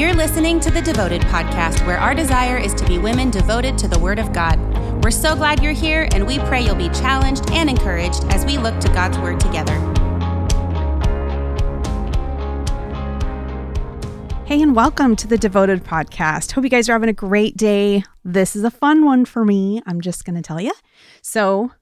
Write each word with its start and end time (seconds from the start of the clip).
You're 0.00 0.14
listening 0.14 0.60
to 0.60 0.70
the 0.70 0.80
Devoted 0.80 1.20
Podcast, 1.20 1.86
where 1.86 1.98
our 1.98 2.14
desire 2.14 2.56
is 2.56 2.72
to 2.72 2.86
be 2.86 2.96
women 2.96 3.30
devoted 3.30 3.76
to 3.76 3.86
the 3.86 3.98
Word 3.98 4.18
of 4.18 4.32
God. 4.32 4.58
We're 5.04 5.10
so 5.10 5.36
glad 5.36 5.62
you're 5.62 5.72
here, 5.72 6.08
and 6.14 6.26
we 6.26 6.38
pray 6.38 6.64
you'll 6.64 6.74
be 6.74 6.88
challenged 6.88 7.50
and 7.50 7.68
encouraged 7.68 8.24
as 8.30 8.46
we 8.46 8.56
look 8.56 8.80
to 8.80 8.88
God's 8.88 9.18
Word 9.18 9.38
together. 9.38 9.74
Hey, 14.46 14.62
and 14.62 14.74
welcome 14.74 15.16
to 15.16 15.26
the 15.26 15.36
Devoted 15.36 15.84
Podcast. 15.84 16.52
Hope 16.52 16.64
you 16.64 16.70
guys 16.70 16.88
are 16.88 16.94
having 16.94 17.10
a 17.10 17.12
great 17.12 17.58
day. 17.58 18.02
This 18.24 18.56
is 18.56 18.64
a 18.64 18.70
fun 18.70 19.04
one 19.04 19.26
for 19.26 19.44
me. 19.44 19.82
I'm 19.84 20.00
just 20.00 20.24
going 20.24 20.36
to 20.36 20.40
tell 20.40 20.62
you. 20.62 20.72
So, 21.20 21.72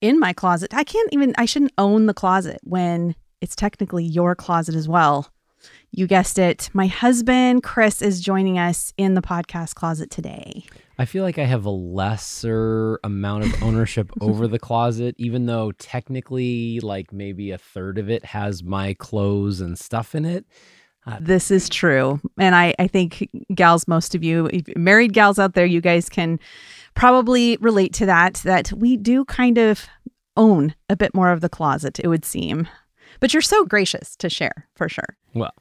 in 0.00 0.18
my 0.18 0.32
closet, 0.32 0.72
I 0.72 0.82
can't 0.82 1.10
even, 1.12 1.34
I 1.36 1.44
shouldn't 1.44 1.74
own 1.76 2.06
the 2.06 2.14
closet 2.14 2.58
when 2.62 3.16
it's 3.42 3.54
technically 3.54 4.06
your 4.06 4.34
closet 4.34 4.74
as 4.74 4.88
well. 4.88 5.30
You 5.96 6.06
guessed 6.06 6.38
it. 6.38 6.68
My 6.74 6.88
husband, 6.88 7.62
Chris, 7.62 8.02
is 8.02 8.20
joining 8.20 8.58
us 8.58 8.92
in 8.98 9.14
the 9.14 9.22
podcast 9.22 9.76
closet 9.76 10.10
today. 10.10 10.66
I 10.98 11.06
feel 11.06 11.24
like 11.24 11.38
I 11.38 11.44
have 11.44 11.64
a 11.64 11.70
lesser 11.70 13.00
amount 13.02 13.44
of 13.44 13.62
ownership 13.62 14.10
over 14.20 14.46
the 14.46 14.58
closet, 14.58 15.14
even 15.16 15.46
though 15.46 15.72
technically, 15.72 16.80
like 16.80 17.14
maybe 17.14 17.50
a 17.50 17.56
third 17.56 17.96
of 17.96 18.10
it 18.10 18.26
has 18.26 18.62
my 18.62 18.92
clothes 18.92 19.62
and 19.62 19.78
stuff 19.78 20.14
in 20.14 20.26
it. 20.26 20.44
Uh, 21.06 21.16
this 21.18 21.50
is 21.50 21.66
true. 21.66 22.20
And 22.36 22.54
I, 22.54 22.74
I 22.78 22.88
think 22.88 23.30
gals, 23.54 23.88
most 23.88 24.14
of 24.14 24.22
you, 24.22 24.50
married 24.76 25.14
gals 25.14 25.38
out 25.38 25.54
there, 25.54 25.64
you 25.64 25.80
guys 25.80 26.10
can 26.10 26.38
probably 26.92 27.56
relate 27.62 27.94
to 27.94 28.04
that, 28.04 28.34
that 28.44 28.70
we 28.70 28.98
do 28.98 29.24
kind 29.24 29.56
of 29.56 29.86
own 30.36 30.74
a 30.90 30.96
bit 30.96 31.14
more 31.14 31.30
of 31.30 31.40
the 31.40 31.48
closet, 31.48 31.98
it 31.98 32.08
would 32.08 32.26
seem. 32.26 32.68
But 33.18 33.32
you're 33.32 33.40
so 33.40 33.64
gracious 33.64 34.14
to 34.16 34.28
share 34.28 34.68
for 34.74 34.90
sure. 34.90 35.16
Well, 35.32 35.54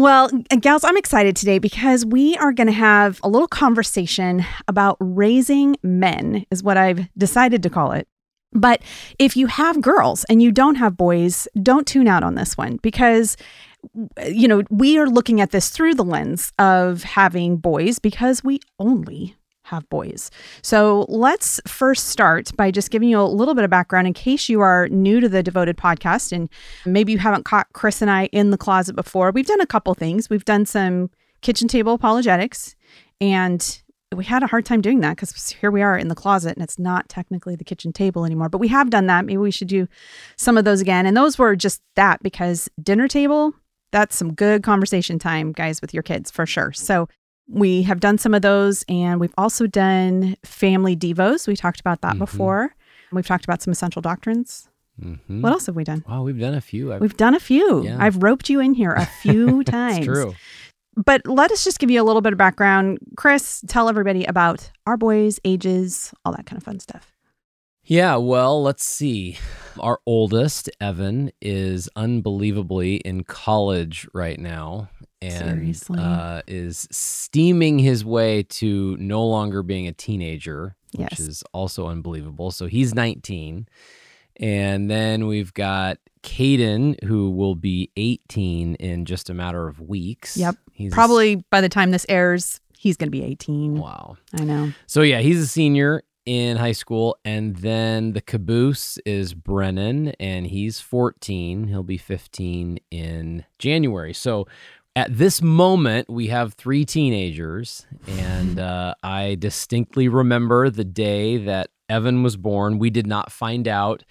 Well, 0.00 0.30
uh, 0.50 0.56
gals, 0.56 0.82
I'm 0.82 0.96
excited 0.96 1.36
today 1.36 1.58
because 1.58 2.06
we 2.06 2.34
are 2.38 2.54
going 2.54 2.68
to 2.68 2.72
have 2.72 3.20
a 3.22 3.28
little 3.28 3.46
conversation 3.46 4.46
about 4.66 4.96
raising 4.98 5.76
men, 5.82 6.46
is 6.50 6.62
what 6.62 6.78
I've 6.78 7.06
decided 7.18 7.62
to 7.64 7.68
call 7.68 7.92
it. 7.92 8.08
But 8.54 8.80
if 9.18 9.36
you 9.36 9.46
have 9.48 9.82
girls 9.82 10.24
and 10.30 10.42
you 10.42 10.52
don't 10.52 10.76
have 10.76 10.96
boys, 10.96 11.46
don't 11.62 11.86
tune 11.86 12.08
out 12.08 12.22
on 12.22 12.34
this 12.34 12.56
one 12.56 12.78
because 12.78 13.36
you 14.26 14.48
know, 14.48 14.62
we 14.70 14.96
are 14.96 15.06
looking 15.06 15.38
at 15.42 15.50
this 15.50 15.68
through 15.68 15.96
the 15.96 16.04
lens 16.04 16.50
of 16.58 17.02
having 17.02 17.58
boys 17.58 17.98
because 17.98 18.42
we 18.42 18.60
only 18.78 19.36
have 19.70 19.88
boys. 19.88 20.30
So 20.62 21.06
let's 21.08 21.60
first 21.66 22.08
start 22.08 22.54
by 22.56 22.70
just 22.70 22.90
giving 22.90 23.08
you 23.08 23.20
a 23.20 23.22
little 23.22 23.54
bit 23.54 23.64
of 23.64 23.70
background 23.70 24.06
in 24.06 24.12
case 24.12 24.48
you 24.48 24.60
are 24.60 24.88
new 24.88 25.20
to 25.20 25.28
the 25.28 25.42
Devoted 25.42 25.76
podcast 25.76 26.32
and 26.32 26.48
maybe 26.84 27.12
you 27.12 27.18
haven't 27.18 27.44
caught 27.44 27.72
Chris 27.72 28.02
and 28.02 28.10
I 28.10 28.26
in 28.26 28.50
the 28.50 28.58
closet 28.58 28.94
before. 28.94 29.30
We've 29.30 29.46
done 29.46 29.60
a 29.60 29.66
couple 29.66 29.94
things. 29.94 30.28
We've 30.28 30.44
done 30.44 30.66
some 30.66 31.10
kitchen 31.40 31.68
table 31.68 31.94
apologetics 31.94 32.74
and 33.20 33.80
we 34.14 34.24
had 34.24 34.42
a 34.42 34.48
hard 34.48 34.66
time 34.66 34.80
doing 34.80 35.00
that 35.00 35.16
because 35.16 35.50
here 35.50 35.70
we 35.70 35.82
are 35.82 35.96
in 35.96 36.08
the 36.08 36.16
closet 36.16 36.56
and 36.56 36.64
it's 36.64 36.78
not 36.78 37.08
technically 37.08 37.54
the 37.54 37.64
kitchen 37.64 37.92
table 37.92 38.24
anymore. 38.24 38.48
But 38.48 38.58
we 38.58 38.68
have 38.68 38.90
done 38.90 39.06
that. 39.06 39.24
Maybe 39.24 39.36
we 39.36 39.52
should 39.52 39.68
do 39.68 39.86
some 40.36 40.58
of 40.58 40.64
those 40.64 40.80
again. 40.80 41.06
And 41.06 41.16
those 41.16 41.38
were 41.38 41.54
just 41.54 41.80
that 41.94 42.20
because 42.22 42.68
dinner 42.82 43.06
table, 43.06 43.54
that's 43.92 44.16
some 44.16 44.34
good 44.34 44.64
conversation 44.64 45.20
time, 45.20 45.52
guys, 45.52 45.80
with 45.80 45.94
your 45.94 46.02
kids 46.02 46.30
for 46.30 46.44
sure. 46.44 46.72
So 46.72 47.08
we 47.50 47.82
have 47.82 48.00
done 48.00 48.16
some 48.18 48.32
of 48.34 48.42
those 48.42 48.84
and 48.88 49.20
we've 49.20 49.34
also 49.36 49.66
done 49.66 50.36
family 50.44 50.96
devos. 50.96 51.48
We 51.48 51.56
talked 51.56 51.80
about 51.80 52.00
that 52.02 52.14
Mhm. 52.14 52.18
before. 52.20 52.74
We've 53.12 53.26
talked 53.26 53.44
about 53.44 53.60
some 53.62 53.72
essential 53.72 54.00
doctrines. 54.02 54.68
mhm. 55.02 55.40
What 55.40 55.52
else 55.52 55.66
have 55.66 55.76
we 55.76 55.82
done? 55.84 56.04
wow, 56.08 56.22
we've 56.22 56.38
done 56.38 56.54
a 56.54 56.60
few. 56.60 56.92
I've, 56.92 57.00
We've 57.00 57.16
done 57.16 57.34
a 57.34 57.40
few. 57.40 57.84
Yeah. 57.84 57.96
I've 57.98 58.22
roped 58.22 58.48
you 58.50 58.60
in 58.60 58.74
here 58.74 58.92
a 58.92 59.06
few 59.22 59.64
times. 59.64 59.98
it's 59.98 60.06
true. 60.06 60.34
But 60.96 61.26
let 61.26 61.50
us 61.50 61.64
just 61.64 61.78
give 61.78 61.90
you 61.90 62.02
a 62.02 62.04
little 62.04 62.20
bit 62.20 62.32
of 62.32 62.38
background. 62.38 62.98
Chris, 63.16 63.64
tell 63.66 63.88
everybody 63.88 64.24
about 64.26 64.70
our 64.86 64.96
boys, 64.96 65.40
ages, 65.44 66.12
all 66.24 66.32
that 66.32 66.46
kind 66.46 66.58
of 66.58 66.64
fun 66.64 66.78
stuff. 66.80 67.12
Yeah, 67.90 68.14
well, 68.18 68.62
let's 68.62 68.84
see. 68.84 69.36
Our 69.80 69.98
oldest, 70.06 70.70
Evan, 70.80 71.32
is 71.42 71.88
unbelievably 71.96 72.98
in 72.98 73.24
college 73.24 74.06
right 74.14 74.38
now 74.38 74.90
and 75.20 75.76
uh, 75.98 76.42
is 76.46 76.86
steaming 76.92 77.80
his 77.80 78.04
way 78.04 78.44
to 78.44 78.96
no 78.98 79.26
longer 79.26 79.64
being 79.64 79.88
a 79.88 79.92
teenager, 79.92 80.76
which 80.96 81.08
Yes. 81.10 81.18
is 81.18 81.42
also 81.52 81.88
unbelievable. 81.88 82.52
So 82.52 82.66
he's 82.66 82.94
19. 82.94 83.66
And 84.36 84.88
then 84.88 85.26
we've 85.26 85.52
got 85.52 85.98
Caden, 86.22 87.02
who 87.02 87.30
will 87.30 87.56
be 87.56 87.90
18 87.96 88.76
in 88.76 89.04
just 89.04 89.28
a 89.28 89.34
matter 89.34 89.66
of 89.66 89.80
weeks. 89.80 90.36
Yep. 90.36 90.54
He's 90.72 90.92
Probably 90.94 91.44
by 91.50 91.60
the 91.60 91.68
time 91.68 91.90
this 91.90 92.06
airs, 92.08 92.60
he's 92.78 92.96
going 92.96 93.08
to 93.08 93.10
be 93.10 93.24
18. 93.24 93.78
Wow. 93.80 94.16
I 94.38 94.44
know. 94.44 94.72
So 94.86 95.02
yeah, 95.02 95.18
he's 95.22 95.40
a 95.40 95.46
senior 95.48 96.04
in 96.26 96.56
high 96.56 96.72
school, 96.72 97.18
and 97.24 97.56
then 97.56 98.12
the 98.12 98.20
caboose 98.20 98.98
is 99.06 99.34
Brennan, 99.34 100.08
and 100.20 100.46
he's 100.46 100.80
14. 100.80 101.68
He'll 101.68 101.82
be 101.82 101.98
15 101.98 102.78
in 102.90 103.44
January. 103.58 104.12
So 104.12 104.46
at 104.96 105.16
this 105.16 105.40
moment, 105.40 106.10
we 106.10 106.26
have 106.28 106.54
three 106.54 106.84
teenagers, 106.84 107.86
and 108.06 108.58
uh, 108.60 108.94
I 109.02 109.36
distinctly 109.36 110.08
remember 110.08 110.70
the 110.70 110.84
day 110.84 111.38
that 111.38 111.70
Evan 111.88 112.22
was 112.22 112.36
born. 112.36 112.78
We 112.78 112.90
did 112.90 113.06
not 113.06 113.32
find 113.32 113.66
out 113.66 114.04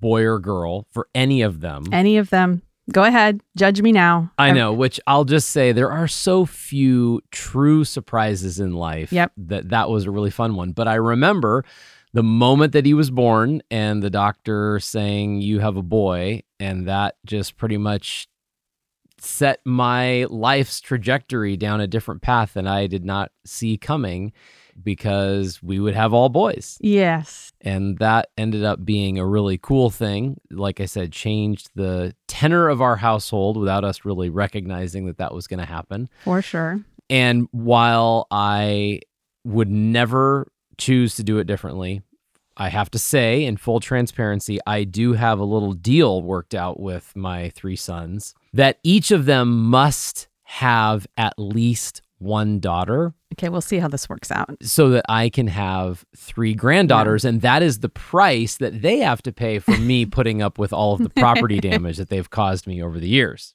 boy 0.00 0.24
or 0.24 0.38
girl 0.38 0.86
for 0.90 1.08
any 1.14 1.42
of 1.42 1.60
them. 1.60 1.84
Any 1.92 2.16
of 2.16 2.30
them. 2.30 2.62
Go 2.92 3.02
ahead. 3.02 3.40
Judge 3.56 3.82
me 3.82 3.90
now. 3.90 4.30
I 4.38 4.52
know, 4.52 4.72
which 4.72 5.00
I'll 5.06 5.24
just 5.24 5.50
say 5.50 5.72
there 5.72 5.90
are 5.90 6.06
so 6.06 6.46
few 6.46 7.20
true 7.32 7.84
surprises 7.84 8.60
in 8.60 8.74
life. 8.74 9.12
Yep. 9.12 9.32
That 9.36 9.68
that 9.70 9.90
was 9.90 10.04
a 10.04 10.10
really 10.10 10.30
fun 10.30 10.54
one. 10.54 10.72
But 10.72 10.86
I 10.86 10.94
remember 10.94 11.64
the 12.12 12.22
moment 12.22 12.72
that 12.72 12.86
he 12.86 12.94
was 12.94 13.10
born 13.10 13.62
and 13.70 14.02
the 14.02 14.10
doctor 14.10 14.78
saying 14.78 15.40
you 15.40 15.60
have 15.60 15.76
a 15.76 15.82
boy 15.82 16.42
and 16.60 16.86
that 16.86 17.16
just 17.26 17.56
pretty 17.56 17.76
much 17.76 18.28
set 19.18 19.60
my 19.64 20.24
life's 20.30 20.80
trajectory 20.80 21.56
down 21.56 21.80
a 21.80 21.86
different 21.86 22.22
path 22.22 22.54
than 22.54 22.66
I 22.66 22.86
did 22.86 23.04
not 23.04 23.32
see 23.44 23.76
coming 23.76 24.32
because 24.82 25.62
we 25.62 25.80
would 25.80 25.94
have 25.94 26.12
all 26.12 26.28
boys. 26.28 26.78
Yes. 26.80 27.52
And 27.60 27.98
that 27.98 28.30
ended 28.36 28.64
up 28.64 28.84
being 28.84 29.18
a 29.18 29.26
really 29.26 29.58
cool 29.58 29.90
thing. 29.90 30.40
Like 30.50 30.80
I 30.80 30.86
said, 30.86 31.12
changed 31.12 31.70
the 31.74 32.14
tenor 32.28 32.68
of 32.68 32.80
our 32.80 32.96
household 32.96 33.56
without 33.56 33.84
us 33.84 34.04
really 34.04 34.30
recognizing 34.30 35.06
that 35.06 35.18
that 35.18 35.34
was 35.34 35.46
going 35.46 35.60
to 35.60 35.66
happen. 35.66 36.08
For 36.24 36.42
sure. 36.42 36.80
And 37.08 37.48
while 37.52 38.26
I 38.30 39.00
would 39.44 39.70
never 39.70 40.48
choose 40.78 41.14
to 41.16 41.24
do 41.24 41.38
it 41.38 41.46
differently, 41.46 42.02
I 42.56 42.70
have 42.70 42.90
to 42.92 42.98
say, 42.98 43.44
in 43.44 43.58
full 43.58 43.80
transparency, 43.80 44.58
I 44.66 44.84
do 44.84 45.12
have 45.12 45.38
a 45.38 45.44
little 45.44 45.74
deal 45.74 46.22
worked 46.22 46.54
out 46.54 46.80
with 46.80 47.14
my 47.14 47.50
three 47.50 47.76
sons 47.76 48.34
that 48.54 48.78
each 48.82 49.10
of 49.10 49.26
them 49.26 49.64
must 49.64 50.28
have 50.44 51.06
at 51.16 51.34
least 51.38 52.00
one 52.18 52.60
daughter 52.60 53.12
Okay, 53.34 53.48
we'll 53.50 53.60
see 53.60 53.78
how 53.78 53.88
this 53.88 54.08
works 54.08 54.30
out. 54.30 54.56
so 54.62 54.88
that 54.90 55.04
I 55.08 55.28
can 55.28 55.46
have 55.48 56.06
three 56.16 56.54
granddaughters. 56.54 57.24
And 57.24 57.42
that 57.42 57.62
is 57.62 57.80
the 57.80 57.88
price 57.90 58.56
that 58.58 58.80
they 58.80 58.98
have 58.98 59.20
to 59.22 59.32
pay 59.32 59.58
for 59.58 59.76
me 59.76 60.06
putting 60.06 60.40
up 60.40 60.58
with 60.58 60.72
all 60.72 60.94
of 60.94 61.00
the 61.02 61.10
property 61.10 61.60
damage 61.60 61.98
that 61.98 62.08
they've 62.08 62.30
caused 62.30 62.66
me 62.66 62.82
over 62.82 62.98
the 62.98 63.08
years. 63.08 63.54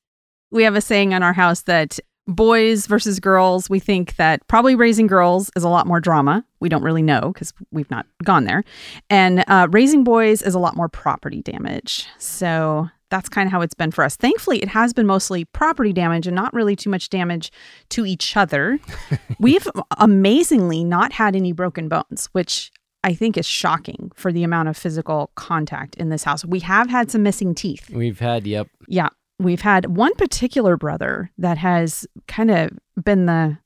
We 0.52 0.64
have 0.64 0.76
a 0.76 0.82
saying 0.82 1.14
on 1.14 1.24
our 1.24 1.34
house 1.34 1.62
that 1.64 2.00
boys 2.28 2.86
versus 2.86 3.20
girls, 3.20 3.70
we 3.70 3.80
think 3.80 4.18
that 4.18 4.46
probably 4.48 4.76
raising 4.76 5.08
girls 5.08 5.50
is 5.56 5.64
a 5.64 5.70
lot 5.70 5.88
more 5.88 6.00
drama. 6.00 6.46
We 6.60 6.70
don't 6.70 6.84
really 6.84 7.02
know 7.02 7.32
because 7.34 7.52
we've 7.72 7.90
not 7.90 8.06
gone 8.24 8.44
there. 8.44 8.64
And 9.10 9.44
uh, 9.48 9.68
raising 9.72 10.04
boys 10.04 10.44
is 10.44 10.54
a 10.54 10.60
lot 10.60 10.76
more 10.76 10.90
property 10.90 11.42
damage. 11.42 12.08
So 12.20 12.90
that's 13.12 13.30
kind 13.30 13.46
of 13.46 13.52
how 13.52 13.62
it's 13.62 13.76
been 13.76 13.92
for 13.92 14.04
us. 14.04 14.16
Thankfully, 14.16 14.64
it 14.64 14.70
has 14.70 14.94
been 14.94 15.06
mostly 15.06 15.46
property 15.46 15.94
damage 15.94 16.26
and 16.26 16.36
not 16.36 16.52
really 16.54 16.76
too 16.76 16.90
much 16.90 17.10
damage 17.10 17.52
to 17.90 18.06
each 18.06 18.36
other. 18.36 18.80
We've 19.40 19.68
amazingly 20.00 20.84
not 20.84 21.14
had 21.14 21.36
any 21.36 21.52
broken 21.52 21.88
bones, 21.88 22.30
which 22.32 22.72
I 23.04 23.14
think 23.14 23.38
is 23.38 23.46
shocking 23.46 24.12
for 24.16 24.32
the 24.32 24.44
amount 24.44 24.70
of 24.70 24.78
physical 24.78 25.32
contact 25.36 25.96
in 25.96 26.10
this 26.10 26.24
house. 26.24 26.44
We 26.46 26.62
have 26.62 26.90
had 26.90 27.12
some 27.12 27.22
missing 27.22 27.54
teeth. 27.54 27.90
We've 27.92 28.20
had, 28.20 28.48
yep, 28.48 28.68
Yeah. 28.88 29.10
We've 29.40 29.62
had 29.62 29.98
one 29.98 30.14
particular 30.16 30.78
brother 30.78 31.32
that 31.40 31.58
has 31.58 32.06
kind 32.28 32.52
of 32.52 32.78
been 33.04 33.26
the 33.26 33.58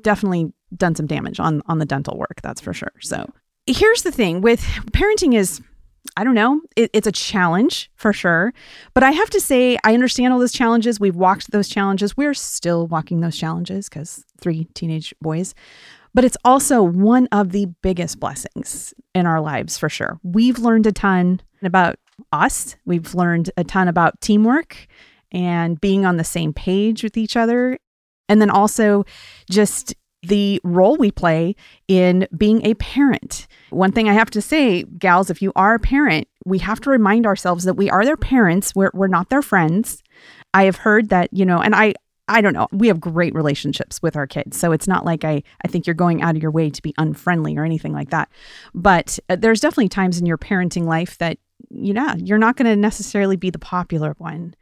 definitely 0.00 0.52
done 0.76 0.96
some 0.96 1.06
damage 1.06 1.38
on 1.38 1.62
on 1.66 1.78
the 1.78 1.86
dental 1.86 2.18
work, 2.18 2.40
that's 2.42 2.60
for 2.60 2.72
sure. 2.72 2.90
So 3.00 3.30
here's 3.66 4.02
the 4.02 4.10
thing 4.10 4.40
with 4.40 4.60
parenting 4.92 5.34
is 5.34 5.60
I 6.16 6.24
don't 6.24 6.34
know. 6.34 6.60
It, 6.76 6.90
it's 6.92 7.06
a 7.06 7.12
challenge 7.12 7.90
for 7.94 8.12
sure. 8.12 8.52
But 8.94 9.02
I 9.02 9.12
have 9.12 9.30
to 9.30 9.40
say, 9.40 9.78
I 9.84 9.94
understand 9.94 10.32
all 10.32 10.38
those 10.38 10.52
challenges. 10.52 10.98
We've 10.98 11.16
walked 11.16 11.50
those 11.50 11.68
challenges. 11.68 12.16
We're 12.16 12.34
still 12.34 12.86
walking 12.86 13.20
those 13.20 13.36
challenges 13.36 13.88
because 13.88 14.24
three 14.40 14.64
teenage 14.74 15.14
boys. 15.20 15.54
But 16.14 16.24
it's 16.24 16.36
also 16.44 16.82
one 16.82 17.28
of 17.32 17.52
the 17.52 17.66
biggest 17.82 18.18
blessings 18.18 18.94
in 19.14 19.26
our 19.26 19.40
lives 19.40 19.78
for 19.78 19.88
sure. 19.88 20.18
We've 20.22 20.58
learned 20.58 20.86
a 20.86 20.92
ton 20.92 21.40
about 21.62 21.98
us, 22.32 22.76
we've 22.84 23.14
learned 23.14 23.50
a 23.56 23.64
ton 23.64 23.86
about 23.86 24.20
teamwork 24.20 24.86
and 25.30 25.80
being 25.80 26.04
on 26.04 26.16
the 26.16 26.24
same 26.24 26.52
page 26.52 27.02
with 27.02 27.16
each 27.16 27.36
other. 27.36 27.78
And 28.28 28.40
then 28.40 28.50
also 28.50 29.04
just 29.50 29.94
the 30.22 30.60
role 30.64 30.96
we 30.96 31.10
play 31.10 31.54
in 31.86 32.26
being 32.36 32.64
a 32.66 32.74
parent. 32.74 33.46
One 33.70 33.92
thing 33.92 34.08
I 34.08 34.14
have 34.14 34.30
to 34.30 34.42
say, 34.42 34.82
gals, 34.82 35.30
if 35.30 35.40
you 35.40 35.52
are 35.54 35.74
a 35.74 35.78
parent, 35.78 36.26
we 36.44 36.58
have 36.58 36.80
to 36.80 36.90
remind 36.90 37.26
ourselves 37.26 37.64
that 37.64 37.74
we 37.74 37.88
are 37.90 38.04
their 38.04 38.16
parents. 38.16 38.74
We're, 38.74 38.90
we're 38.94 39.06
not 39.06 39.30
their 39.30 39.42
friends. 39.42 40.02
I 40.52 40.64
have 40.64 40.76
heard 40.76 41.10
that, 41.10 41.28
you 41.32 41.44
know, 41.44 41.60
and 41.60 41.74
I, 41.74 41.94
I 42.26 42.40
don't 42.40 42.52
know. 42.52 42.68
We 42.72 42.88
have 42.88 43.00
great 43.00 43.34
relationships 43.34 44.02
with 44.02 44.16
our 44.16 44.26
kids. 44.26 44.58
So 44.58 44.72
it's 44.72 44.88
not 44.88 45.04
like 45.04 45.24
I, 45.24 45.42
I 45.64 45.68
think 45.68 45.86
you're 45.86 45.94
going 45.94 46.20
out 46.20 46.36
of 46.36 46.42
your 46.42 46.50
way 46.50 46.68
to 46.70 46.82
be 46.82 46.94
unfriendly 46.98 47.56
or 47.56 47.64
anything 47.64 47.92
like 47.92 48.10
that. 48.10 48.28
But 48.74 49.18
uh, 49.28 49.36
there's 49.36 49.60
definitely 49.60 49.88
times 49.88 50.18
in 50.18 50.26
your 50.26 50.38
parenting 50.38 50.84
life 50.84 51.16
that, 51.18 51.38
you 51.70 51.94
know, 51.94 52.14
you're 52.18 52.38
not 52.38 52.56
going 52.56 52.66
to 52.66 52.76
necessarily 52.76 53.36
be 53.36 53.50
the 53.50 53.58
popular 53.58 54.14
one. 54.18 54.54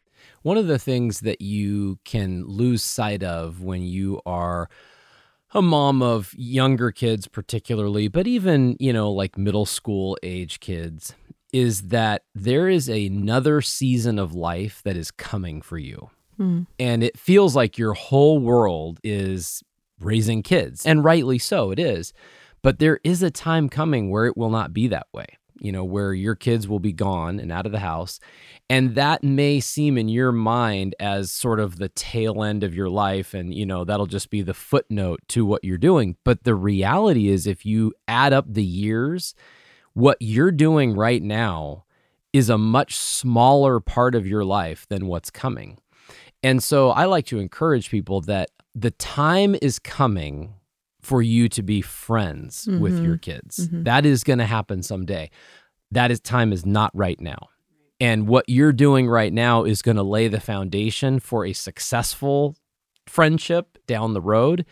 One 0.43 0.59
of 0.59 0.67
the 0.67 0.79
things 0.79 1.21
that 1.21 1.41
you 1.41 1.99
can 2.05 2.45
lose 2.45 2.83
sight 2.83 3.23
of 3.23 3.63
when 3.63 3.83
you 3.83 4.21
are 4.27 4.69
a 5.57 5.63
mom 5.63 6.03
of 6.03 6.35
younger 6.37 6.93
kids, 6.93 7.27
particularly, 7.27 8.09
but 8.09 8.27
even, 8.27 8.77
you 8.79 8.93
know, 8.93 9.11
like 9.11 9.39
middle 9.39 9.65
school 9.65 10.19
age 10.23 10.61
kids, 10.61 11.15
is 11.51 11.89
that 11.89 12.25
there 12.35 12.69
is 12.69 12.89
another 12.91 13.63
season 13.63 14.19
of 14.19 14.35
life 14.35 14.83
that 14.85 14.99
is 14.99 15.11
coming 15.11 15.63
for 15.63 15.79
you. 15.79 16.11
Mm. 16.39 16.67
And 16.79 17.03
it 17.03 17.19
feels 17.19 17.57
like 17.57 17.79
your 17.79 17.95
whole 17.95 18.39
world 18.39 19.01
is 19.03 19.63
raising 19.99 20.43
kids. 20.43 20.85
And 20.85 21.03
rightly 21.03 21.39
so, 21.39 21.71
it 21.71 21.79
is. 21.79 22.13
But 22.61 22.79
there 22.79 23.01
is 23.03 23.23
a 23.23 23.31
time 23.31 23.71
coming 23.71 24.11
where 24.11 24.27
it 24.27 24.37
will 24.37 24.51
not 24.51 24.75
be 24.75 24.89
that 24.89 25.07
way 25.15 25.39
you 25.59 25.73
know, 25.73 25.85
where 25.85 26.13
your 26.13 26.35
kids 26.35 26.69
will 26.69 26.81
be 26.81 26.93
gone 26.93 27.39
and 27.41 27.51
out 27.51 27.67
of 27.67 27.73
the 27.73 27.79
house. 27.79 28.21
And 28.69 28.95
that 28.95 29.23
may 29.23 29.61
seem 29.61 29.97
in 29.97 30.09
your 30.09 30.33
mind 30.33 30.95
as 30.99 31.31
sort 31.31 31.61
of 31.61 31.79
the 31.79 31.89
tail 31.89 32.43
end 32.43 32.65
of 32.65 32.75
your 32.75 32.89
life. 32.89 33.33
And, 33.33 33.55
you 33.55 33.65
know, 33.65 33.85
that'll 33.85 34.07
just 34.07 34.31
be 34.31 34.43
the 34.43 34.55
footnote 34.55 35.21
to 35.29 35.47
what 35.47 35.65
you're 35.65 35.79
doing. 35.79 36.17
But 36.25 36.45
the 36.45 36.55
reality 36.55 37.29
is, 37.29 37.47
if 37.47 37.65
you 37.65 37.95
add 38.09 38.33
up 38.33 38.47
the 38.49 38.65
years, 38.65 39.35
what 39.95 40.19
you're 40.21 40.53
doing 40.53 40.95
right 40.95 41.23
now 41.23 41.85
is 42.33 42.51
a 42.51 42.59
much 42.59 42.97
smaller 42.97 43.81
part 43.81 44.15
of 44.15 44.27
your 44.27 44.45
life 44.45 44.87
than 44.89 45.07
what's 45.07 45.31
coming. 45.31 45.79
And 46.43 46.63
so 46.63 46.91
I 46.91 47.07
like 47.07 47.25
to 47.27 47.39
encourage 47.39 47.91
people 47.91 48.21
that 48.23 48.51
the 48.75 48.91
time 48.91 49.57
is 49.63 49.79
coming 49.79 50.56
for 51.07 51.23
you 51.23 51.49
to 51.49 51.63
be 51.63 51.81
friends 51.81 52.67
mm-hmm. 52.67 52.81
with 52.81 53.01
your 53.01 53.17
kids. 53.17 53.69
Mm-hmm. 53.69 53.85
That 53.85 54.05
is 54.05 54.25
going 54.25 54.41
to 54.41 54.45
happen 54.45 54.83
someday. 54.83 55.31
That 55.93 56.11
is 56.11 56.19
time 56.19 56.53
is 56.53 56.67
not 56.67 56.91
right 56.95 57.21
now. 57.21 57.49
And 58.01 58.27
what 58.27 58.49
you're 58.49 58.73
doing 58.73 59.07
right 59.07 59.33
now 59.33 59.63
is 59.63 59.83
going 59.83 59.99
to 59.99 60.03
lay 60.03 60.27
the 60.27 60.41
foundation 60.41 61.21
for 61.21 61.47
a 61.47 61.53
successful 61.53 62.57
friendship 63.07 63.79
down 63.87 64.15
the 64.15 64.21
road. 64.21 64.67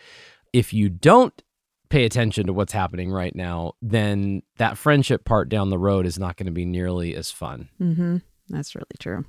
If 0.51 0.73
you 0.73 0.89
don't 0.89 1.41
pay 1.89 2.03
attention 2.03 2.47
to 2.47 2.53
what's 2.53 2.73
happening 2.73 3.13
right 3.13 3.33
now, 3.33 3.71
then 3.81 4.41
that 4.57 4.77
friendship 4.77 5.23
part 5.23 5.47
down 5.47 5.69
the 5.69 5.79
road 5.79 6.05
is 6.05 6.19
not 6.19 6.35
going 6.35 6.47
to 6.47 6.51
be 6.51 6.65
nearly 6.65 7.15
as 7.15 7.31
fun. 7.31 7.69
Mm-hmm. 7.79 8.17
That's 8.49 8.75
really 8.75 8.87
true. 8.99 9.23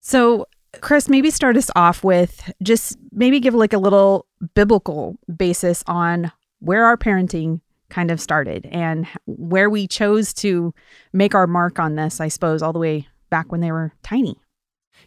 So, 0.00 0.46
Chris, 0.80 1.08
maybe 1.08 1.30
start 1.30 1.56
us 1.56 1.70
off 1.76 2.02
with 2.02 2.52
just 2.62 2.96
maybe 3.12 3.40
give 3.40 3.54
like 3.54 3.72
a 3.72 3.78
little 3.78 4.26
biblical 4.54 5.18
basis 5.36 5.84
on 5.86 6.32
where 6.60 6.84
our 6.84 6.96
parenting 6.96 7.60
kind 7.90 8.10
of 8.10 8.20
started 8.20 8.66
and 8.72 9.06
where 9.26 9.68
we 9.68 9.86
chose 9.86 10.32
to 10.32 10.72
make 11.12 11.34
our 11.34 11.46
mark 11.46 11.78
on 11.78 11.94
this, 11.94 12.20
I 12.20 12.28
suppose, 12.28 12.62
all 12.62 12.72
the 12.72 12.78
way 12.78 13.06
back 13.30 13.52
when 13.52 13.60
they 13.60 13.70
were 13.70 13.92
tiny. 14.02 14.36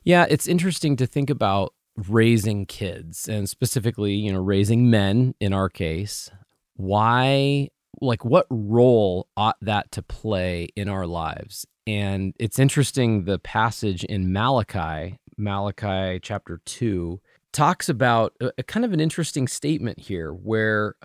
Yeah, 0.04 0.26
it's 0.30 0.48
interesting 0.48 0.96
to 0.98 1.08
think 1.08 1.30
about 1.30 1.74
raising 2.10 2.66
kids 2.66 3.28
and 3.28 3.50
specifically, 3.50 4.14
you 4.14 4.32
know, 4.32 4.42
raising 4.42 4.90
men 4.90 5.34
in 5.40 5.52
our 5.52 5.70
case. 5.70 6.30
Why, 6.76 7.70
like, 8.02 8.24
what 8.24 8.46
role 8.50 9.28
ought 9.36 9.58
that 9.62 9.92
to 9.94 10.04
play 10.04 10.68
in 10.76 10.90
our 10.90 11.08
lives? 11.08 11.66
And 11.88 12.34
it's 12.40 12.60
interesting 12.60 13.26
the 13.26 13.40
passage 13.40 14.04
in 14.04 14.34
Malachi 14.34 15.20
Malachi 15.38 16.20
chapter 16.22 16.62
2 16.66 17.20
talks 17.52 17.90
about 17.90 18.34
a, 18.42 18.52
a 18.58 18.64
kind 18.64 18.86
of 18.86 18.94
an 18.94 19.00
interesting 19.00 19.48
statement 19.48 20.00
here 20.00 20.32
where 20.32 20.96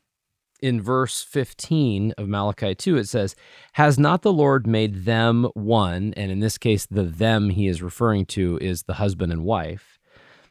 in 0.63 0.81
verse 0.81 1.23
15 1.23 2.13
of 2.19 2.29
Malachi 2.29 2.75
2, 2.75 2.99
it 2.99 3.09
says, 3.09 3.35
Has 3.75 3.99
not 3.99 4.23
the 4.23 4.33
Lord 4.33 4.67
made 4.67 5.05
them 5.05 5.49
one? 5.55 6.13
And 6.17 6.31
in 6.31 6.41
this 6.41 6.59
case, 6.59 6.87
the 6.87 7.05
them 7.05 7.51
he 7.51 7.67
is 7.67 7.83
referring 7.83 8.27
to 8.27 8.59
is 8.61 8.83
the 8.83 8.95
husband 8.95 9.33
and 9.33 9.45
wife. 9.45 9.99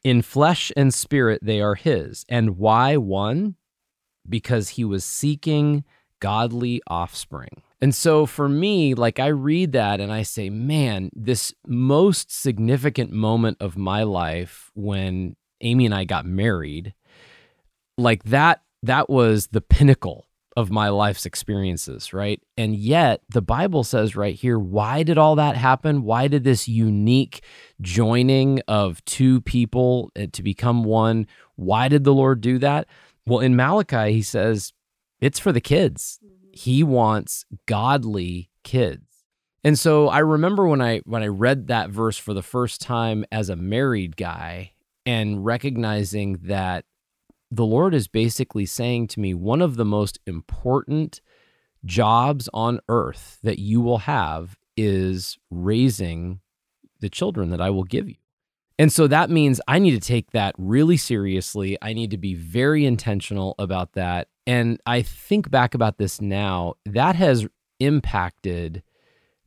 In 0.03 0.21
flesh 0.21 0.71
and 0.77 0.93
spirit, 0.93 1.41
they 1.43 1.61
are 1.61 1.75
his. 1.75 2.25
And 2.29 2.57
why 2.57 2.97
one? 2.97 3.55
Because 4.27 4.69
he 4.69 4.85
was 4.85 5.03
seeking 5.03 5.83
godly 6.19 6.81
offspring. 6.87 7.61
And 7.81 7.95
so 7.95 8.25
for 8.25 8.49
me, 8.49 8.93
like 8.93 9.19
I 9.19 9.27
read 9.27 9.71
that 9.71 10.01
and 10.01 10.11
I 10.11 10.23
say, 10.23 10.49
man, 10.49 11.09
this 11.13 11.53
most 11.65 12.31
significant 12.31 13.11
moment 13.11 13.57
of 13.61 13.77
my 13.77 14.03
life 14.03 14.69
when 14.75 15.35
Amy 15.61 15.85
and 15.85 15.95
I 15.95 16.03
got 16.03 16.25
married, 16.25 16.93
like 17.97 18.23
that, 18.23 18.61
that 18.83 19.09
was 19.09 19.47
the 19.47 19.61
pinnacle 19.61 20.25
of 20.57 20.71
my 20.71 20.89
life's 20.89 21.25
experiences, 21.25 22.11
right? 22.11 22.41
And 22.57 22.75
yet 22.75 23.21
the 23.29 23.41
Bible 23.41 23.85
says 23.85 24.15
right 24.15 24.35
here, 24.35 24.59
why 24.59 25.03
did 25.03 25.17
all 25.17 25.35
that 25.35 25.55
happen? 25.55 26.03
Why 26.03 26.27
did 26.27 26.43
this 26.43 26.67
unique 26.67 27.41
joining 27.79 28.59
of 28.67 29.03
two 29.05 29.39
people 29.41 30.11
eh, 30.17 30.27
to 30.33 30.43
become 30.43 30.83
one? 30.83 31.27
Why 31.55 31.87
did 31.87 32.03
the 32.03 32.13
Lord 32.13 32.41
do 32.41 32.57
that? 32.59 32.87
Well, 33.25 33.39
in 33.39 33.55
Malachi, 33.55 34.11
he 34.11 34.21
says, 34.21 34.73
it's 35.21 35.39
for 35.39 35.53
the 35.53 35.61
kids 35.61 36.19
he 36.51 36.83
wants 36.83 37.45
godly 37.65 38.49
kids. 38.63 39.03
And 39.63 39.77
so 39.77 40.07
I 40.07 40.19
remember 40.19 40.67
when 40.67 40.81
I 40.81 40.99
when 40.99 41.23
I 41.23 41.27
read 41.27 41.67
that 41.67 41.89
verse 41.89 42.17
for 42.17 42.33
the 42.33 42.43
first 42.43 42.81
time 42.81 43.25
as 43.31 43.49
a 43.49 43.55
married 43.55 44.15
guy 44.15 44.71
and 45.05 45.43
recognizing 45.43 46.37
that 46.43 46.85
the 47.51 47.65
Lord 47.65 47.93
is 47.93 48.07
basically 48.07 48.65
saying 48.65 49.07
to 49.07 49.19
me 49.19 49.33
one 49.33 49.61
of 49.61 49.75
the 49.75 49.85
most 49.85 50.19
important 50.25 51.19
jobs 51.85 52.49
on 52.53 52.79
earth 52.87 53.39
that 53.43 53.59
you 53.59 53.81
will 53.81 53.99
have 53.99 54.57
is 54.77 55.37
raising 55.49 56.39
the 56.99 57.09
children 57.09 57.49
that 57.49 57.61
I 57.61 57.69
will 57.69 57.83
give 57.83 58.07
you. 58.07 58.15
And 58.79 58.93
so 58.93 59.07
that 59.07 59.29
means 59.29 59.59
I 59.67 59.77
need 59.77 59.91
to 59.91 59.99
take 59.99 60.31
that 60.31 60.55
really 60.57 60.95
seriously. 60.95 61.77
I 61.81 61.91
need 61.91 62.11
to 62.11 62.17
be 62.17 62.33
very 62.33 62.85
intentional 62.85 63.53
about 63.59 63.91
that. 63.93 64.29
And 64.47 64.79
I 64.85 65.01
think 65.01 65.51
back 65.51 65.75
about 65.75 65.97
this 65.97 66.21
now, 66.21 66.75
that 66.85 67.17
has 67.17 67.45
impacted 67.81 68.81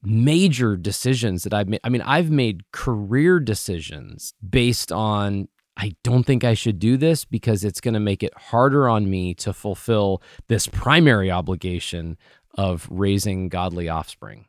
major 0.03 0.77
decisions 0.77 1.45
that 1.45 1.55
I've 1.55 1.67
made. 1.67 1.81
I 1.83 1.89
mean, 1.89 2.03
I've 2.03 2.31
made 2.31 2.71
career 2.73 3.41
decisions 3.41 4.35
based 4.49 4.93
on 4.93 5.49
I 5.79 5.97
don't 6.05 6.25
think 6.25 6.45
I 6.45 6.53
should 6.53 6.79
do 6.79 6.99
this 6.99 7.25
because 7.25 7.65
it's 7.65 7.81
going 7.81 7.95
to 7.95 8.01
make 8.01 8.23
it 8.23 8.35
harder 8.37 8.87
on 8.87 9.09
me 9.09 9.33
to 9.37 9.55
fulfill 9.55 10.23
this 10.49 10.67
primary 10.67 11.31
obligation 11.31 12.19
of 12.59 12.87
raising 12.91 13.49
godly 13.49 13.89
offspring. 13.89 14.45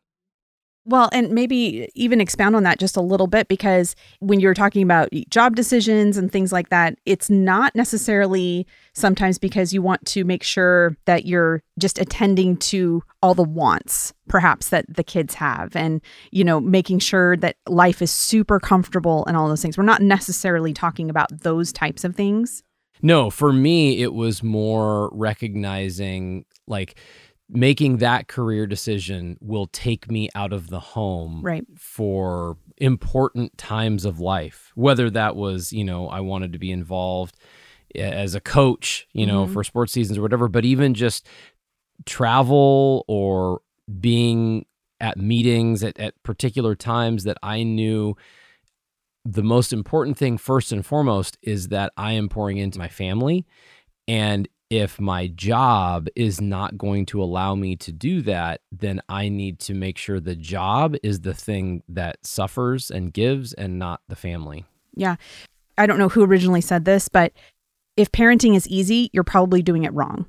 Well, 0.85 1.09
and 1.13 1.29
maybe 1.29 1.89
even 1.95 2.19
expound 2.19 2.57
on 2.57 2.63
that 2.63 2.77
just 2.77 2.97
a 2.97 3.01
little 3.01 3.27
bit 3.27 3.47
because 3.47 3.95
when 4.19 4.41
you're 4.41 4.53
talking 4.53 4.83
about 4.83 5.09
job 5.29 5.55
decisions 5.55 6.17
and 6.17 6.29
things 6.29 6.51
like 6.51 6.69
that, 6.69 6.99
it's 7.05 7.29
not 7.29 7.73
necessarily 7.73 8.67
sometimes 8.91 9.39
because 9.39 9.71
you 9.71 9.81
want 9.81 10.05
to 10.07 10.25
make 10.25 10.43
sure 10.43 10.97
that 11.05 11.25
you're 11.25 11.63
just 11.79 11.99
attending 11.99 12.57
to 12.57 13.01
all 13.21 13.33
the 13.33 13.43
wants 13.43 14.13
perhaps 14.27 14.69
that 14.69 14.85
the 14.93 15.03
kids 15.05 15.35
have 15.35 15.73
and, 15.73 16.01
you 16.31 16.43
know, 16.43 16.59
making 16.59 16.99
sure 16.99 17.37
that 17.37 17.55
life 17.67 18.01
is 18.01 18.11
super 18.11 18.59
comfortable 18.59 19.25
and 19.25 19.37
all 19.37 19.47
those 19.47 19.61
things. 19.61 19.77
We're 19.77 19.85
not 19.85 20.01
necessarily 20.01 20.73
talking 20.73 21.09
about 21.09 21.43
those 21.43 21.71
types 21.71 22.03
of 22.03 22.13
things. 22.13 22.61
No, 23.01 23.29
for 23.29 23.53
me, 23.53 24.01
it 24.01 24.13
was 24.13 24.43
more 24.43 25.09
recognizing 25.13 26.45
like, 26.67 26.99
making 27.53 27.97
that 27.97 28.27
career 28.27 28.65
decision 28.65 29.37
will 29.39 29.67
take 29.67 30.09
me 30.09 30.29
out 30.33 30.51
of 30.51 30.69
the 30.69 30.79
home 30.79 31.41
right. 31.43 31.65
for 31.77 32.57
important 32.77 33.55
times 33.57 34.05
of 34.05 34.19
life 34.19 34.71
whether 34.75 35.09
that 35.09 35.35
was 35.35 35.71
you 35.71 35.83
know 35.83 36.07
i 36.09 36.19
wanted 36.19 36.51
to 36.51 36.59
be 36.59 36.71
involved 36.71 37.37
as 37.95 38.33
a 38.33 38.41
coach 38.41 39.07
you 39.13 39.25
know 39.25 39.43
mm-hmm. 39.43 39.53
for 39.53 39.63
sports 39.63 39.93
seasons 39.93 40.17
or 40.17 40.21
whatever 40.21 40.47
but 40.47 40.65
even 40.65 40.93
just 40.93 41.27
travel 42.05 43.05
or 43.07 43.61
being 43.99 44.65
at 44.99 45.17
meetings 45.17 45.83
at, 45.83 45.97
at 45.99 46.21
particular 46.23 46.75
times 46.75 47.23
that 47.23 47.37
i 47.43 47.61
knew 47.61 48.17
the 49.25 49.43
most 49.43 49.71
important 49.71 50.17
thing 50.17 50.37
first 50.37 50.71
and 50.71 50.85
foremost 50.85 51.37
is 51.43 51.67
that 51.67 51.93
i 51.95 52.13
am 52.13 52.27
pouring 52.27 52.57
into 52.57 52.79
my 52.79 52.87
family 52.87 53.45
and 54.07 54.47
if 54.73 54.99
my 54.99 55.27
job 55.27 56.07
is 56.15 56.41
not 56.41 56.79
going 56.79 57.05
to 57.05 57.21
allow 57.21 57.53
me 57.53 57.75
to 57.75 57.91
do 57.91 58.23
that, 58.23 58.61
then 58.71 58.99
I 59.07 59.29
need 59.29 59.59
to 59.59 59.75
make 59.75 59.99
sure 59.99 60.19
the 60.19 60.35
job 60.35 60.95
is 61.03 61.21
the 61.21 61.35
thing 61.35 61.83
that 61.89 62.25
suffers 62.25 62.89
and 62.89 63.13
gives 63.13 63.53
and 63.53 63.77
not 63.77 64.01
the 64.07 64.15
family. 64.15 64.65
Yeah. 64.95 65.17
I 65.77 65.85
don't 65.85 65.99
know 65.99 66.09
who 66.09 66.23
originally 66.23 66.61
said 66.61 66.85
this, 66.85 67.07
but 67.07 67.33
if 67.97 68.11
parenting 68.11 68.55
is 68.55 68.67
easy, 68.67 69.11
you're 69.13 69.23
probably 69.23 69.61
doing 69.61 69.83
it 69.83 69.93
wrong. 69.93 70.25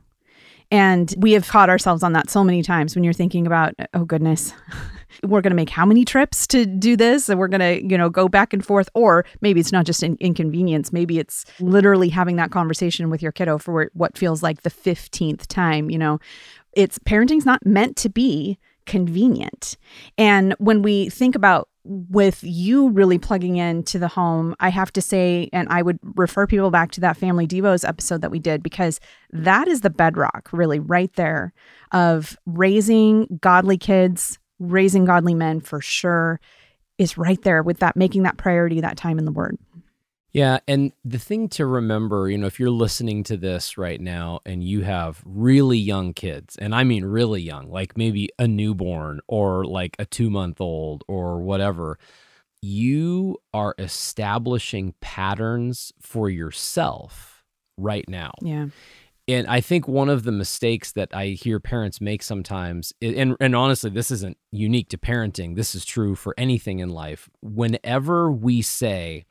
And 0.71 1.15
we 1.17 1.33
have 1.33 1.49
caught 1.49 1.71
ourselves 1.71 2.03
on 2.03 2.13
that 2.13 2.29
so 2.29 2.45
many 2.45 2.63
times 2.63 2.95
when 2.95 3.03
you're 3.03 3.15
thinking 3.15 3.47
about, 3.47 3.73
oh 3.95 4.05
goodness, 4.05 4.53
we're 5.23 5.41
going 5.41 5.51
to 5.51 5.57
make 5.57 5.71
how 5.71 5.87
many 5.87 6.05
trips 6.05 6.47
to 6.49 6.67
do 6.67 6.97
this? 6.97 7.29
And 7.29 7.39
we're 7.39 7.49
going 7.49 7.61
to, 7.61 7.87
you 7.87 7.97
know, 7.97 8.09
go 8.09 8.29
back 8.29 8.53
and 8.53 8.65
forth. 8.65 8.89
Or 8.95 9.25
maybe 9.41 9.61
it's 9.61 9.73
not 9.73 9.87
just 9.87 10.03
an 10.03 10.17
inconvenience. 10.21 10.93
Maybe 10.93 11.19
it's 11.19 11.45
literally 11.61 12.09
having 12.09 12.37
that 12.37 12.51
conversation 12.51 13.11
with 13.11 13.23
your 13.23 13.33
kiddo 13.33 13.59
for 13.59 13.91
what 13.95 14.19
feels 14.19 14.43
like 14.43 14.63
the 14.63 14.71
15th 14.71 15.47
time, 15.47 15.91
you 15.91 15.99
know. 15.99 16.19
It's 16.73 16.99
parenting's 16.99 17.47
not 17.47 17.65
meant 17.65 17.97
to 17.99 18.09
be 18.09 18.59
convenient. 18.87 19.77
And 20.19 20.55
when 20.59 20.83
we 20.83 21.09
think 21.09 21.35
about 21.35 21.69
with 21.87 22.41
you 22.43 22.89
really 22.91 23.19
plugging 23.19 23.57
into 23.57 23.99
the 23.99 24.09
home, 24.09 24.55
I 24.59 24.71
have 24.71 24.93
to 24.95 25.03
say, 25.03 25.51
and 25.53 25.69
I 25.69 25.83
would 25.83 25.99
refer 26.17 26.47
people 26.47 26.71
back 26.71 26.91
to 26.93 27.01
that 27.03 27.17
Family 27.17 27.47
Devos 27.47 27.87
episode 27.87 28.23
that 28.23 28.31
we 28.31 28.39
did 28.39 28.63
because 28.63 29.01
that 29.31 29.69
is 29.69 29.83
the 29.83 29.91
bedrock, 29.91 30.49
really, 30.53 30.79
right 30.79 31.13
there 31.15 31.53
of 31.93 32.39
raising 32.47 33.39
godly 33.41 33.77
kids, 33.77 34.39
raising 34.59 35.05
godly 35.05 35.35
men 35.35 35.61
for 35.61 35.81
sure, 35.81 36.41
is 36.99 37.19
right 37.19 37.41
there 37.43 37.63
with 37.63 37.81
that, 37.81 37.97
making 37.97 38.23
that 38.23 38.37
priority 38.37 38.81
that 38.81 38.97
time 38.97 39.19
in 39.19 39.25
the 39.25 39.33
Word. 39.33 39.59
Yeah. 40.35 40.59
And 40.67 40.93
the 41.05 41.21
thing 41.21 41.49
to 41.51 41.65
remember, 41.65 42.29
you 42.29 42.37
know, 42.37 42.49
if 42.49 42.59
you're 42.59 42.69
listening 42.69 43.23
to 43.25 43.37
this 43.37 43.79
right 43.79 44.01
now 44.01 44.41
and 44.45 44.65
you 44.65 44.83
have 44.83 45.23
really 45.25 45.79
young 45.79 46.13
kids, 46.13 46.57
and 46.57 46.75
I 46.75 46.83
mean 46.83 47.05
really 47.05 47.41
young, 47.41 47.71
like 47.71 47.97
maybe 47.97 48.31
a 48.37 48.49
newborn 48.49 49.21
or 49.29 49.65
like 49.65 49.95
a 50.01 50.05
two 50.05 50.31
month 50.31 50.61
old 50.61 51.05
or 51.07 51.41
whatever, 51.41 52.01
you 52.61 53.39
are 53.53 53.77
establishing 53.79 54.95
patterns 55.01 55.93
for 56.01 56.29
yourself 56.29 57.45
right 57.77 58.09
now. 58.09 58.33
Yeah. 58.43 58.67
And 59.27 59.47
I 59.47 59.61
think 59.61 59.89
one 59.89 60.11
of 60.11 60.25
the 60.25 60.33
mistakes 60.33 60.93
that 60.93 61.15
I 61.15 61.29
hear 61.29 61.59
parents 61.59 62.01
make 62.01 62.23
sometimes, 62.23 62.93
and, 63.01 63.37
and 63.41 63.57
honestly, 63.57 63.89
this 63.89 64.11
isn't 64.11 64.37
unique 64.51 64.91
to 64.91 64.99
parenting, 64.99 65.57
this 65.57 65.75
is 65.75 65.85
true 65.85 66.15
for 66.15 66.35
anything 66.37 66.81
in 66.81 66.91
life. 66.91 67.31
Whenever 67.41 68.31
we 68.31 68.61
say, 68.61 69.25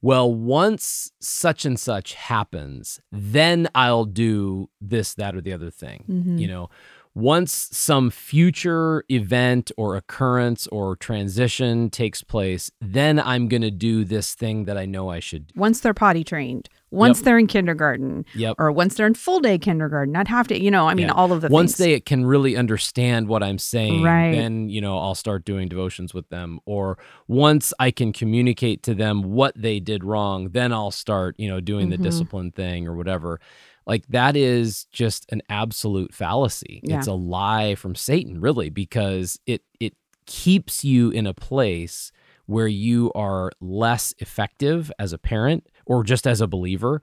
well, 0.00 0.32
once 0.32 1.10
such 1.18 1.64
and 1.64 1.80
such 1.80 2.14
happens, 2.14 3.00
then 3.10 3.68
I'll 3.74 4.04
do 4.04 4.68
this, 4.80 5.14
that, 5.14 5.34
or 5.34 5.40
the 5.40 5.52
other 5.52 5.70
thing. 5.70 6.04
Mm-hmm. 6.08 6.38
You 6.38 6.46
know, 6.46 6.70
once 7.14 7.68
some 7.70 8.10
future 8.10 9.04
event 9.08 9.70
or 9.76 9.94
occurrence 9.94 10.66
or 10.68 10.96
transition 10.96 11.88
takes 11.88 12.22
place, 12.22 12.72
then 12.80 13.20
I'm 13.20 13.46
going 13.46 13.62
to 13.62 13.70
do 13.70 14.04
this 14.04 14.34
thing 14.34 14.64
that 14.64 14.76
I 14.76 14.84
know 14.84 15.10
I 15.10 15.20
should. 15.20 15.48
do. 15.48 15.54
Once 15.56 15.80
they're 15.80 15.94
potty 15.94 16.24
trained, 16.24 16.68
once 16.90 17.18
yep. 17.18 17.24
they're 17.24 17.38
in 17.38 17.46
kindergarten, 17.46 18.24
yep. 18.34 18.56
or 18.58 18.72
once 18.72 18.94
they're 18.94 19.06
in 19.06 19.14
full 19.14 19.38
day 19.40 19.58
kindergarten, 19.58 20.16
I'd 20.16 20.28
have 20.28 20.48
to, 20.48 20.60
you 20.60 20.70
know, 20.70 20.88
I 20.88 20.94
mean, 20.94 21.06
yeah. 21.06 21.12
all 21.12 21.32
of 21.32 21.40
the 21.40 21.48
things. 21.48 21.54
once 21.54 21.76
things. 21.76 21.86
they 21.86 22.00
can 22.00 22.24
really 22.26 22.56
understand 22.56 23.28
what 23.28 23.42
I'm 23.42 23.58
saying, 23.58 24.02
right. 24.02 24.32
then 24.32 24.68
you 24.68 24.80
know 24.80 24.98
I'll 24.98 25.14
start 25.14 25.44
doing 25.44 25.68
devotions 25.68 26.14
with 26.14 26.28
them. 26.30 26.58
Or 26.66 26.98
once 27.28 27.72
I 27.78 27.90
can 27.90 28.12
communicate 28.12 28.82
to 28.84 28.94
them 28.94 29.22
what 29.22 29.54
they 29.56 29.78
did 29.78 30.02
wrong, 30.02 30.50
then 30.50 30.72
I'll 30.72 30.90
start, 30.90 31.36
you 31.38 31.48
know, 31.48 31.60
doing 31.60 31.90
mm-hmm. 31.90 32.02
the 32.02 32.08
discipline 32.08 32.50
thing 32.50 32.86
or 32.86 32.94
whatever. 32.94 33.40
Like 33.86 34.06
that 34.08 34.36
is 34.36 34.86
just 34.86 35.30
an 35.30 35.42
absolute 35.48 36.14
fallacy. 36.14 36.80
Yeah. 36.82 36.98
It's 36.98 37.06
a 37.06 37.12
lie 37.12 37.74
from 37.74 37.94
Satan, 37.94 38.40
really, 38.40 38.70
because 38.70 39.38
it 39.46 39.62
it 39.80 39.94
keeps 40.26 40.84
you 40.84 41.10
in 41.10 41.26
a 41.26 41.34
place 41.34 42.10
where 42.46 42.66
you 42.66 43.10
are 43.14 43.50
less 43.60 44.14
effective 44.18 44.92
as 44.98 45.12
a 45.12 45.18
parent 45.18 45.66
or 45.86 46.04
just 46.04 46.26
as 46.26 46.40
a 46.40 46.46
believer. 46.46 47.00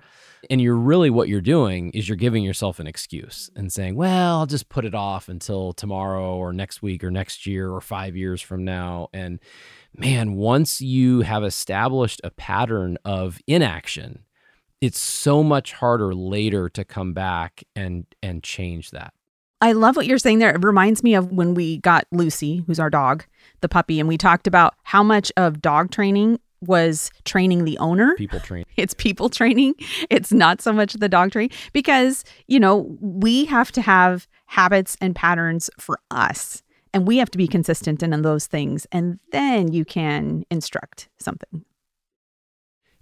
And 0.50 0.62
you're 0.62 0.76
really 0.76 1.10
what 1.10 1.28
you're 1.30 1.42
doing 1.42 1.92
is 1.92 2.08
you're 2.08 2.16
giving 2.16 2.44
yourself 2.44 2.80
an 2.80 2.88
excuse 2.88 3.50
and 3.56 3.72
saying, 3.72 3.96
well, 3.96 4.40
I'll 4.40 4.46
just 4.46 4.70
put 4.70 4.86
it 4.86 4.96
off 4.96 5.30
until 5.30 5.74
tomorrow 5.74 6.36
or 6.36 6.54
next 6.54 6.82
week 6.82 7.04
or 7.04 7.12
next 7.12 7.46
year 7.46 7.72
or 7.72 7.82
five 7.82 8.16
years 8.16 8.42
from 8.42 8.64
now. 8.64 9.10
And 9.14 9.40
man, 9.96 10.34
once 10.34 10.82
you 10.82 11.22
have 11.22 11.44
established 11.44 12.22
a 12.24 12.32
pattern 12.32 12.98
of 13.06 13.40
inaction, 13.48 14.26
it's 14.82 15.00
so 15.00 15.44
much 15.44 15.74
harder 15.74 16.14
later 16.14 16.68
to 16.70 16.84
come 16.84 17.14
back 17.14 17.64
and 17.76 18.06
and 18.22 18.44
change 18.44 18.92
that. 18.92 19.14
I 19.62 19.74
love 19.74 19.96
what 19.96 20.08
you're 20.08 20.18
saying 20.18 20.40
there. 20.40 20.50
It 20.50 20.64
reminds 20.64 21.04
me 21.04 21.14
of 21.14 21.32
when 21.32 21.54
we 21.54 21.78
got 21.78 22.06
Lucy, 22.12 22.64
who's 22.66 22.80
our 22.80 22.90
dog, 22.90 23.26
the 23.62 23.70
puppy, 23.70 24.00
and 24.00 24.10
we 24.10 24.18
talked 24.18 24.48
about 24.48 24.74
how 24.84 25.04
much 25.04 25.32
of 25.38 25.62
dog 25.62 25.92
training 25.92 26.40
was 26.62 27.12
training 27.26 27.66
the 27.66 27.78
owner. 27.78 28.16
People 28.16 28.40
training. 28.40 28.66
It's 28.78 28.94
people 28.96 29.30
training. 29.30 29.76
It's 30.10 30.32
not 30.32 30.62
so 30.62 30.74
much 30.74 30.94
the 30.94 31.10
dog 31.10 31.32
training 31.32 31.52
because, 31.74 32.24
you 32.48 32.60
know, 32.60 32.98
we 33.00 33.46
have 33.46 33.72
to 33.74 33.82
have 33.82 34.28
habits 34.48 34.98
and 35.02 35.16
patterns 35.16 35.70
for 35.78 36.00
us 36.10 36.64
and 36.94 37.08
we 37.08 37.18
have 37.18 37.30
to 37.32 37.38
be 37.38 37.48
consistent 37.48 38.02
in, 38.02 38.14
in 38.14 38.22
those 38.22 38.48
things. 38.48 38.88
And 38.92 39.20
then 39.32 39.72
you 39.72 39.86
can 39.86 40.46
instruct 40.50 41.10
something. 41.20 41.64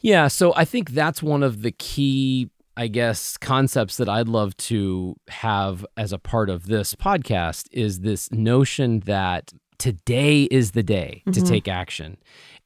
Yeah, 0.01 0.27
so 0.27 0.53
I 0.56 0.65
think 0.65 0.91
that's 0.91 1.22
one 1.22 1.44
of 1.44 1.62
the 1.62 1.72
key, 1.72 2.50
I 2.77 2.88
guess, 2.88 3.38
concepts 3.38 3.98
that 3.98 4.08
I'd 4.08 4.27
love 4.27 4.56
to 4.58 5.15
have 5.27 5.86
as 5.98 6.13
a 6.13 6.20
part 6.20 6.50
of 6.50 6.68
this 6.68 6.96
podcast 6.96 7.68
is 7.72 8.00
this 8.00 8.32
notion 8.32 9.01
that 9.01 9.51
today 9.77 10.44
is 10.44 10.72
the 10.72 10.84
day 10.84 11.24
mm-hmm. 11.25 11.32
to 11.32 11.41
take 11.41 11.68
action. 11.68 12.18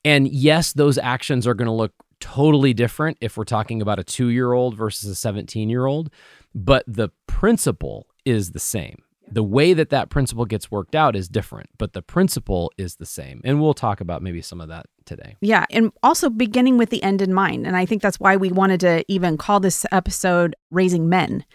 And 0.06 0.28
yes, 0.28 0.74
those 0.74 0.98
actions 0.98 1.48
are 1.48 1.54
going 1.54 1.68
to 1.68 1.72
look 1.72 1.94
totally 2.20 2.74
different 2.74 3.18
if 3.22 3.36
we're 3.38 3.44
talking 3.44 3.82
about 3.82 4.00
a 4.00 4.04
two 4.04 4.30
year 4.30 4.54
old 4.54 4.76
versus 4.76 5.10
a 5.10 5.16
17 5.16 5.70
year 5.70 5.86
old, 5.86 6.10
but 6.54 6.84
the 6.88 7.10
principle 7.28 8.08
is 8.26 8.52
the 8.52 8.60
same 8.60 9.02
the 9.34 9.44
way 9.44 9.74
that 9.74 9.90
that 9.90 10.10
principle 10.10 10.46
gets 10.46 10.70
worked 10.70 10.94
out 10.94 11.16
is 11.16 11.28
different, 11.28 11.70
but 11.80 11.94
the 11.94 12.02
principle 12.04 12.72
is 12.78 12.96
the 12.96 13.06
same. 13.06 13.42
And 13.44 13.60
we'll 13.60 13.74
talk 13.74 14.00
about 14.00 14.22
maybe 14.22 14.42
some 14.42 14.62
of 14.62 14.70
that 14.70 14.86
today. 15.06 15.36
Yeah. 15.42 15.66
And 15.72 15.92
also 16.04 16.30
beginning 16.30 16.78
with 16.78 16.92
the 16.92 17.02
end 17.02 17.22
in 17.22 17.34
mind. 17.34 17.66
And 17.66 17.76
I 17.76 17.86
think 17.86 18.02
that's 18.02 18.20
why 18.20 18.38
we 18.38 18.52
wanted 18.52 18.80
to 18.82 19.04
even 19.08 19.38
call 19.38 19.60
this 19.60 19.86
episode 19.92 20.56
Raising 20.70 21.10
Men, 21.10 21.46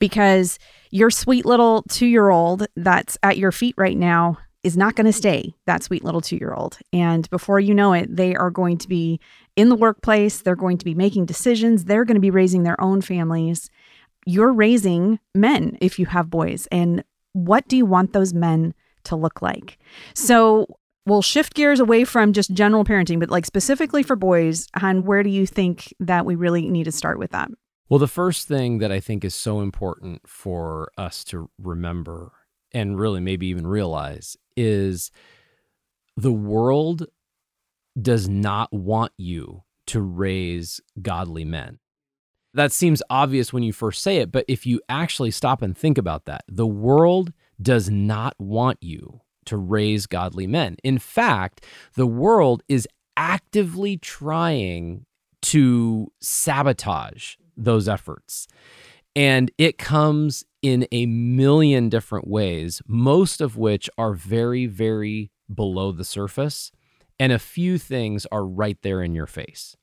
because 0.00 0.58
your 0.90 1.10
sweet 1.10 1.46
little 1.46 1.84
two 1.88 2.06
year 2.06 2.30
old 2.30 2.66
that's 2.76 3.16
at 3.22 3.38
your 3.38 3.52
feet 3.52 3.76
right 3.78 3.96
now 3.96 4.38
is 4.64 4.76
not 4.76 4.96
going 4.96 5.06
to 5.06 5.12
stay 5.12 5.54
that 5.66 5.84
sweet 5.84 6.02
little 6.02 6.20
two 6.20 6.36
year 6.36 6.52
old. 6.52 6.78
And 6.92 7.30
before 7.30 7.60
you 7.60 7.72
know 7.72 7.92
it, 7.92 8.14
they 8.14 8.34
are 8.34 8.50
going 8.50 8.78
to 8.78 8.88
be 8.88 9.20
in 9.54 9.68
the 9.68 9.76
workplace. 9.76 10.42
They're 10.42 10.56
going 10.56 10.78
to 10.78 10.84
be 10.84 10.94
making 10.94 11.26
decisions. 11.26 11.84
They're 11.84 12.04
going 12.04 12.16
to 12.16 12.20
be 12.20 12.32
raising 12.32 12.64
their 12.64 12.80
own 12.80 13.00
families 13.00 13.70
you're 14.28 14.52
raising 14.52 15.18
men 15.34 15.78
if 15.80 15.98
you 15.98 16.04
have 16.04 16.28
boys. 16.28 16.68
And 16.70 17.02
what 17.32 17.66
do 17.68 17.76
you 17.76 17.86
want 17.86 18.12
those 18.12 18.34
men 18.34 18.74
to 19.04 19.16
look 19.16 19.42
like? 19.42 19.78
So 20.14 20.66
we'll 21.06 21.22
shift 21.22 21.54
gears 21.54 21.80
away 21.80 22.04
from 22.04 22.32
just 22.32 22.52
general 22.52 22.84
parenting, 22.84 23.20
but 23.20 23.30
like 23.30 23.46
specifically 23.46 24.02
for 24.02 24.16
boys, 24.16 24.68
and 24.80 25.04
where 25.04 25.22
do 25.22 25.30
you 25.30 25.46
think 25.46 25.92
that 26.00 26.26
we 26.26 26.34
really 26.34 26.68
need 26.68 26.84
to 26.84 26.92
start 26.92 27.18
with 27.18 27.30
that? 27.30 27.50
Well, 27.88 27.98
the 27.98 28.06
first 28.06 28.46
thing 28.46 28.78
that 28.78 28.92
I 28.92 29.00
think 29.00 29.24
is 29.24 29.34
so 29.34 29.60
important 29.60 30.28
for 30.28 30.90
us 30.98 31.24
to 31.24 31.50
remember 31.58 32.32
and 32.72 32.98
really 32.98 33.20
maybe 33.20 33.46
even 33.46 33.66
realize 33.66 34.36
is 34.56 35.10
the 36.16 36.32
world 36.32 37.06
does 38.00 38.28
not 38.28 38.72
want 38.72 39.12
you 39.16 39.62
to 39.86 40.02
raise 40.02 40.80
godly 41.00 41.44
men. 41.44 41.78
That 42.58 42.72
seems 42.72 43.04
obvious 43.08 43.52
when 43.52 43.62
you 43.62 43.72
first 43.72 44.02
say 44.02 44.16
it, 44.16 44.32
but 44.32 44.44
if 44.48 44.66
you 44.66 44.80
actually 44.88 45.30
stop 45.30 45.62
and 45.62 45.78
think 45.78 45.96
about 45.96 46.24
that, 46.24 46.42
the 46.48 46.66
world 46.66 47.32
does 47.62 47.88
not 47.88 48.34
want 48.36 48.78
you 48.80 49.20
to 49.44 49.56
raise 49.56 50.06
godly 50.06 50.48
men. 50.48 50.74
In 50.82 50.98
fact, 50.98 51.64
the 51.94 52.04
world 52.04 52.64
is 52.68 52.88
actively 53.16 53.96
trying 53.96 55.06
to 55.42 56.08
sabotage 56.20 57.36
those 57.56 57.88
efforts. 57.88 58.48
And 59.14 59.52
it 59.56 59.78
comes 59.78 60.44
in 60.60 60.84
a 60.90 61.06
million 61.06 61.88
different 61.88 62.26
ways, 62.26 62.82
most 62.88 63.40
of 63.40 63.56
which 63.56 63.88
are 63.96 64.14
very, 64.14 64.66
very 64.66 65.30
below 65.54 65.92
the 65.92 66.04
surface. 66.04 66.72
And 67.20 67.30
a 67.30 67.38
few 67.38 67.78
things 67.78 68.26
are 68.32 68.44
right 68.44 68.78
there 68.82 69.00
in 69.00 69.14
your 69.14 69.28
face. 69.28 69.76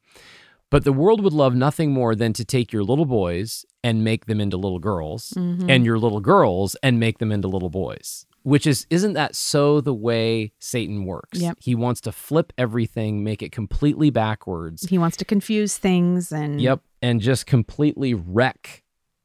But 0.75 0.83
the 0.83 0.91
world 0.91 1.23
would 1.23 1.31
love 1.31 1.55
nothing 1.55 1.93
more 1.93 2.15
than 2.15 2.33
to 2.33 2.43
take 2.43 2.73
your 2.73 2.83
little 2.83 3.05
boys 3.05 3.65
and 3.81 4.03
make 4.03 4.25
them 4.25 4.41
into 4.41 4.57
little 4.57 4.79
girls 4.79 5.29
mm-hmm. 5.29 5.69
and 5.69 5.85
your 5.85 5.97
little 5.97 6.19
girls 6.19 6.75
and 6.83 6.99
make 6.99 7.19
them 7.19 7.31
into 7.31 7.47
little 7.47 7.69
boys. 7.69 8.25
Which 8.43 8.67
is 8.67 8.85
isn't 8.89 9.13
that 9.13 9.37
so 9.37 9.79
the 9.79 9.93
way 9.93 10.51
Satan 10.59 11.05
works? 11.05 11.39
Yep. 11.39 11.59
He 11.61 11.75
wants 11.75 12.01
to 12.01 12.11
flip 12.11 12.51
everything, 12.57 13.23
make 13.23 13.41
it 13.41 13.53
completely 13.53 14.09
backwards. 14.09 14.85
He 14.89 14.97
wants 14.97 15.15
to 15.15 15.23
confuse 15.23 15.77
things 15.77 16.33
and 16.33 16.59
Yep, 16.59 16.81
and 17.01 17.21
just 17.21 17.45
completely 17.45 18.13
wreck 18.13 18.83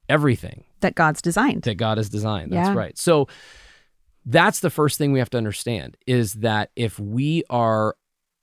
everything 0.09 0.63
that 0.83 0.95
God's 0.95 1.21
designed. 1.21 1.65
That 1.65 1.79
God 1.79 1.99
has 1.99 2.09
designed. 2.09 2.53
That's 2.53 2.69
yeah. 2.69 2.75
right. 2.77 2.97
So 2.97 3.27
that's 4.25 4.61
the 4.61 4.71
first 4.71 4.99
thing 4.99 5.11
we 5.11 5.19
have 5.19 5.31
to 5.31 5.39
understand 5.39 5.97
is 6.07 6.35
that 6.35 6.71
if 6.77 7.01
we 7.01 7.43
are 7.51 7.97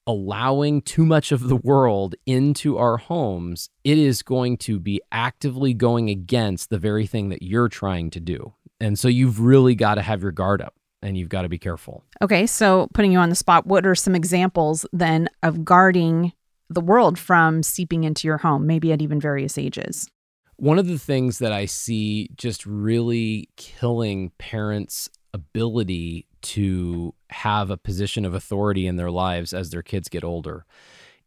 allowing 0.08 0.82
too 0.82 1.06
much 1.06 1.32
of 1.32 1.48
the 1.50 1.58
world 1.58 2.16
into 2.26 2.78
our 2.78 2.98
homes, 2.98 3.70
it 3.84 3.98
is 3.98 4.24
going 4.24 4.58
to 4.58 4.80
be 4.80 5.02
actively 5.12 5.74
going 5.74 6.10
against 6.10 6.70
the 6.70 6.80
very 6.80 7.06
thing 7.06 7.30
that 7.30 7.44
you're 7.44 7.68
trying 7.68 8.10
to 8.10 8.20
do. 8.20 8.54
And 8.80 8.98
so 8.98 9.08
you've 9.10 9.42
really 9.42 9.76
got 9.76 9.96
to 9.96 10.02
have 10.02 10.22
your 10.22 10.32
guard 10.32 10.62
up 10.62 10.74
and 11.02 11.18
you've 11.18 11.30
got 11.30 11.42
to 11.42 11.50
be 11.50 11.58
careful. 11.58 12.04
Okay, 12.22 12.48
so 12.48 12.88
putting 12.94 13.12
you 13.12 13.20
on 13.20 13.30
the 13.30 13.36
spot, 13.36 13.68
what 13.68 13.86
are 13.86 13.96
some 13.96 14.16
examples 14.16 14.86
then 14.94 15.28
of 15.44 15.66
guarding 15.66 16.32
the 16.70 16.82
world 16.82 17.20
from 17.20 17.62
seeping 17.62 18.04
into 18.04 18.28
your 18.28 18.38
home, 18.38 18.66
maybe 18.66 18.92
at 18.92 19.02
even 19.02 19.20
various 19.20 19.58
ages? 19.58 20.10
One 20.56 20.80
of 20.80 20.88
the 20.88 20.98
things 20.98 21.40
that 21.40 21.52
I 21.52 21.66
see 21.66 22.30
just 22.36 22.66
really 22.66 23.50
killing 23.58 24.32
parents' 24.38 25.10
ability 25.34 26.27
to 26.42 27.14
have 27.30 27.70
a 27.70 27.78
position 27.78 28.26
of 28.26 28.34
authority 28.34 28.88
in 28.88 28.96
their 28.96 29.12
lives 29.12 29.54
as 29.54 29.70
their 29.70 29.84
kids 29.84 30.10
get 30.10 30.24
older 30.24 30.66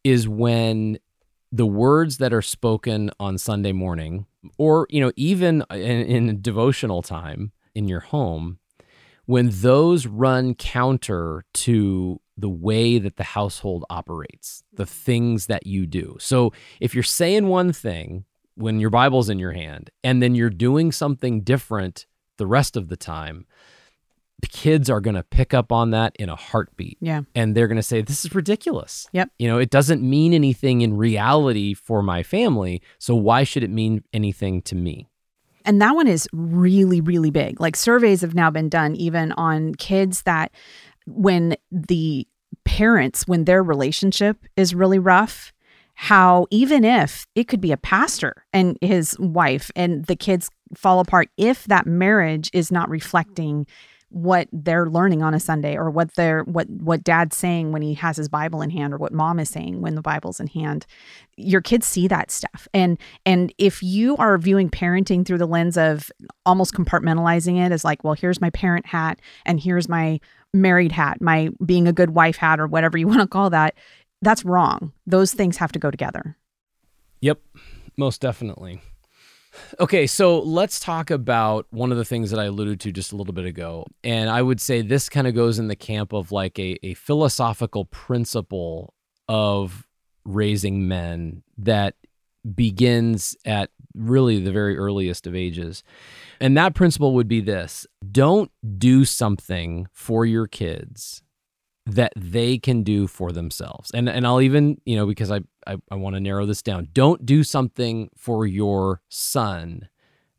is 0.05 0.29
when 0.29 0.99
the 1.53 1.67
words 1.67 2.19
that 2.19 2.33
are 2.33 2.43
spoken 2.43 3.11
on 3.19 3.37
Sunday 3.37 3.73
morning 3.73 4.27
or 4.57 4.87
you 4.89 5.01
know 5.01 5.13
even 5.17 5.65
in, 5.71 6.29
in 6.29 6.41
devotional 6.41 7.03
time 7.03 7.53
in 7.75 7.89
your 7.89 8.01
home 8.01 8.59
when 9.27 9.49
those 9.51 10.07
run 10.07 10.55
counter 10.55 11.45
to 11.55 12.21
the 12.37 12.49
way 12.49 12.99
that 12.99 13.17
the 13.17 13.23
household 13.23 13.85
operates, 13.91 14.65
the 14.73 14.87
things 14.87 15.47
that 15.47 15.67
you 15.67 15.87
do. 15.87 16.17
So 16.19 16.53
if 16.81 16.95
you're 16.95 17.05
saying 17.05 17.47
one 17.47 17.73
thing 17.73 18.25
when 18.57 18.81
your 18.81 18.91
Bible's 18.91 19.29
in 19.29 19.39
your 19.39 19.53
hand 19.53 19.91
and 20.03 20.23
then 20.23 20.35
you're 20.35 20.51
doing 20.51 20.91
something 20.91 21.43
different 21.43 22.07
the 22.39 22.47
rest 22.47 22.77
of 22.77 22.89
the 22.89 22.97
time, 22.97 23.47
the 24.41 24.49
kids 24.49 24.89
are 24.89 25.01
going 25.01 25.15
to 25.15 25.23
pick 25.23 25.53
up 25.55 25.73
on 25.73 25.91
that 25.91 26.15
in 26.19 26.29
a 26.29 26.37
heartbeat. 26.37 26.99
Yeah. 27.01 27.23
And 27.35 27.57
they're 27.57 27.69
going 27.69 27.77
to 27.77 27.83
say, 27.83 28.03
This 28.03 28.25
is 28.25 28.35
ridiculous. 28.35 29.09
Yep. 29.13 29.31
You 29.39 29.49
know, 29.49 29.59
it 29.59 29.71
doesn't 29.71 30.03
mean 30.03 30.33
anything 30.33 30.81
in 30.81 30.97
reality 30.97 31.75
for 31.75 32.03
my 32.03 32.23
family. 32.23 32.83
So 32.99 33.15
why 33.15 33.45
should 33.45 33.63
it 33.63 33.71
mean 33.71 34.05
anything 34.13 34.63
to 34.63 34.75
me? 34.75 35.09
And 35.65 35.81
that 35.83 35.95
one 35.95 36.07
is 36.07 36.27
really, 36.33 37.01
really 37.01 37.31
big. 37.31 37.61
Like 37.61 37.77
surveys 37.77 38.23
have 38.23 38.35
now 38.35 38.51
been 38.51 38.69
done 38.69 38.97
even 38.97 39.33
on 39.33 39.75
kids 39.75 40.23
that 40.23 40.53
when 41.07 41.57
the 41.71 42.27
parents, 42.65 43.27
when 43.27 43.45
their 43.45 43.63
relationship 43.63 44.45
is 44.57 44.75
really 44.75 44.99
rough, 44.99 45.53
how 45.95 46.47
even 46.51 46.83
if 46.83 47.27
it 47.35 47.45
could 47.45 47.61
be 47.61 47.73
a 47.73 47.77
pastor 47.77 48.47
and 48.55 48.79
his 48.81 49.19
wife 49.19 49.71
and 49.77 50.07
the 50.07 50.17
kids 50.17 50.49
fall 50.75 50.99
apart, 50.99 51.29
if 51.37 51.65
that 51.65 51.87
marriage 51.87 52.49
is 52.55 52.73
not 52.73 52.89
reflecting 52.89 53.67
what 54.11 54.49
they're 54.53 54.89
learning 54.89 55.23
on 55.23 55.35
a 55.35 55.41
Sunday 55.41 55.77
or 55.77 55.89
what 55.89 56.15
they're 56.15 56.43
what 56.43 56.69
what 56.69 57.05
dad's 57.05 57.37
saying 57.37 57.73
when 57.73 57.81
he 57.81 57.95
has 57.95 58.17
his 58.17 58.29
Bible 58.29 58.61
in 58.61 58.71
hand 58.71 58.93
or 58.93 58.99
what 58.99 59.13
mom 59.13 59.39
is 59.39 59.49
saying 59.49 59.81
when 59.81 59.95
the 59.95 60.03
Bible's 60.03 60.41
in 60.41 60.49
hand. 60.49 60.85
Your 61.37 61.61
kids 61.61 61.87
see 61.87 62.09
that 62.09 62.31
stuff. 62.31 62.67
And 62.75 62.99
and 63.25 63.55
if 63.59 63.83
you 63.83 64.17
are 64.17 64.37
viewing 64.37 64.69
parenting 64.69 65.25
through 65.25 65.39
the 65.39 65.47
lens 65.47 65.77
of 65.77 66.11
almost 66.45 66.75
compartmentalizing 66.75 67.65
it 67.65 67.73
as 67.73 67.85
like, 67.85 68.03
well, 68.03 68.15
here's 68.15 68.41
my 68.41 68.51
parent 68.51 68.87
hat 68.87 69.21
and 69.47 69.61
here's 69.61 69.89
my 69.89 70.21
married 70.53 70.93
hat, 70.93 71.21
my 71.21 71.51
being 71.65 71.87
a 71.87 71.93
good 71.93 72.11
wife 72.11 72.37
hat 72.37 72.59
or 72.59 72.67
whatever 72.67 72.99
you 72.99 73.07
want 73.09 73.21
to 73.21 73.27
call 73.29 73.51
that, 73.51 73.75
that's 74.23 74.45
wrong. 74.45 74.93
Those 75.07 75.33
things 75.33 75.57
have 75.59 75.73
to 75.73 75.79
go 75.79 75.91
together. 75.91 76.37
Yep, 77.21 77.41
most 77.97 78.21
definitely. 78.21 78.81
Okay, 79.79 80.07
so 80.07 80.41
let's 80.41 80.79
talk 80.79 81.11
about 81.11 81.67
one 81.71 81.91
of 81.91 81.99
the 81.99 82.05
things 82.05 82.31
that 82.31 82.41
I 82.41 82.45
alluded 82.45 82.81
to 82.81 82.93
just 82.93 83.13
a 83.13 83.17
little 83.17 83.33
bit 83.33 83.47
ago. 83.47 83.87
And 84.05 84.31
I 84.31 84.43
would 84.43 84.61
say 84.61 84.83
this 84.83 85.09
kind 85.09 85.27
of 85.27 85.35
goes 85.35 85.59
in 85.59 85.69
the 85.69 85.77
camp 85.77 86.13
of 86.13 86.33
like 86.33 86.59
a, 86.59 86.79
a 86.85 86.95
philosophical 86.95 87.87
principle 87.87 88.95
of 89.29 89.87
raising 90.25 90.87
men 90.87 91.43
that 91.59 91.95
begins 92.55 93.37
at 93.45 93.71
really 93.95 94.41
the 94.41 94.53
very 94.53 94.77
earliest 94.77 95.27
of 95.27 95.35
ages. 95.35 95.83
And 96.41 96.57
that 96.57 96.75
principle 96.75 97.15
would 97.15 97.29
be 97.29 97.41
this 97.41 97.87
don't 98.11 98.51
do 98.79 99.05
something 99.05 99.87
for 99.93 100.25
your 100.25 100.47
kids 100.47 101.23
that 101.95 102.13
they 102.17 102.59
can 102.59 102.83
do 102.83 103.07
for 103.07 103.33
themselves. 103.33 103.91
And 103.93 104.09
and 104.09 104.27
I'll 104.27 104.41
even, 104.41 104.81
you 104.85 104.97
know, 104.97 105.07
because 105.07 105.31
I 105.31 105.41
I, 105.67 105.77
I 105.91 105.95
want 105.97 106.15
to 106.17 106.21
narrow 106.21 106.47
this 106.47 106.63
down. 106.63 106.89
Don't 106.93 107.25
do 107.25 107.43
something 107.45 108.11
for 108.17 108.47
your 108.47 109.03
son 109.09 109.89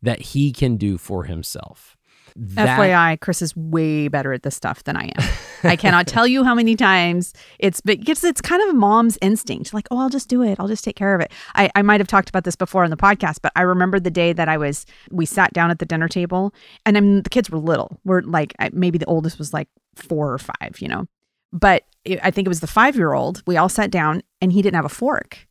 that 0.02 0.20
he 0.20 0.52
can 0.52 0.78
do 0.78 0.98
for 0.98 1.24
himself. 1.24 1.98
That, 2.36 2.80
FYI, 2.80 3.20
Chris 3.20 3.42
is 3.42 3.56
way 3.58 4.08
better 4.08 4.32
at 4.32 4.44
this 4.44 4.56
stuff 4.56 4.84
than 4.86 4.96
I 4.96 5.12
am. 5.18 5.30
I 5.64 5.76
cannot 5.76 6.08
tell 6.08 6.26
you 6.26 6.44
how 6.44 6.56
many 6.56 6.76
times 6.76 7.34
it's 7.60 7.82
because 7.82 8.24
it's 8.24 8.42
kind 8.42 8.68
of 8.68 8.76
mom's 8.76 9.18
instinct. 9.22 9.74
Like, 9.74 9.88
oh, 9.92 9.98
I'll 9.98 10.10
just 10.10 10.30
do 10.30 10.42
it. 10.42 10.60
I'll 10.60 10.70
just 10.70 10.84
take 10.84 10.96
care 10.96 11.14
of 11.14 11.22
it. 11.22 11.32
I, 11.56 11.70
I 11.76 11.82
might 11.82 12.00
have 12.00 12.08
talked 12.08 12.30
about 12.30 12.46
this 12.46 12.56
before 12.56 12.84
on 12.84 12.90
the 12.90 12.98
podcast, 12.98 13.40
but 13.42 13.52
I 13.56 13.64
remember 13.64 14.00
the 14.00 14.10
day 14.10 14.34
that 14.34 14.48
I 14.48 14.58
was, 14.58 14.86
we 15.12 15.26
sat 15.26 15.54
down 15.54 15.72
at 15.72 15.80
the 15.80 15.86
dinner 15.86 16.08
table 16.08 16.54
and 16.86 16.98
I 16.98 17.02
mean, 17.02 17.22
the 17.22 17.30
kids 17.30 17.50
were 17.50 17.60
little. 17.60 18.00
We're 18.06 18.22
like, 18.22 18.56
maybe 18.72 18.98
the 18.98 19.06
oldest 19.06 19.38
was 19.38 19.54
like 19.54 19.68
four 19.96 20.32
or 20.32 20.40
five, 20.40 20.78
you 20.80 20.88
know? 20.88 21.08
But 21.52 21.84
I 22.24 22.32
think 22.32 22.46
it 22.46 22.50
was 22.50 22.62
the 22.62 22.68
five 22.68 22.96
year 22.96 23.14
old. 23.14 23.44
We 23.46 23.58
all 23.58 23.70
sat 23.70 23.92
down 23.92 24.24
and 24.42 24.52
he 24.52 24.62
didn't 24.62 24.76
have 24.76 24.86
a 24.86 24.90
fork. 24.90 25.48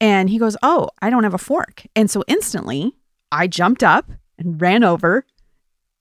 And 0.00 0.28
he 0.28 0.38
goes, 0.38 0.56
Oh, 0.62 0.90
I 1.00 1.10
don't 1.10 1.24
have 1.24 1.34
a 1.34 1.38
fork. 1.38 1.84
And 1.94 2.10
so 2.10 2.24
instantly 2.26 2.96
I 3.32 3.46
jumped 3.46 3.82
up 3.82 4.10
and 4.38 4.60
ran 4.60 4.84
over 4.84 5.24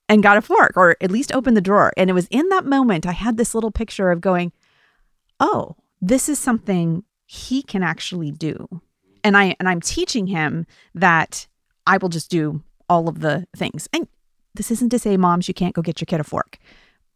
and 0.10 0.24
got 0.24 0.38
a 0.38 0.42
fork 0.42 0.74
or 0.76 0.98
at 1.00 1.12
least 1.12 1.34
opened 1.34 1.56
the 1.56 1.62
drawer. 1.62 1.94
And 1.96 2.10
it 2.10 2.14
was 2.14 2.28
in 2.30 2.50
that 2.50 2.66
moment 2.66 3.06
I 3.06 3.12
had 3.12 3.38
this 3.38 3.56
little 3.56 3.72
picture 3.72 4.12
of 4.12 4.22
going, 4.22 4.52
Oh, 5.40 5.76
this 6.02 6.28
is 6.28 6.40
something 6.40 7.04
he 7.26 7.64
can 7.64 7.84
actually 7.84 8.32
do. 8.32 8.82
And 9.24 9.38
I 9.38 9.56
and 9.60 9.70
I'm 9.70 9.82
teaching 9.82 10.28
him 10.28 10.66
that 10.94 11.48
I 11.88 11.98
will 11.98 12.10
just 12.10 12.30
do 12.30 12.62
all 12.90 13.08
of 13.08 13.22
the 13.22 13.48
things. 13.56 13.88
And 13.94 14.08
this 14.54 14.70
isn't 14.70 14.90
to 14.90 15.00
say 15.00 15.18
moms 15.18 15.48
you 15.48 15.54
can't 15.54 15.74
go 15.74 15.82
get 15.82 16.02
your 16.02 16.06
kid 16.06 16.20
a 16.20 16.24
fork. 16.24 16.58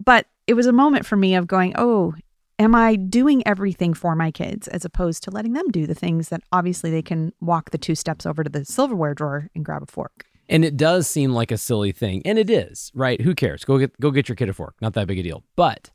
But 0.04 0.28
it 0.48 0.54
was 0.54 0.68
a 0.68 0.72
moment 0.72 1.06
for 1.06 1.18
me 1.18 1.36
of 1.36 1.48
going, 1.48 1.74
"Oh, 1.76 2.16
am 2.60 2.76
I 2.76 2.96
doing 2.96 3.46
everything 3.46 3.94
for 3.94 4.16
my 4.16 4.32
kids 4.32 4.68
as 4.68 4.86
opposed 4.86 5.24
to 5.24 5.32
letting 5.32 5.54
them 5.54 5.70
do 5.70 5.86
the 5.86 5.96
things 5.96 6.30
that 6.30 6.42
obviously 6.52 6.92
they 6.92 7.02
can 7.02 7.34
walk 7.40 7.72
the 7.72 7.78
two 7.78 7.96
steps 7.96 8.26
over 8.26 8.44
to 8.44 8.50
the 8.50 8.66
silverware 8.66 9.14
drawer 9.14 9.50
and 9.56 9.64
grab 9.64 9.84
a 9.84 9.86
fork? 9.86 10.26
And 10.50 10.64
it 10.64 10.78
does 10.78 11.08
seem 11.08 11.34
like 11.34 11.52
a 11.52 11.58
silly 11.58 11.92
thing, 11.92 12.22
and 12.24 12.40
it 12.40 12.50
is, 12.50 12.92
right? 12.96 13.20
Who 13.20 13.36
cares? 13.36 13.66
Go 13.66 13.78
get 13.78 14.00
go 14.00 14.12
get 14.12 14.30
your 14.30 14.36
kid 14.38 14.50
a 14.50 14.54
fork. 14.54 14.76
Not 14.82 14.94
that 14.94 15.08
big 15.08 15.20
a 15.20 15.24
deal. 15.24 15.44
But 15.58 15.90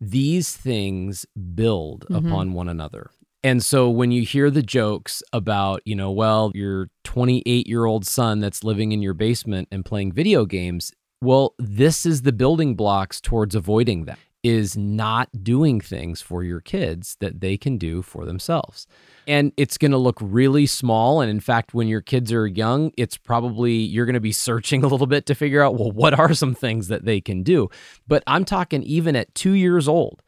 these 0.00 0.56
things 0.56 1.24
build 1.54 2.06
mm-hmm. 2.10 2.26
upon 2.26 2.52
one 2.52 2.68
another. 2.68 3.10
And 3.42 3.64
so 3.64 3.88
when 3.88 4.10
you 4.10 4.22
hear 4.22 4.50
the 4.50 4.62
jokes 4.62 5.22
about, 5.32 5.80
you 5.84 5.94
know, 5.94 6.10
well, 6.10 6.52
your 6.54 6.90
28 7.04 7.66
year 7.66 7.84
old 7.84 8.06
son 8.06 8.40
that's 8.40 8.64
living 8.64 8.92
in 8.92 9.02
your 9.02 9.14
basement 9.14 9.68
and 9.70 9.84
playing 9.84 10.12
video 10.12 10.44
games, 10.44 10.92
well, 11.22 11.54
this 11.58 12.04
is 12.04 12.22
the 12.22 12.32
building 12.32 12.74
blocks 12.74 13.20
towards 13.20 13.54
avoiding 13.54 14.04
that 14.06 14.18
is 14.42 14.76
not 14.76 15.28
doing 15.42 15.80
things 15.80 16.22
for 16.22 16.42
your 16.42 16.60
kids 16.60 17.16
that 17.20 17.40
they 17.40 17.56
can 17.56 17.76
do 17.76 18.02
for 18.02 18.24
themselves. 18.24 18.86
And 19.26 19.52
it's 19.56 19.76
going 19.76 19.90
to 19.90 19.98
look 19.98 20.18
really 20.20 20.66
small. 20.66 21.20
And 21.20 21.30
in 21.30 21.40
fact, 21.40 21.74
when 21.74 21.88
your 21.88 22.00
kids 22.00 22.32
are 22.32 22.46
young, 22.46 22.92
it's 22.96 23.16
probably 23.16 23.72
you're 23.72 24.06
going 24.06 24.14
to 24.14 24.20
be 24.20 24.32
searching 24.32 24.82
a 24.84 24.88
little 24.88 25.06
bit 25.06 25.26
to 25.26 25.34
figure 25.34 25.62
out, 25.62 25.76
well, 25.76 25.90
what 25.90 26.18
are 26.18 26.34
some 26.34 26.54
things 26.54 26.88
that 26.88 27.04
they 27.04 27.20
can 27.20 27.42
do? 27.42 27.68
But 28.08 28.22
I'm 28.26 28.44
talking 28.44 28.82
even 28.82 29.14
at 29.16 29.34
two 29.34 29.52
years 29.52 29.86
old, 29.86 30.22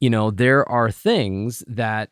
you 0.00 0.10
know, 0.10 0.30
there 0.30 0.68
are 0.68 0.90
things 0.90 1.64
that 1.66 2.10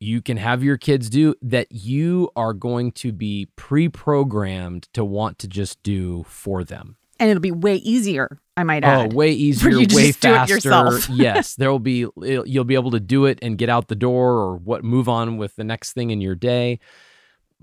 you 0.00 0.22
can 0.22 0.38
have 0.38 0.64
your 0.64 0.78
kids 0.78 1.10
do 1.10 1.34
that 1.42 1.70
you 1.70 2.30
are 2.34 2.54
going 2.54 2.90
to 2.90 3.12
be 3.12 3.48
pre 3.56 3.88
programmed 3.88 4.88
to 4.94 5.04
want 5.04 5.38
to 5.38 5.48
just 5.48 5.82
do 5.82 6.24
for 6.24 6.64
them 6.64 6.96
and 7.20 7.30
it'll 7.30 7.40
be 7.40 7.52
way 7.52 7.76
easier. 7.76 8.40
I 8.56 8.64
might 8.64 8.84
oh, 8.84 8.88
add. 8.88 9.12
Oh, 9.12 9.16
way 9.16 9.30
easier, 9.30 9.70
you 9.70 9.86
way 9.94 10.10
faster. 10.10 10.98
yes, 11.12 11.54
there 11.54 11.70
will 11.70 11.78
be. 11.78 12.06
You'll 12.16 12.64
be 12.64 12.74
able 12.74 12.90
to 12.92 13.00
do 13.00 13.26
it 13.26 13.38
and 13.42 13.56
get 13.56 13.68
out 13.68 13.88
the 13.88 13.94
door, 13.94 14.38
or 14.38 14.56
what 14.56 14.82
move 14.82 15.08
on 15.08 15.36
with 15.36 15.54
the 15.56 15.64
next 15.64 15.92
thing 15.92 16.10
in 16.10 16.20
your 16.20 16.34
day. 16.34 16.80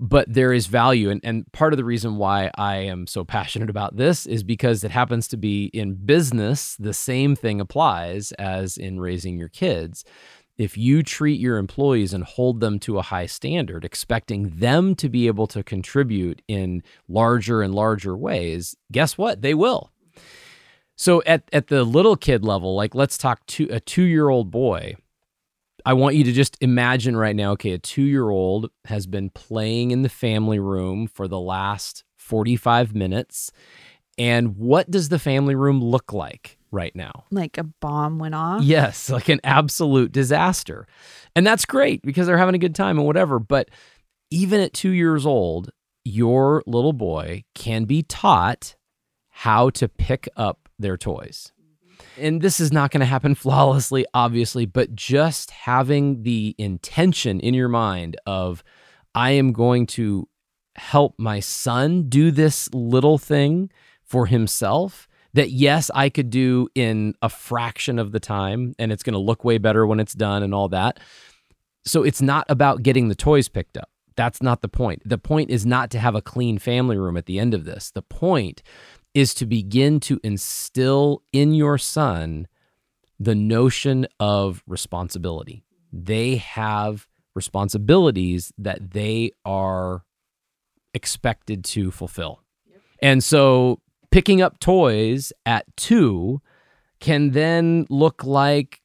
But 0.00 0.32
there 0.32 0.52
is 0.52 0.68
value, 0.68 1.10
and 1.10 1.20
and 1.24 1.50
part 1.52 1.72
of 1.72 1.76
the 1.76 1.84
reason 1.84 2.16
why 2.16 2.52
I 2.54 2.76
am 2.76 3.08
so 3.08 3.24
passionate 3.24 3.68
about 3.68 3.96
this 3.96 4.26
is 4.26 4.44
because 4.44 4.84
it 4.84 4.92
happens 4.92 5.26
to 5.28 5.36
be 5.36 5.66
in 5.66 5.94
business. 5.94 6.76
The 6.78 6.94
same 6.94 7.34
thing 7.34 7.60
applies 7.60 8.30
as 8.32 8.76
in 8.76 9.00
raising 9.00 9.36
your 9.36 9.48
kids 9.48 10.04
if 10.58 10.76
you 10.76 11.04
treat 11.04 11.38
your 11.38 11.56
employees 11.56 12.12
and 12.12 12.24
hold 12.24 12.58
them 12.60 12.80
to 12.80 12.98
a 12.98 13.02
high 13.02 13.26
standard, 13.26 13.84
expecting 13.84 14.50
them 14.58 14.96
to 14.96 15.08
be 15.08 15.28
able 15.28 15.46
to 15.46 15.62
contribute 15.62 16.42
in 16.48 16.82
larger 17.08 17.62
and 17.62 17.74
larger 17.74 18.16
ways, 18.16 18.76
guess 18.90 19.16
what? 19.16 19.40
They 19.40 19.54
will. 19.54 19.92
So 20.96 21.22
at, 21.26 21.44
at 21.52 21.68
the 21.68 21.84
little 21.84 22.16
kid 22.16 22.44
level, 22.44 22.74
like 22.74 22.92
let's 22.94 23.16
talk 23.16 23.46
to 23.46 23.68
a 23.70 23.78
two 23.78 24.02
year 24.02 24.28
old 24.28 24.50
boy. 24.50 24.96
I 25.86 25.92
want 25.92 26.16
you 26.16 26.24
to 26.24 26.32
just 26.32 26.56
imagine 26.60 27.16
right 27.16 27.36
now, 27.36 27.52
okay, 27.52 27.70
a 27.70 27.78
two 27.78 28.02
year 28.02 28.28
old 28.28 28.70
has 28.86 29.06
been 29.06 29.30
playing 29.30 29.92
in 29.92 30.02
the 30.02 30.08
family 30.08 30.58
room 30.58 31.06
for 31.06 31.28
the 31.28 31.38
last 31.38 32.02
45 32.16 32.96
minutes. 32.96 33.52
And 34.18 34.56
what 34.56 34.90
does 34.90 35.08
the 35.08 35.20
family 35.20 35.54
room 35.54 35.80
look 35.80 36.12
like? 36.12 36.57
Right 36.70 36.94
now. 36.94 37.24
Like 37.30 37.58
a 37.58 37.64
bomb 37.64 38.18
went 38.18 38.34
off. 38.34 38.62
Yes, 38.62 39.10
like 39.10 39.28
an 39.28 39.40
absolute 39.44 40.12
disaster. 40.12 40.86
And 41.34 41.46
that's 41.46 41.64
great 41.64 42.02
because 42.02 42.26
they're 42.26 42.38
having 42.38 42.54
a 42.54 42.58
good 42.58 42.74
time 42.74 42.98
and 42.98 43.06
whatever. 43.06 43.38
But 43.38 43.70
even 44.30 44.60
at 44.60 44.72
two 44.72 44.90
years 44.90 45.26
old, 45.26 45.70
your 46.04 46.62
little 46.66 46.92
boy 46.92 47.44
can 47.54 47.84
be 47.84 48.02
taught 48.02 48.76
how 49.28 49.70
to 49.70 49.88
pick 49.88 50.28
up 50.36 50.68
their 50.78 50.96
toys. 50.96 51.52
And 52.16 52.40
this 52.40 52.60
is 52.60 52.72
not 52.72 52.90
going 52.90 53.00
to 53.00 53.06
happen 53.06 53.34
flawlessly, 53.36 54.06
obviously, 54.14 54.66
but 54.66 54.94
just 54.94 55.50
having 55.50 56.22
the 56.22 56.54
intention 56.58 57.40
in 57.40 57.54
your 57.54 57.68
mind 57.68 58.16
of, 58.26 58.62
I 59.14 59.32
am 59.32 59.52
going 59.52 59.86
to 59.88 60.28
help 60.76 61.14
my 61.18 61.40
son 61.40 62.08
do 62.08 62.30
this 62.30 62.72
little 62.72 63.18
thing 63.18 63.70
for 64.02 64.26
himself 64.26 65.07
that 65.34 65.50
yes 65.50 65.90
i 65.94 66.08
could 66.08 66.30
do 66.30 66.68
in 66.74 67.14
a 67.22 67.28
fraction 67.28 67.98
of 67.98 68.12
the 68.12 68.20
time 68.20 68.74
and 68.78 68.92
it's 68.92 69.02
going 69.02 69.12
to 69.12 69.18
look 69.18 69.44
way 69.44 69.58
better 69.58 69.86
when 69.86 70.00
it's 70.00 70.14
done 70.14 70.42
and 70.42 70.54
all 70.54 70.68
that. 70.68 71.00
So 71.84 72.02
it's 72.02 72.20
not 72.20 72.44
about 72.48 72.82
getting 72.82 73.08
the 73.08 73.14
toys 73.14 73.48
picked 73.48 73.76
up. 73.76 73.90
That's 74.16 74.42
not 74.42 74.62
the 74.62 74.68
point. 74.68 75.02
The 75.04 75.16
point 75.16 75.50
is 75.50 75.64
not 75.64 75.90
to 75.92 75.98
have 75.98 76.14
a 76.14 76.20
clean 76.20 76.58
family 76.58 76.98
room 76.98 77.16
at 77.16 77.26
the 77.26 77.38
end 77.38 77.54
of 77.54 77.64
this. 77.64 77.90
The 77.90 78.02
point 78.02 78.62
is 79.14 79.32
to 79.34 79.46
begin 79.46 80.00
to 80.00 80.20
instill 80.22 81.22
in 81.32 81.54
your 81.54 81.78
son 81.78 82.48
the 83.18 83.34
notion 83.34 84.06
of 84.20 84.62
responsibility. 84.66 85.64
They 85.92 86.36
have 86.36 87.06
responsibilities 87.34 88.52
that 88.58 88.90
they 88.90 89.30
are 89.44 90.04
expected 90.94 91.64
to 91.64 91.90
fulfill. 91.90 92.42
And 93.00 93.22
so 93.22 93.80
picking 94.10 94.42
up 94.42 94.58
toys 94.60 95.32
at 95.46 95.64
two 95.76 96.40
can 97.00 97.30
then 97.30 97.86
look 97.90 98.24
like 98.24 98.80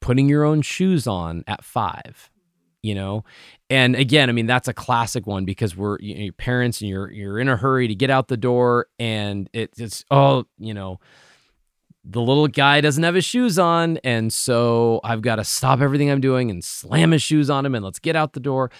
putting 0.00 0.28
your 0.28 0.44
own 0.44 0.62
shoes 0.62 1.06
on 1.06 1.44
at 1.46 1.64
five 1.64 2.30
you 2.82 2.94
know? 2.94 3.24
And 3.68 3.94
again 3.94 4.28
i 4.28 4.32
mean 4.32 4.46
that's 4.46 4.68
a 4.68 4.72
classic 4.74 5.26
one 5.26 5.44
because 5.44 5.76
we're 5.76 5.98
you 6.00 6.26
know, 6.26 6.32
parents 6.38 6.80
and 6.80 6.90
you're 6.90 7.10
you're 7.10 7.38
in 7.38 7.48
a 7.48 7.56
hurry 7.56 7.88
to 7.88 7.94
get 7.94 8.10
out 8.10 8.28
the 8.28 8.36
door 8.36 8.86
and 8.98 9.48
it, 9.52 9.70
it's 9.76 10.04
oh 10.10 10.44
you 10.58 10.74
know 10.74 10.98
the 12.02 12.20
little 12.20 12.48
guy 12.48 12.80
doesn't 12.80 13.04
have 13.04 13.14
his 13.14 13.24
shoes 13.24 13.58
on 13.58 13.98
and 13.98 14.32
so 14.32 15.00
i've 15.04 15.20
got 15.20 15.36
to 15.36 15.44
stop 15.44 15.80
everything 15.80 16.10
i'm 16.10 16.20
doing 16.20 16.50
and 16.50 16.64
slam 16.64 17.10
his 17.10 17.22
shoes 17.22 17.50
on 17.50 17.66
him 17.66 17.74
and 17.74 17.84
let's 17.84 17.98
get 17.98 18.16
out 18.16 18.32
the 18.32 18.40
door. 18.40 18.70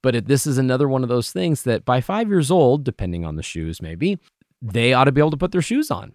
But 0.00 0.14
it, 0.14 0.26
this 0.26 0.46
is 0.46 0.58
another 0.58 0.88
one 0.88 1.02
of 1.02 1.08
those 1.08 1.32
things 1.32 1.64
that 1.64 1.84
by 1.84 2.00
five 2.00 2.28
years 2.28 2.50
old, 2.50 2.84
depending 2.84 3.24
on 3.24 3.36
the 3.36 3.42
shoes, 3.42 3.82
maybe, 3.82 4.18
they 4.62 4.92
ought 4.92 5.04
to 5.04 5.12
be 5.12 5.20
able 5.20 5.30
to 5.30 5.36
put 5.36 5.52
their 5.52 5.62
shoes 5.62 5.90
on. 5.90 6.14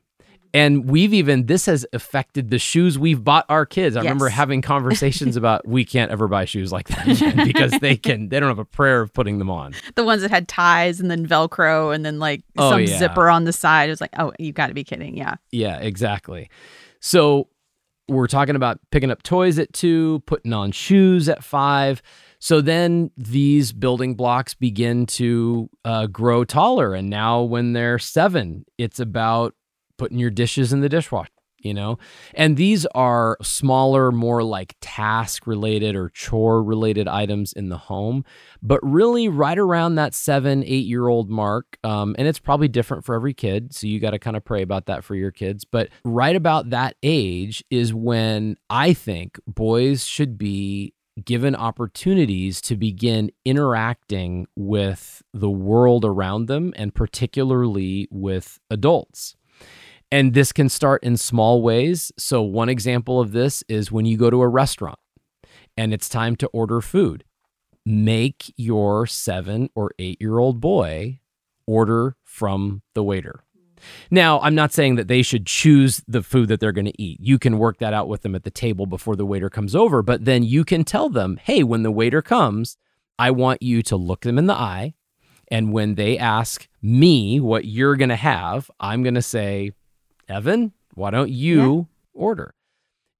And 0.56 0.88
we've 0.88 1.16
even, 1.16 1.48
this 1.48 1.66
has 1.66 1.84
affected 1.94 2.52
the 2.52 2.60
shoes 2.60 3.00
we've 3.00 3.24
bought 3.24 3.46
our 3.50 3.66
kids. 3.66 3.96
I 3.96 4.02
yes. 4.02 4.10
remember 4.10 4.30
having 4.30 4.62
conversations 4.74 5.36
about 5.36 5.68
we 5.68 5.84
can't 5.84 6.12
ever 6.12 6.28
buy 6.28 6.46
shoes 6.46 6.72
like 6.72 6.90
that 6.90 7.44
because 7.48 7.72
they 7.80 7.96
can, 7.96 8.30
they 8.30 8.40
don't 8.40 8.50
have 8.50 8.60
a 8.60 8.66
prayer 8.66 9.02
of 9.02 9.12
putting 9.14 9.40
them 9.40 9.50
on. 9.50 9.74
The 9.96 10.04
ones 10.04 10.22
that 10.22 10.30
had 10.30 10.48
ties 10.48 11.00
and 11.00 11.10
then 11.10 11.28
Velcro 11.28 11.94
and 11.94 12.06
then 12.06 12.20
like 12.20 12.44
oh, 12.58 12.70
some 12.70 12.82
yeah. 12.82 13.00
zipper 13.00 13.32
on 13.32 13.46
the 13.46 13.54
side. 13.54 13.90
It 13.90 13.94
was 13.94 14.02
like, 14.02 14.14
oh, 14.20 14.32
you've 14.38 14.54
got 14.54 14.68
to 14.68 14.76
be 14.76 14.84
kidding. 14.84 15.18
Yeah. 15.18 15.36
Yeah, 15.52 15.80
exactly. 15.80 16.52
So 17.00 17.48
we're 18.08 18.28
talking 18.28 18.56
about 18.56 18.80
picking 18.92 19.10
up 19.10 19.24
toys 19.24 19.58
at 19.58 19.74
two, 19.74 20.22
putting 20.28 20.54
on 20.54 20.72
shoes 20.72 21.30
at 21.30 21.44
five. 21.44 22.04
So 22.44 22.60
then 22.60 23.10
these 23.16 23.72
building 23.72 24.16
blocks 24.16 24.54
begin 24.54 25.06
to 25.06 25.70
uh, 25.86 26.08
grow 26.08 26.44
taller. 26.44 26.94
And 26.94 27.10
now 27.10 27.42
when 27.42 27.72
they're 27.72 27.98
seven, 27.98 28.66
it's 28.78 29.00
about 29.00 29.56
putting 29.98 30.20
your 30.20 30.30
dishes 30.30 30.74
in 30.74 30.82
the 30.82 30.90
dishwasher, 30.90 31.32
you 31.60 31.74
know? 31.74 32.00
And 32.34 32.58
these 32.58 32.86
are 32.88 33.38
smaller, 33.42 34.12
more 34.12 34.44
like 34.44 34.76
task 34.82 35.48
related 35.48 35.96
or 35.96 36.10
chore 36.10 36.62
related 36.62 37.08
items 37.08 37.54
in 37.54 37.70
the 37.70 37.78
home. 37.78 38.26
But 38.62 38.82
really, 38.84 39.30
right 39.30 39.58
around 39.58 39.96
that 39.96 40.14
seven, 40.14 40.66
eight 40.66 40.86
year 40.86 41.08
old 41.08 41.30
mark, 41.30 41.78
um, 41.86 42.14
and 42.20 42.28
it's 42.28 42.40
probably 42.40 42.68
different 42.68 43.06
for 43.06 43.16
every 43.16 43.34
kid. 43.34 43.74
So 43.74 43.88
you 43.88 44.02
got 44.02 44.12
to 44.12 44.20
kind 44.20 44.36
of 44.36 44.44
pray 44.44 44.64
about 44.64 44.88
that 44.88 45.06
for 45.06 45.16
your 45.16 45.32
kids. 45.32 45.64
But 45.64 45.88
right 46.04 46.36
about 46.36 46.72
that 46.72 46.98
age 47.04 47.64
is 47.70 47.94
when 47.94 48.58
I 48.70 48.94
think 48.94 49.40
boys 49.48 50.04
should 50.04 50.38
be 50.38 50.94
given 51.24 51.56
opportunities 51.56 52.62
to 52.62 52.76
begin 52.76 53.32
interacting 53.46 54.48
with 54.56 55.22
the 55.34 55.50
world 55.50 56.06
around 56.06 56.48
them 56.48 56.74
and 56.76 56.94
particularly 56.94 58.08
with 58.10 58.60
adults. 58.70 59.36
And 60.12 60.34
this 60.34 60.52
can 60.52 60.70
start 60.70 61.04
in 61.04 61.18
small 61.18 61.62
ways. 61.62 62.12
So, 62.18 62.42
one 62.42 62.70
example 62.70 63.20
of 63.20 63.32
this 63.32 63.64
is 63.68 63.92
when 63.92 64.06
you 64.06 64.18
go 64.18 64.30
to 64.30 64.42
a 64.42 64.48
restaurant 64.48 65.00
and 65.76 65.94
it's 65.94 66.10
time 66.10 66.36
to 66.38 66.48
order 66.48 66.82
food, 66.82 67.24
make 67.86 68.54
your 68.56 69.08
seven 69.08 69.70
or 69.76 69.92
eight 69.98 70.22
year 70.22 70.38
old 70.38 70.60
boy 70.62 71.20
order 71.66 72.16
from 72.24 72.82
the 72.94 73.04
waiter. 73.04 73.44
Now, 74.12 74.40
I'm 74.42 74.56
not 74.56 74.72
saying 74.72 74.96
that 74.96 75.08
they 75.08 75.22
should 75.22 75.46
choose 75.46 76.04
the 76.08 76.24
food 76.24 76.48
that 76.50 76.60
they're 76.60 76.72
going 76.72 76.86
to 76.86 77.02
eat. 77.02 77.20
You 77.22 77.40
can 77.40 77.58
work 77.58 77.80
that 77.80 77.94
out 77.94 78.08
with 78.08 78.22
them 78.22 78.36
at 78.36 78.44
the 78.44 78.52
table 78.52 78.86
before 78.86 79.16
the 79.16 79.26
waiter 79.26 79.50
comes 79.50 79.76
over, 79.76 80.02
but 80.02 80.26
then 80.26 80.44
you 80.44 80.64
can 80.64 80.84
tell 80.84 81.10
them, 81.10 81.40
hey, 81.44 81.64
when 81.64 81.84
the 81.84 81.92
waiter 81.92 82.22
comes, 82.22 82.78
I 83.18 83.32
want 83.32 83.62
you 83.62 83.82
to 83.84 83.96
look 83.96 84.22
them 84.22 84.38
in 84.38 84.48
the 84.48 84.54
eye. 84.54 84.94
And 85.50 85.72
when 85.72 85.96
they 85.96 86.18
ask 86.18 86.68
me 86.82 87.40
what 87.40 87.66
you're 87.66 87.96
going 87.96 88.10
to 88.10 88.16
have, 88.16 88.72
I'm 88.80 89.04
going 89.04 89.16
to 89.16 89.22
say, 89.22 89.72
Evan, 90.28 90.74
why 90.96 91.12
don't 91.12 91.30
you 91.30 91.76
yeah. 91.76 92.22
order? 92.22 92.56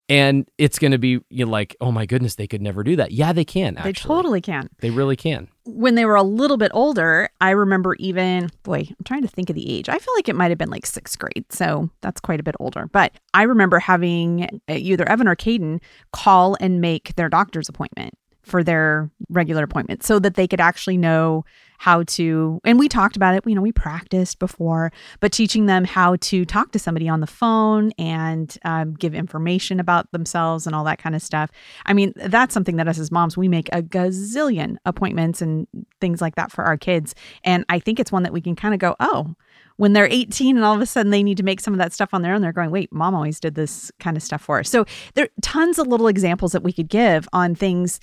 And 0.10 0.50
it's 0.58 0.80
going 0.80 0.92
to 0.92 0.98
be 0.98 1.20
you 1.30 1.46
know, 1.46 1.52
like, 1.52 1.76
oh 1.80 1.92
my 1.92 2.06
goodness, 2.06 2.36
they 2.36 2.48
could 2.48 2.62
never 2.62 2.84
do 2.84 2.96
that. 2.98 3.12
Yeah, 3.12 3.34
they 3.34 3.46
can. 3.46 3.78
Actually. 3.78 3.92
They 3.92 4.00
totally 4.00 4.42
can. 4.42 4.70
They 4.80 4.90
really 4.90 5.16
can. 5.16 5.48
When 5.66 5.96
they 5.96 6.06
were 6.06 6.16
a 6.16 6.24
little 6.24 6.58
bit 6.58 6.72
older, 6.74 7.30
I 7.40 7.52
remember 7.52 7.96
even, 7.96 8.50
boy, 8.64 8.88
I'm 8.90 9.04
trying 9.06 9.22
to 9.22 9.30
think 9.30 9.50
of 9.50 9.56
the 9.56 9.70
age. 9.70 9.88
I 9.88 9.98
feel 9.98 10.14
like 10.16 10.28
it 10.28 10.36
might 10.36 10.52
have 10.52 10.58
been 10.58 10.70
like 10.70 10.86
sixth 10.86 11.18
grade. 11.18 11.46
So 11.50 11.90
that's 12.02 12.20
quite 12.20 12.40
a 12.40 12.44
bit 12.44 12.56
older. 12.60 12.88
But 12.92 13.14
I 13.34 13.44
remember 13.44 13.80
having 13.80 14.44
uh, 14.70 14.74
either 14.74 15.08
Evan 15.08 15.28
or 15.28 15.36
Caden 15.36 15.82
call 16.12 16.58
and 16.60 16.82
make 16.82 17.16
their 17.16 17.30
doctor's 17.30 17.70
appointment 17.70 18.14
for 18.44 18.62
their 18.62 19.10
regular 19.30 19.64
appointment 19.64 20.04
so 20.04 20.20
that 20.20 20.36
they 20.36 20.48
could 20.48 20.60
actually 20.60 20.98
know 20.98 21.46
how 21.84 22.02
to 22.04 22.62
and 22.64 22.80
we 22.80 22.88
talked 22.88 23.18
about 23.18 23.36
it 23.36 23.44
you 23.46 23.54
know 23.54 23.62
we 23.62 23.74
practiced 23.74 24.40
before 24.40 24.90
but 25.20 25.34
teaching 25.34 25.66
them 25.66 25.84
how 25.84 26.16
to 26.22 26.46
talk 26.46 26.72
to 26.72 26.80
somebody 26.80 27.10
on 27.10 27.20
the 27.20 27.28
phone 27.28 27.92
and 27.98 28.58
um, 28.64 28.94
give 28.94 29.14
information 29.14 29.82
about 29.82 30.10
themselves 30.14 30.66
and 30.66 30.74
all 30.74 30.86
that 30.86 30.98
kind 30.98 31.14
of 31.14 31.22
stuff 31.22 31.52
i 31.86 31.92
mean 31.92 32.14
that's 32.16 32.54
something 32.54 32.78
that 32.78 32.88
us 32.88 32.98
as 32.98 33.12
moms 33.12 33.36
we 33.36 33.50
make 33.50 33.68
a 33.74 33.82
gazillion 33.82 34.78
appointments 34.86 35.42
and 35.42 35.68
things 36.00 36.22
like 36.22 36.36
that 36.36 36.54
for 36.54 36.64
our 36.64 36.78
kids 36.78 37.14
and 37.44 37.66
i 37.68 37.78
think 37.80 38.00
it's 38.00 38.14
one 38.14 38.24
that 38.24 38.32
we 38.32 38.40
can 38.40 38.56
kind 38.56 38.74
of 38.74 38.80
go 38.80 38.96
oh 39.02 39.36
when 39.76 39.92
they're 39.92 40.08
18 40.10 40.56
and 40.56 40.64
all 40.64 40.76
of 40.76 40.82
a 40.82 40.86
sudden 40.86 41.12
they 41.12 41.24
need 41.24 41.36
to 41.36 41.44
make 41.44 41.60
some 41.60 41.74
of 41.74 41.80
that 41.80 41.92
stuff 41.92 42.14
on 42.14 42.22
their 42.22 42.36
own, 42.36 42.42
they're 42.42 42.54
going, 42.54 42.70
wait, 42.70 42.94
mom 42.94 43.16
always 43.16 43.40
did 43.40 43.56
this 43.56 43.92
kind 44.00 44.16
of 44.16 44.22
stuff 44.22 44.42
for 44.42 44.60
us. 44.60 44.70
So 44.70 44.86
there 45.16 45.26
are 45.26 45.30
tons 45.42 45.80
of 45.80 45.88
little 45.88 46.08
examples 46.08 46.52
that 46.52 46.62
we 46.62 46.72
could 46.72 46.90
give 46.90 47.28
on 47.34 47.56
things 47.56 48.00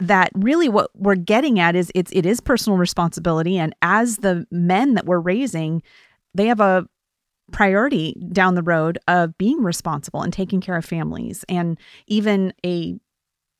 that 0.00 0.30
really 0.34 0.68
what 0.68 0.90
we're 0.94 1.14
getting 1.14 1.60
at 1.60 1.76
is 1.76 1.92
it's 1.94 2.10
it 2.12 2.26
is 2.26 2.40
personal 2.40 2.78
responsibility 2.78 3.58
and 3.58 3.74
as 3.82 4.18
the 4.18 4.46
men 4.50 4.94
that 4.94 5.06
we're 5.06 5.20
raising 5.20 5.82
they 6.34 6.46
have 6.46 6.60
a 6.60 6.86
priority 7.52 8.14
down 8.32 8.54
the 8.54 8.62
road 8.62 8.98
of 9.08 9.36
being 9.36 9.62
responsible 9.62 10.22
and 10.22 10.32
taking 10.32 10.60
care 10.60 10.76
of 10.76 10.84
families 10.84 11.44
and 11.48 11.78
even 12.06 12.52
a 12.64 12.96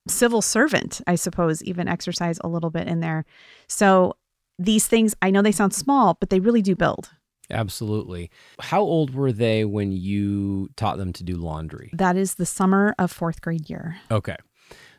civil 0.08 0.40
servant 0.40 1.00
i 1.06 1.14
suppose 1.14 1.62
even 1.64 1.86
exercise 1.88 2.38
a 2.42 2.48
little 2.48 2.70
bit 2.70 2.88
in 2.88 3.00
there 3.00 3.24
so 3.68 4.14
these 4.58 4.86
things 4.86 5.14
i 5.20 5.30
know 5.30 5.42
they 5.42 5.52
sound 5.52 5.74
small 5.74 6.16
but 6.18 6.30
they 6.30 6.40
really 6.40 6.62
do 6.62 6.74
build 6.74 7.10
Absolutely. 7.52 8.30
How 8.60 8.80
old 8.80 9.12
were 9.12 9.32
they 9.32 9.64
when 9.64 9.92
you 9.92 10.68
taught 10.76 10.98
them 10.98 11.12
to 11.14 11.24
do 11.24 11.34
laundry? 11.34 11.90
That 11.92 12.16
is 12.16 12.36
the 12.36 12.46
summer 12.46 12.94
of 12.98 13.10
fourth 13.10 13.40
grade 13.40 13.68
year. 13.68 13.96
Okay. 14.10 14.36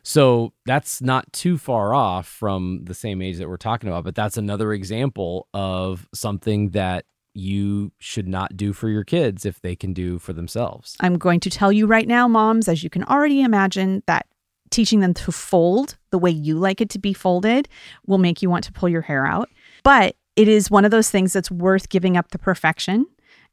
So 0.02 0.52
that's 0.66 1.00
not 1.00 1.32
too 1.32 1.58
far 1.58 1.94
off 1.94 2.26
from 2.26 2.84
the 2.84 2.94
same 2.94 3.22
age 3.22 3.38
that 3.38 3.48
we're 3.48 3.56
talking 3.56 3.88
about, 3.88 4.04
but 4.04 4.14
that's 4.14 4.36
another 4.36 4.72
example 4.72 5.48
of 5.54 6.08
something 6.12 6.70
that 6.70 7.04
you 7.34 7.92
should 7.98 8.28
not 8.28 8.56
do 8.56 8.72
for 8.72 8.88
your 8.88 9.04
kids 9.04 9.46
if 9.46 9.60
they 9.60 9.74
can 9.74 9.92
do 9.92 10.18
for 10.18 10.32
themselves. 10.32 10.96
I'm 11.00 11.16
going 11.16 11.40
to 11.40 11.50
tell 11.50 11.72
you 11.72 11.86
right 11.86 12.06
now, 12.06 12.28
moms, 12.28 12.68
as 12.68 12.84
you 12.84 12.90
can 12.90 13.04
already 13.04 13.42
imagine, 13.42 14.02
that 14.06 14.26
teaching 14.70 15.00
them 15.00 15.14
to 15.14 15.32
fold 15.32 15.96
the 16.10 16.18
way 16.18 16.30
you 16.30 16.58
like 16.58 16.80
it 16.80 16.90
to 16.90 16.98
be 16.98 17.12
folded 17.12 17.68
will 18.06 18.18
make 18.18 18.42
you 18.42 18.50
want 18.50 18.64
to 18.64 18.72
pull 18.72 18.88
your 18.88 19.02
hair 19.02 19.26
out. 19.26 19.48
But 19.82 20.16
it 20.34 20.48
is 20.48 20.70
one 20.70 20.84
of 20.84 20.90
those 20.90 21.10
things 21.10 21.32
that's 21.32 21.50
worth 21.50 21.88
giving 21.88 22.16
up 22.16 22.30
the 22.30 22.38
perfection 22.38 23.06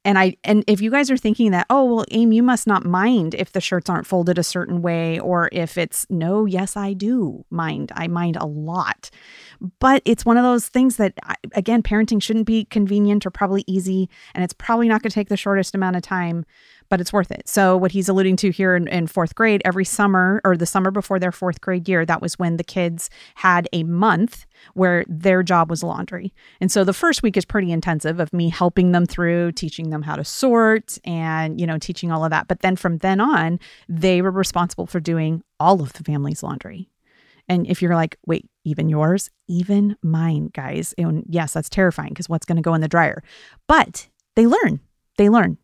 and 0.05 0.17
I 0.17 0.37
and 0.43 0.63
if 0.67 0.81
you 0.81 0.91
guys 0.91 1.11
are 1.11 1.17
thinking 1.17 1.51
that, 1.51 1.65
oh 1.69 1.83
well, 1.83 2.05
Aim, 2.11 2.31
you 2.31 2.41
must 2.41 2.67
not 2.67 2.85
mind 2.85 3.35
if 3.35 3.51
the 3.51 3.61
shirts 3.61 3.89
aren't 3.89 4.07
folded 4.07 4.37
a 4.37 4.43
certain 4.43 4.81
way, 4.81 5.19
or 5.19 5.49
if 5.51 5.77
it's 5.77 6.05
no, 6.09 6.45
yes, 6.45 6.77
I 6.77 6.93
do 6.93 7.45
mind. 7.49 7.91
I 7.95 8.07
mind 8.07 8.37
a 8.37 8.45
lot. 8.45 9.09
But 9.79 10.01
it's 10.05 10.25
one 10.25 10.37
of 10.37 10.43
those 10.43 10.67
things 10.67 10.95
that 10.97 11.15
again, 11.53 11.83
parenting 11.83 12.23
shouldn't 12.23 12.45
be 12.45 12.65
convenient 12.65 13.25
or 13.25 13.29
probably 13.29 13.65
easy, 13.67 14.09
and 14.33 14.43
it's 14.43 14.53
probably 14.53 14.87
not 14.87 15.01
going 15.01 15.09
to 15.09 15.15
take 15.15 15.29
the 15.29 15.37
shortest 15.37 15.75
amount 15.75 15.97
of 15.97 16.01
time. 16.01 16.45
But 16.89 16.99
it's 16.99 17.13
worth 17.13 17.31
it. 17.31 17.47
So, 17.47 17.77
what 17.77 17.91
he's 17.91 18.09
alluding 18.09 18.35
to 18.37 18.51
here 18.51 18.75
in, 18.75 18.87
in, 18.87 19.07
fourth 19.07 19.35
grade, 19.35 19.61
every 19.63 19.85
summer 19.85 20.41
or 20.43 20.57
the 20.57 20.65
summer 20.65 20.91
before 20.91 21.19
their 21.19 21.31
fourth 21.31 21.61
grade 21.61 21.87
year, 21.87 22.05
that 22.05 22.21
was 22.21 22.37
when 22.37 22.57
the 22.57 22.63
kids 22.63 23.09
had 23.35 23.69
a 23.71 23.83
month 23.83 24.45
where 24.73 25.05
their 25.07 25.43
job 25.43 25.69
was 25.69 25.83
laundry. 25.83 26.33
And 26.59 26.71
so 26.71 26.83
the 26.83 26.93
first 26.93 27.23
week 27.23 27.37
is 27.37 27.45
pretty 27.45 27.71
intensive 27.71 28.19
of 28.19 28.33
me 28.33 28.49
helping 28.49 28.91
them 28.91 29.05
through, 29.05 29.53
teaching 29.53 29.89
them 29.89 30.01
how 30.01 30.15
to 30.15 30.25
sort 30.25 30.97
and, 31.05 31.59
you 31.59 31.67
know, 31.67 31.77
teaching 31.77 32.11
all 32.11 32.23
of 32.25 32.31
that. 32.31 32.47
But 32.47 32.61
then 32.61 32.75
from 32.75 32.97
then 32.97 33.19
on, 33.19 33.59
they 33.87 34.21
were 34.21 34.31
responsible 34.31 34.87
for 34.87 34.99
doing 34.99 35.43
all 35.59 35.81
of 35.81 35.93
the 35.93 36.03
family's 36.03 36.43
laundry. 36.43 36.89
And 37.47 37.65
if 37.67 37.81
you're 37.81 37.95
like, 37.95 38.17
wait, 38.27 38.47
even 38.63 38.89
yours, 38.89 39.29
even 39.47 39.95
mine, 40.03 40.51
guys. 40.53 40.93
And 40.97 41.23
yes, 41.27 41.53
that's 41.53 41.69
terrifying 41.69 42.09
because 42.09 42.29
what's 42.29 42.45
going 42.45 42.57
to 42.57 42.61
go 42.61 42.75
in 42.75 42.81
the 42.81 42.87
dryer? 42.87 43.23
But 43.67 44.07
they 44.35 44.45
learn. 44.45 44.79
They 45.17 45.29
learn. 45.29 45.57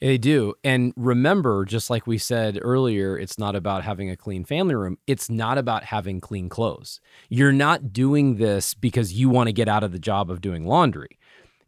They 0.00 0.18
do. 0.18 0.54
And 0.62 0.92
remember, 0.96 1.64
just 1.64 1.88
like 1.88 2.06
we 2.06 2.18
said 2.18 2.58
earlier, 2.60 3.18
it's 3.18 3.38
not 3.38 3.56
about 3.56 3.84
having 3.84 4.10
a 4.10 4.16
clean 4.16 4.44
family 4.44 4.74
room. 4.74 4.98
It's 5.06 5.30
not 5.30 5.56
about 5.56 5.84
having 5.84 6.20
clean 6.20 6.48
clothes. 6.48 7.00
You're 7.28 7.52
not 7.52 7.92
doing 7.92 8.36
this 8.36 8.74
because 8.74 9.14
you 9.14 9.28
want 9.28 9.48
to 9.48 9.52
get 9.52 9.68
out 9.68 9.82
of 9.82 9.92
the 9.92 9.98
job 9.98 10.30
of 10.30 10.40
doing 10.40 10.66
laundry. 10.66 11.18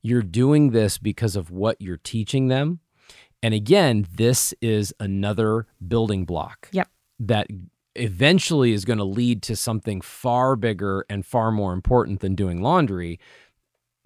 You're 0.02 0.22
doing 0.22 0.70
this 0.70 0.98
because 0.98 1.34
of 1.36 1.50
what 1.50 1.80
you're 1.80 1.96
teaching 1.96 2.48
them. 2.48 2.80
And 3.42 3.54
again, 3.54 4.06
this 4.14 4.52
is 4.60 4.92
another 5.00 5.66
building 5.86 6.24
block. 6.24 6.68
Yep. 6.72 6.88
That 7.18 7.46
eventually 7.94 8.72
is 8.72 8.84
going 8.84 8.98
to 8.98 9.04
lead 9.04 9.42
to 9.44 9.56
something 9.56 10.02
far 10.02 10.56
bigger 10.56 11.06
and 11.08 11.24
far 11.24 11.50
more 11.50 11.72
important 11.72 12.20
than 12.20 12.34
doing 12.34 12.60
laundry 12.60 13.18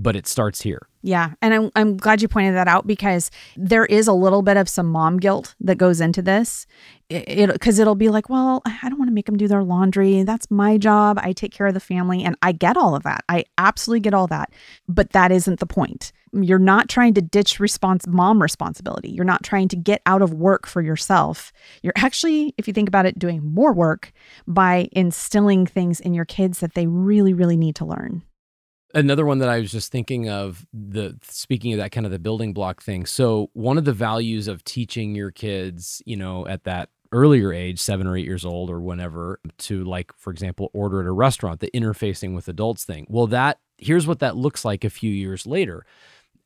but 0.01 0.17
it 0.17 0.27
starts 0.27 0.63
here. 0.63 0.89
Yeah. 1.03 1.33
And 1.41 1.55
I'm, 1.55 1.71
I'm 1.77 1.97
glad 1.97 2.21
you 2.21 2.29
pointed 2.29 2.55
that 2.55 2.69
out 2.69 2.87
because 2.87 3.31
there 3.57 3.87
is 3.87 4.07
a 4.07 4.13
little 4.13 4.43
bit 4.43 4.59
of 4.59 4.69
some 4.69 4.87
mom 4.87 5.17
guilt 5.17 5.55
that 5.61 5.79
goes 5.79 6.01
into 6.01 6.21
this. 6.21 6.67
It 7.09 7.51
because 7.51 7.79
it, 7.79 7.87
will 7.87 7.95
be 7.95 8.11
like, 8.11 8.29
well, 8.29 8.61
I 8.67 8.89
don't 8.89 8.99
want 8.99 9.09
to 9.09 9.15
make 9.15 9.27
them 9.27 9.39
do 9.39 9.49
their 9.49 9.65
laundry. 9.65 10.23
That's 10.25 10.51
my 10.51 10.77
job. 10.77 11.19
I 11.21 11.33
take 11.33 11.53
care 11.53 11.67
of 11.67 11.75
the 11.75 11.81
family. 11.81 12.23
And 12.23 12.37
I 12.43 12.53
get 12.53 12.77
all 12.77 12.95
of 12.95 13.03
that. 13.05 13.25
I 13.29 13.45
absolutely 13.57 14.01
get 14.01 14.15
all 14.15 14.27
that. 14.27 14.53
But 14.89 15.11
that 15.11 15.33
isn't 15.33 15.59
the 15.59 15.67
point. 15.67 16.13
You're 16.33 16.59
not 16.59 16.89
trying 16.89 17.15
to 17.15 17.23
ditch 17.23 17.59
response 17.59 18.07
mom 18.07 18.41
responsibility. 18.41 19.11
You're 19.11 19.25
not 19.25 19.43
trying 19.43 19.69
to 19.69 19.77
get 19.77 20.03
out 20.07 20.23
of 20.23 20.35
work 20.35 20.67
for 20.67 20.83
yourself. 20.83 21.51
You're 21.83 21.95
actually, 21.97 22.55
if 22.59 22.69
you 22.69 22.75
think 22.75 22.89
about 22.89 23.07
it, 23.07 23.19
doing 23.19 23.43
more 23.43 23.73
work 23.73 24.13
by 24.47 24.89
instilling 24.93 25.67
things 25.67 25.99
in 25.99 26.15
your 26.15 26.27
kids 26.27 26.61
that 26.61 26.75
they 26.75 26.87
really, 26.87 27.33
really 27.33 27.57
need 27.57 27.75
to 27.77 27.87
learn. 27.87 28.23
Another 28.95 29.25
one 29.25 29.39
that 29.39 29.49
I 29.49 29.61
was 29.61 29.71
just 29.71 29.93
thinking 29.93 30.29
of 30.29 30.67
the 30.73 31.17
speaking 31.23 31.73
of 31.73 31.79
that 31.79 31.93
kind 31.93 32.07
of 32.07 32.13
the 32.13 32.19
building 32.19 32.53
block 32.53 32.83
thing. 32.83 33.07
So 33.07 33.51
one 33.53 33.79
of 33.79 33.85
the 33.85 33.93
values 33.93 34.49
of 34.49 34.65
teaching 34.65 35.15
your 35.15 35.31
kids, 35.31 36.03
you 36.07 36.17
know, 36.17 36.47
at 36.47 36.65
that 36.65 36.89
earlier 37.13 37.53
age, 37.53 37.81
seven 37.81 38.07
or 38.07 38.17
eight 38.17 38.25
years 38.25 38.45
old 38.45 38.71
or 38.71 38.81
whenever, 38.81 39.41
to 39.59 39.85
like, 39.85 40.13
for 40.17 40.31
example, 40.31 40.71
order 40.73 41.01
at 41.01 41.07
a 41.07 41.13
restaurant, 41.13 41.61
the 41.61 41.71
interfacing 41.73 42.35
with 42.35 42.49
adults 42.49 42.85
thing. 42.85 43.07
Well, 43.09 43.27
that 43.29 43.61
here's 43.79 44.07
what 44.07 44.19
that 44.21 44.37
looks 44.37 44.65
like 44.65 44.85
a 44.85 44.91
few 44.91 45.11
years 45.11 45.47
later 45.47 45.85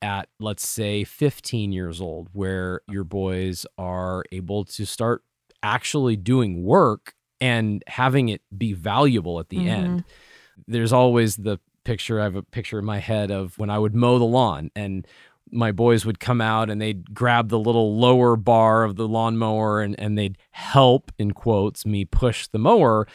at 0.02 0.28
let's 0.38 0.66
say 0.66 1.02
15 1.02 1.72
years 1.72 2.00
old, 2.00 2.28
where 2.32 2.82
your 2.88 3.04
boys 3.04 3.64
are 3.78 4.24
able 4.32 4.64
to 4.66 4.84
start 4.84 5.22
actually 5.62 6.16
doing 6.16 6.62
work 6.62 7.14
and 7.40 7.82
having 7.86 8.28
it 8.28 8.42
be 8.56 8.74
valuable 8.74 9.40
at 9.40 9.48
the 9.48 9.56
mm-hmm. 9.56 9.68
end. 9.68 10.04
There's 10.68 10.92
always 10.92 11.36
the 11.36 11.58
picture. 11.84 12.20
I 12.20 12.24
have 12.24 12.36
a 12.36 12.42
picture 12.42 12.78
in 12.78 12.84
my 12.84 12.98
head 12.98 13.30
of 13.30 13.58
when 13.58 13.70
I 13.70 13.78
would 13.78 13.94
mow 13.94 14.18
the 14.18 14.24
lawn 14.24 14.70
and 14.74 15.06
my 15.50 15.72
boys 15.72 16.04
would 16.04 16.20
come 16.20 16.40
out 16.40 16.70
and 16.70 16.80
they'd 16.80 17.14
grab 17.14 17.48
the 17.48 17.58
little 17.58 17.96
lower 17.96 18.36
bar 18.36 18.82
of 18.82 18.96
the 18.96 19.06
lawnmower 19.06 19.80
and, 19.80 19.98
and 19.98 20.18
they'd 20.18 20.38
help, 20.50 21.12
in 21.18 21.32
quotes, 21.32 21.86
me 21.86 22.04
push 22.04 22.48
the 22.48 22.58
mower. 22.58 23.06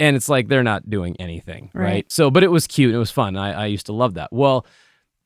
And 0.00 0.16
it's 0.16 0.28
like 0.28 0.48
they're 0.48 0.62
not 0.62 0.88
doing 0.88 1.16
anything, 1.20 1.70
right? 1.74 1.84
right? 1.84 2.12
So, 2.12 2.30
but 2.30 2.42
it 2.42 2.50
was 2.50 2.66
cute. 2.66 2.94
It 2.94 2.98
was 2.98 3.10
fun. 3.10 3.36
I, 3.36 3.52
I 3.52 3.66
used 3.66 3.86
to 3.86 3.92
love 3.92 4.14
that. 4.14 4.32
Well, 4.32 4.66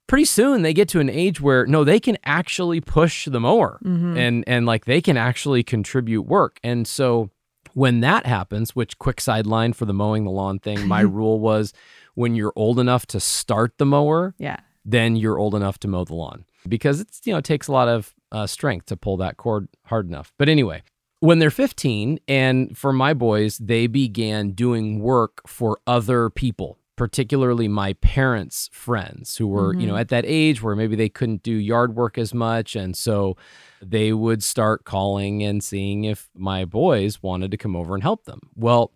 pretty 0.08 0.24
soon 0.24 0.62
they 0.62 0.74
get 0.74 0.88
to 0.88 1.00
an 1.00 1.08
age 1.08 1.40
where 1.40 1.66
no, 1.66 1.84
they 1.84 2.00
can 2.00 2.18
actually 2.24 2.80
push 2.80 3.26
the 3.26 3.40
mower 3.40 3.78
mm-hmm. 3.84 4.16
and 4.16 4.44
and 4.46 4.66
like 4.66 4.84
they 4.84 5.00
can 5.00 5.16
actually 5.16 5.62
contribute 5.62 6.22
work. 6.22 6.58
And 6.64 6.86
so 6.86 7.30
when 7.74 8.00
that 8.00 8.26
happens, 8.26 8.74
which 8.74 8.98
quick 8.98 9.20
sideline 9.20 9.72
for 9.72 9.84
the 9.84 9.94
mowing 9.94 10.24
the 10.24 10.30
lawn 10.30 10.58
thing, 10.58 10.86
my 10.88 11.00
rule 11.18 11.38
was 11.38 11.72
when 12.18 12.34
you're 12.34 12.52
old 12.56 12.80
enough 12.80 13.06
to 13.06 13.20
start 13.20 13.78
the 13.78 13.86
mower, 13.86 14.34
yeah, 14.38 14.58
then 14.84 15.14
you're 15.14 15.38
old 15.38 15.54
enough 15.54 15.78
to 15.78 15.86
mow 15.86 16.04
the 16.04 16.14
lawn 16.14 16.44
because 16.66 17.00
it's 17.00 17.20
you 17.24 17.32
know 17.32 17.38
it 17.38 17.44
takes 17.44 17.68
a 17.68 17.72
lot 17.72 17.86
of 17.86 18.12
uh, 18.32 18.44
strength 18.44 18.86
to 18.86 18.96
pull 18.96 19.16
that 19.18 19.36
cord 19.36 19.68
hard 19.84 20.08
enough. 20.08 20.32
But 20.36 20.48
anyway, 20.48 20.82
when 21.20 21.38
they're 21.38 21.48
15, 21.50 22.18
and 22.26 22.76
for 22.76 22.92
my 22.92 23.14
boys, 23.14 23.58
they 23.58 23.86
began 23.86 24.50
doing 24.50 24.98
work 24.98 25.46
for 25.46 25.78
other 25.86 26.28
people, 26.28 26.78
particularly 26.96 27.68
my 27.68 27.92
parents' 27.94 28.68
friends 28.72 29.36
who 29.36 29.46
were, 29.46 29.70
mm-hmm. 29.70 29.80
you 29.80 29.86
know, 29.86 29.92
mm-hmm. 29.92 30.00
at 30.00 30.08
that 30.08 30.24
age 30.26 30.60
where 30.60 30.74
maybe 30.74 30.96
they 30.96 31.08
couldn't 31.08 31.44
do 31.44 31.52
yard 31.52 31.94
work 31.94 32.18
as 32.18 32.34
much. 32.34 32.74
And 32.74 32.96
so 32.96 33.36
they 33.80 34.12
would 34.12 34.42
start 34.42 34.84
calling 34.84 35.44
and 35.44 35.62
seeing 35.62 36.02
if 36.02 36.28
my 36.34 36.64
boys 36.64 37.22
wanted 37.22 37.52
to 37.52 37.56
come 37.56 37.76
over 37.76 37.94
and 37.94 38.02
help 38.02 38.24
them. 38.24 38.40
Well, 38.56 38.90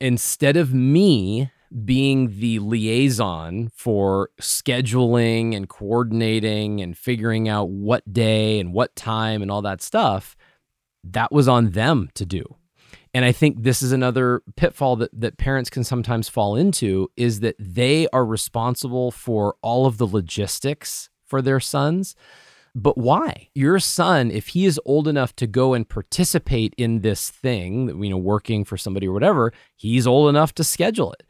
instead 0.00 0.56
of 0.56 0.72
me 0.72 1.50
being 1.84 2.40
the 2.40 2.58
liaison 2.58 3.70
for 3.74 4.30
scheduling 4.40 5.54
and 5.54 5.68
coordinating 5.68 6.80
and 6.80 6.96
figuring 6.96 7.48
out 7.48 7.68
what 7.68 8.12
day 8.12 8.58
and 8.58 8.72
what 8.72 8.96
time 8.96 9.42
and 9.42 9.50
all 9.50 9.62
that 9.62 9.80
stuff, 9.80 10.36
that 11.04 11.30
was 11.32 11.48
on 11.48 11.70
them 11.70 12.10
to 12.14 12.26
do. 12.26 12.56
And 13.12 13.24
I 13.24 13.32
think 13.32 13.62
this 13.62 13.82
is 13.82 13.92
another 13.92 14.42
pitfall 14.56 14.96
that, 14.96 15.10
that 15.18 15.36
parents 15.36 15.70
can 15.70 15.82
sometimes 15.82 16.28
fall 16.28 16.56
into 16.56 17.10
is 17.16 17.40
that 17.40 17.56
they 17.58 18.06
are 18.12 18.24
responsible 18.24 19.10
for 19.10 19.56
all 19.62 19.86
of 19.86 19.98
the 19.98 20.06
logistics 20.06 21.10
for 21.26 21.42
their 21.42 21.60
sons. 21.60 22.14
But 22.74 22.96
why? 22.96 23.48
Your 23.54 23.78
son, 23.78 24.30
if 24.30 24.48
he 24.48 24.64
is 24.64 24.80
old 24.84 25.08
enough 25.08 25.34
to 25.36 25.46
go 25.46 25.74
and 25.74 25.88
participate 25.88 26.74
in 26.76 27.00
this 27.00 27.30
thing, 27.30 28.02
you 28.02 28.10
know, 28.10 28.16
working 28.16 28.64
for 28.64 28.76
somebody 28.76 29.08
or 29.08 29.12
whatever, 29.12 29.52
he's 29.76 30.06
old 30.06 30.28
enough 30.28 30.54
to 30.54 30.64
schedule 30.64 31.12
it. 31.12 31.24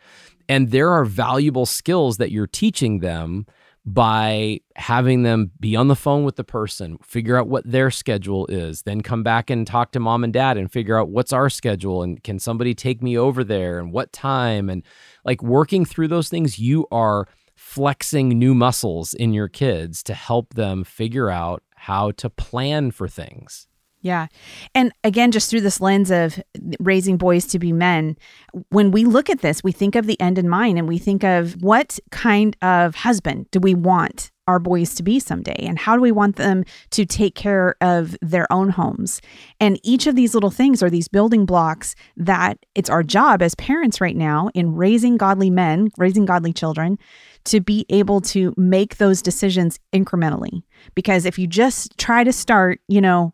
And 0.49 0.71
there 0.71 0.91
are 0.91 1.05
valuable 1.05 1.67
skills 1.67 2.19
that 2.19 2.31
you're 2.31 2.47
teaching 2.47 2.99
them 2.99 3.47
by 3.87 4.61
having 4.77 5.23
them 5.23 5.51
be 5.59 5.75
on 5.75 5.89
the 5.89 5.97
phone 5.97 6.25
with 6.25 6.37
the 6.37 6.45
person, 6.45 6.99
figure 7.03 7.37
out 7.37 7.49
what 7.49 7.69
their 7.71 7.91
schedule 7.91 8.47
is, 8.49 8.83
then 8.83 9.01
come 9.01 9.23
back 9.23 9.49
and 9.49 9.67
talk 9.67 9.91
to 9.93 10.01
mom 10.01 10.23
and 10.23 10.33
dad 10.33 10.59
and 10.59 10.71
figure 10.71 10.99
out 10.99 11.09
what's 11.09 11.33
our 11.33 11.49
schedule 11.49 12.03
and 12.03 12.23
can 12.23 12.39
somebody 12.39 12.75
take 12.75 13.03
me 13.03 13.17
over 13.17 13.43
there 13.43 13.79
and 13.79 13.93
what 13.93 14.13
time 14.13 14.69
and 14.69 14.83
like 15.25 15.43
working 15.43 15.85
through 15.85 16.09
those 16.09 16.29
things 16.29 16.59
you 16.59 16.87
are 16.93 17.27
flexing 17.61 18.31
new 18.31 18.55
muscles 18.55 19.13
in 19.13 19.35
your 19.35 19.47
kids 19.47 20.03
to 20.03 20.15
help 20.15 20.55
them 20.55 20.83
figure 20.83 21.29
out 21.29 21.63
how 21.77 22.11
to 22.11 22.31
plan 22.31 22.91
for 22.91 23.07
things. 23.07 23.69
Yeah. 24.01 24.29
And 24.75 24.93
again, 25.05 25.31
just 25.31 25.51
through 25.51 25.61
this 25.61 25.79
lens 25.79 26.11
of 26.11 26.43
raising 26.81 27.19
boys 27.19 27.47
to 27.49 27.59
be 27.59 27.71
men, 27.71 28.17
when 28.71 28.91
we 28.91 29.05
look 29.05 29.29
at 29.29 29.43
this, 29.43 29.63
we 29.63 29.73
think 29.73 29.95
of 29.95 30.07
the 30.07 30.19
end 30.21 30.39
in 30.39 30.49
mind 30.49 30.79
and 30.79 30.89
we 30.89 30.97
think 30.97 31.23
of 31.23 31.63
what 31.63 31.99
kind 32.11 32.57
of 32.63 32.95
husband 32.95 33.51
do 33.51 33.61
we 33.61 33.75
want 33.75 34.31
our 34.51 34.59
boys 34.59 34.97
to 34.97 35.05
be 35.05 35.21
someday 35.21 35.55
and 35.61 35.79
how 35.79 35.95
do 35.95 36.03
we 36.03 36.11
want 36.11 36.35
them 36.35 36.65
to 36.91 37.07
take 37.07 37.37
care 37.37 37.77
of 37.81 38.17
their 38.21 38.53
own 38.53 38.71
homes 38.71 39.21
and 39.61 39.79
each 39.85 40.09
of 40.09 40.17
these 40.17 40.35
little 40.35 40.51
things 40.51 40.83
are 40.83 40.91
these 40.91 41.07
building 41.07 41.47
blocks 41.47 41.95
that 42.17 42.59
it's 42.75 42.91
our 42.91 43.05
job 43.05 43.43
as 43.43 43.55
parents 43.55 44.01
right 44.01 44.17
now 44.17 44.51
in 44.53 44.75
raising 44.75 45.17
godly 45.17 45.51
men 45.51 45.89
raising 45.99 46.25
godly 46.25 46.53
children 46.53 46.99
to 47.45 47.61
be 47.61 47.87
able 47.89 48.21
to 48.21 48.55
make 48.57 48.97
those 48.97 49.23
decisions 49.23 49.79
incrementally 49.93 50.63
because 50.95 51.25
if 51.25 51.39
you 51.39 51.47
just 51.47 51.97
try 51.99 52.25
to 52.25 52.33
start 52.33 52.81
you 52.89 53.01
know 53.01 53.33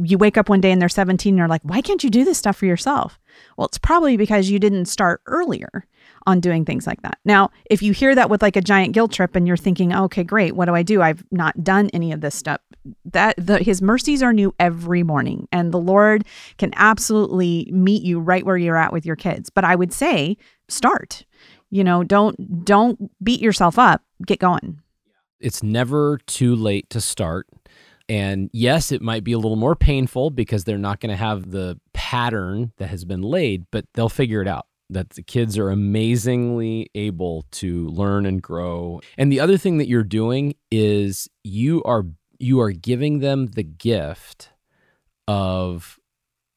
you 0.00 0.16
wake 0.16 0.38
up 0.38 0.48
one 0.48 0.60
day 0.60 0.70
and 0.70 0.80
they're 0.80 0.88
17 0.88 1.30
and 1.30 1.38
you're 1.38 1.48
like, 1.48 1.62
why 1.62 1.80
can't 1.80 2.02
you 2.02 2.10
do 2.10 2.24
this 2.24 2.38
stuff 2.38 2.56
for 2.56 2.66
yourself? 2.66 3.18
Well, 3.56 3.66
it's 3.66 3.78
probably 3.78 4.16
because 4.16 4.48
you 4.48 4.58
didn't 4.58 4.86
start 4.86 5.20
earlier 5.26 5.86
on 6.26 6.40
doing 6.40 6.64
things 6.64 6.86
like 6.86 7.02
that. 7.02 7.18
Now, 7.24 7.50
if 7.66 7.82
you 7.82 7.92
hear 7.92 8.14
that 8.14 8.30
with 8.30 8.40
like 8.40 8.56
a 8.56 8.62
giant 8.62 8.94
guilt 8.94 9.12
trip 9.12 9.36
and 9.36 9.46
you're 9.46 9.58
thinking, 9.58 9.94
okay, 9.94 10.24
great, 10.24 10.56
what 10.56 10.66
do 10.66 10.74
I 10.74 10.82
do? 10.82 11.02
I've 11.02 11.24
not 11.30 11.62
done 11.62 11.90
any 11.92 12.12
of 12.12 12.22
this 12.22 12.34
stuff. 12.34 12.60
That 13.04 13.34
the, 13.36 13.58
his 13.58 13.82
mercies 13.82 14.22
are 14.22 14.32
new 14.32 14.54
every 14.58 15.02
morning 15.02 15.48
and 15.52 15.72
the 15.72 15.78
Lord 15.78 16.24
can 16.56 16.72
absolutely 16.76 17.68
meet 17.70 18.02
you 18.02 18.20
right 18.20 18.44
where 18.44 18.56
you're 18.56 18.76
at 18.76 18.92
with 18.92 19.04
your 19.04 19.16
kids. 19.16 19.50
But 19.50 19.64
I 19.64 19.74
would 19.74 19.92
say 19.92 20.38
start. 20.68 21.24
You 21.74 21.82
know, 21.82 22.04
don't 22.04 22.64
don't 22.64 23.10
beat 23.20 23.40
yourself 23.40 23.80
up. 23.80 24.00
Get 24.24 24.38
going. 24.38 24.80
It's 25.40 25.60
never 25.60 26.20
too 26.24 26.54
late 26.54 26.88
to 26.90 27.00
start. 27.00 27.48
And 28.08 28.48
yes, 28.52 28.92
it 28.92 29.02
might 29.02 29.24
be 29.24 29.32
a 29.32 29.38
little 29.38 29.56
more 29.56 29.74
painful 29.74 30.30
because 30.30 30.62
they're 30.62 30.78
not 30.78 31.00
going 31.00 31.10
to 31.10 31.16
have 31.16 31.50
the 31.50 31.80
pattern 31.92 32.72
that 32.76 32.90
has 32.90 33.04
been 33.04 33.22
laid, 33.22 33.64
but 33.72 33.86
they'll 33.94 34.08
figure 34.08 34.40
it 34.40 34.46
out. 34.46 34.66
That 34.88 35.10
the 35.10 35.22
kids 35.24 35.58
are 35.58 35.68
amazingly 35.68 36.92
able 36.94 37.44
to 37.52 37.88
learn 37.88 38.24
and 38.24 38.40
grow. 38.40 39.00
And 39.18 39.32
the 39.32 39.40
other 39.40 39.56
thing 39.56 39.78
that 39.78 39.88
you're 39.88 40.04
doing 40.04 40.54
is 40.70 41.28
you 41.42 41.82
are 41.82 42.04
you 42.38 42.60
are 42.60 42.70
giving 42.70 43.18
them 43.18 43.46
the 43.46 43.64
gift 43.64 44.50
of 45.26 45.98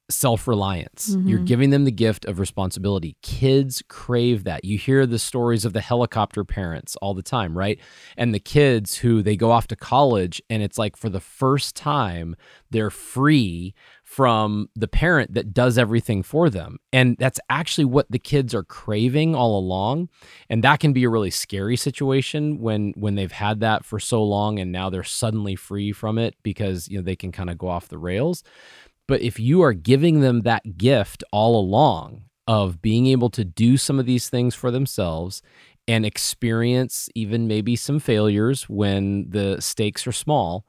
self 0.09 0.47
reliance. 0.47 1.17
You're 1.25 1.39
Mhm. 1.39 1.45
giving 1.45 1.69
them 1.69 1.83
the 1.83 1.91
gift 1.91 2.23
of 2.25 2.39
responsibility. 2.39 3.17
Kids 3.21 3.83
crave 3.89 4.45
that. 4.45 4.63
You 4.63 4.77
hear 4.77 5.05
the 5.05 5.19
stories 5.19 5.65
of 5.65 5.73
the 5.73 5.81
helicopter 5.81 6.45
parents 6.45 6.95
all 7.01 7.13
the 7.13 7.21
time, 7.21 7.57
right? 7.57 7.77
And 8.15 8.33
the 8.33 8.39
kids 8.39 8.97
who 8.97 9.21
they 9.21 9.35
go 9.35 9.51
off 9.51 9.67
to 9.67 9.75
college 9.75 10.41
and 10.49 10.63
it's 10.63 10.77
like 10.77 10.95
for 10.95 11.09
the 11.09 11.19
first 11.19 11.75
time 11.75 12.35
they're 12.71 12.89
free 12.89 13.73
from 14.03 14.69
the 14.75 14.87
parent 14.87 15.33
that 15.33 15.53
does 15.53 15.77
everything 15.77 16.23
for 16.23 16.49
them. 16.49 16.77
And 16.93 17.17
that's 17.19 17.41
actually 17.49 17.83
what 17.85 18.09
the 18.09 18.19
kids 18.19 18.55
are 18.55 18.63
craving 18.63 19.35
all 19.35 19.59
along. 19.59 20.07
And 20.49 20.63
that 20.63 20.79
can 20.79 20.93
be 20.93 21.03
a 21.03 21.09
really 21.09 21.31
scary 21.31 21.75
situation 21.75 22.59
when 22.59 22.93
when 22.95 23.15
they've 23.15 23.31
had 23.31 23.59
that 23.59 23.83
for 23.83 23.99
so 23.99 24.23
long 24.23 24.59
and 24.59 24.71
now 24.71 24.89
they're 24.89 25.03
suddenly 25.03 25.55
free 25.57 25.91
from 25.91 26.17
it 26.17 26.35
because 26.43 26.87
you 26.87 26.97
know 26.97 27.03
they 27.03 27.17
can 27.17 27.33
kind 27.33 27.49
of 27.49 27.57
go 27.57 27.67
off 27.67 27.89
the 27.89 27.97
rails. 27.97 28.43
But 29.07 29.21
if 29.21 29.39
you 29.39 29.61
are 29.61 29.73
giving 29.73 30.21
them 30.21 30.41
that 30.41 30.77
gift 30.77 31.23
all 31.31 31.59
along 31.59 32.23
of 32.47 32.81
being 32.81 33.07
able 33.07 33.29
to 33.31 33.43
do 33.43 33.77
some 33.77 33.99
of 33.99 34.05
these 34.05 34.29
things 34.29 34.55
for 34.55 34.71
themselves 34.71 35.41
and 35.87 36.05
experience 36.05 37.09
even 37.15 37.47
maybe 37.47 37.75
some 37.75 37.99
failures 37.99 38.63
when 38.69 39.29
the 39.29 39.61
stakes 39.61 40.05
are 40.05 40.11
small, 40.11 40.65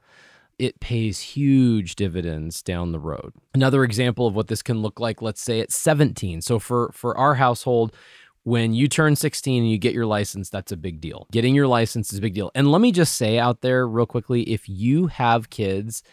it 0.57 0.79
pays 0.79 1.19
huge 1.19 1.95
dividends 1.95 2.61
down 2.61 2.91
the 2.91 2.99
road. 2.99 3.33
Another 3.53 3.83
example 3.83 4.27
of 4.27 4.35
what 4.35 4.47
this 4.47 4.61
can 4.61 4.81
look 4.81 4.99
like, 4.99 5.21
let's 5.21 5.41
say 5.41 5.61
at 5.61 5.71
17. 5.71 6.41
So 6.41 6.59
for 6.59 6.91
for 6.93 7.17
our 7.17 7.35
household, 7.35 7.95
when 8.43 8.73
you 8.73 8.87
turn 8.87 9.15
16 9.15 9.63
and 9.63 9.71
you 9.71 9.77
get 9.77 9.93
your 9.93 10.05
license, 10.05 10.49
that's 10.49 10.71
a 10.71 10.77
big 10.77 10.99
deal. 11.01 11.27
Getting 11.31 11.55
your 11.55 11.67
license 11.67 12.11
is 12.11 12.19
a 12.19 12.21
big 12.21 12.33
deal. 12.33 12.51
And 12.55 12.71
let 12.71 12.81
me 12.81 12.91
just 12.91 13.15
say 13.15 13.37
out 13.37 13.61
there 13.61 13.87
real 13.87 14.05
quickly, 14.05 14.43
if 14.43 14.67
you 14.67 15.07
have 15.07 15.49
kids 15.49 16.03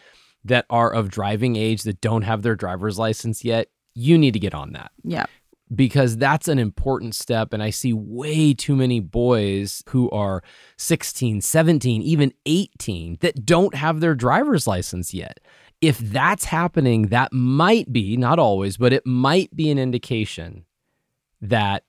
that 0.47 0.65
are 0.69 0.93
of 0.93 1.09
driving 1.09 1.55
age 1.55 1.83
that 1.83 2.01
don't 2.01 2.23
have 2.23 2.41
their 2.41 2.55
driver's 2.55 2.97
license 2.99 3.43
yet, 3.45 3.69
you 3.93 4.17
need 4.17 4.33
to 4.33 4.39
get 4.39 4.53
on 4.53 4.73
that 4.73 4.91
Yeah. 5.03 5.25
because 5.73 6.17
that's 6.17 6.47
an 6.47 6.59
important 6.59 7.15
step. 7.15 7.53
And 7.53 7.63
I 7.63 7.69
see 7.69 7.93
way 7.93 8.53
too 8.53 8.75
many 8.75 8.99
boys 8.99 9.83
who 9.89 10.09
are 10.11 10.43
16, 10.77 11.41
17, 11.41 12.01
even 12.01 12.33
18 12.45 13.17
that 13.21 13.45
don't 13.45 13.75
have 13.75 13.99
their 13.99 14.15
driver's 14.15 14.67
license 14.67 15.13
yet. 15.13 15.39
If 15.81 15.99
that's 15.99 16.45
happening, 16.45 17.07
that 17.07 17.31
might 17.33 17.91
be, 17.93 18.17
not 18.17 18.39
always, 18.39 18.77
but 18.77 18.93
it 18.93 19.05
might 19.05 19.55
be 19.55 19.69
an 19.69 19.77
indication 19.77 20.65
that 21.41 21.83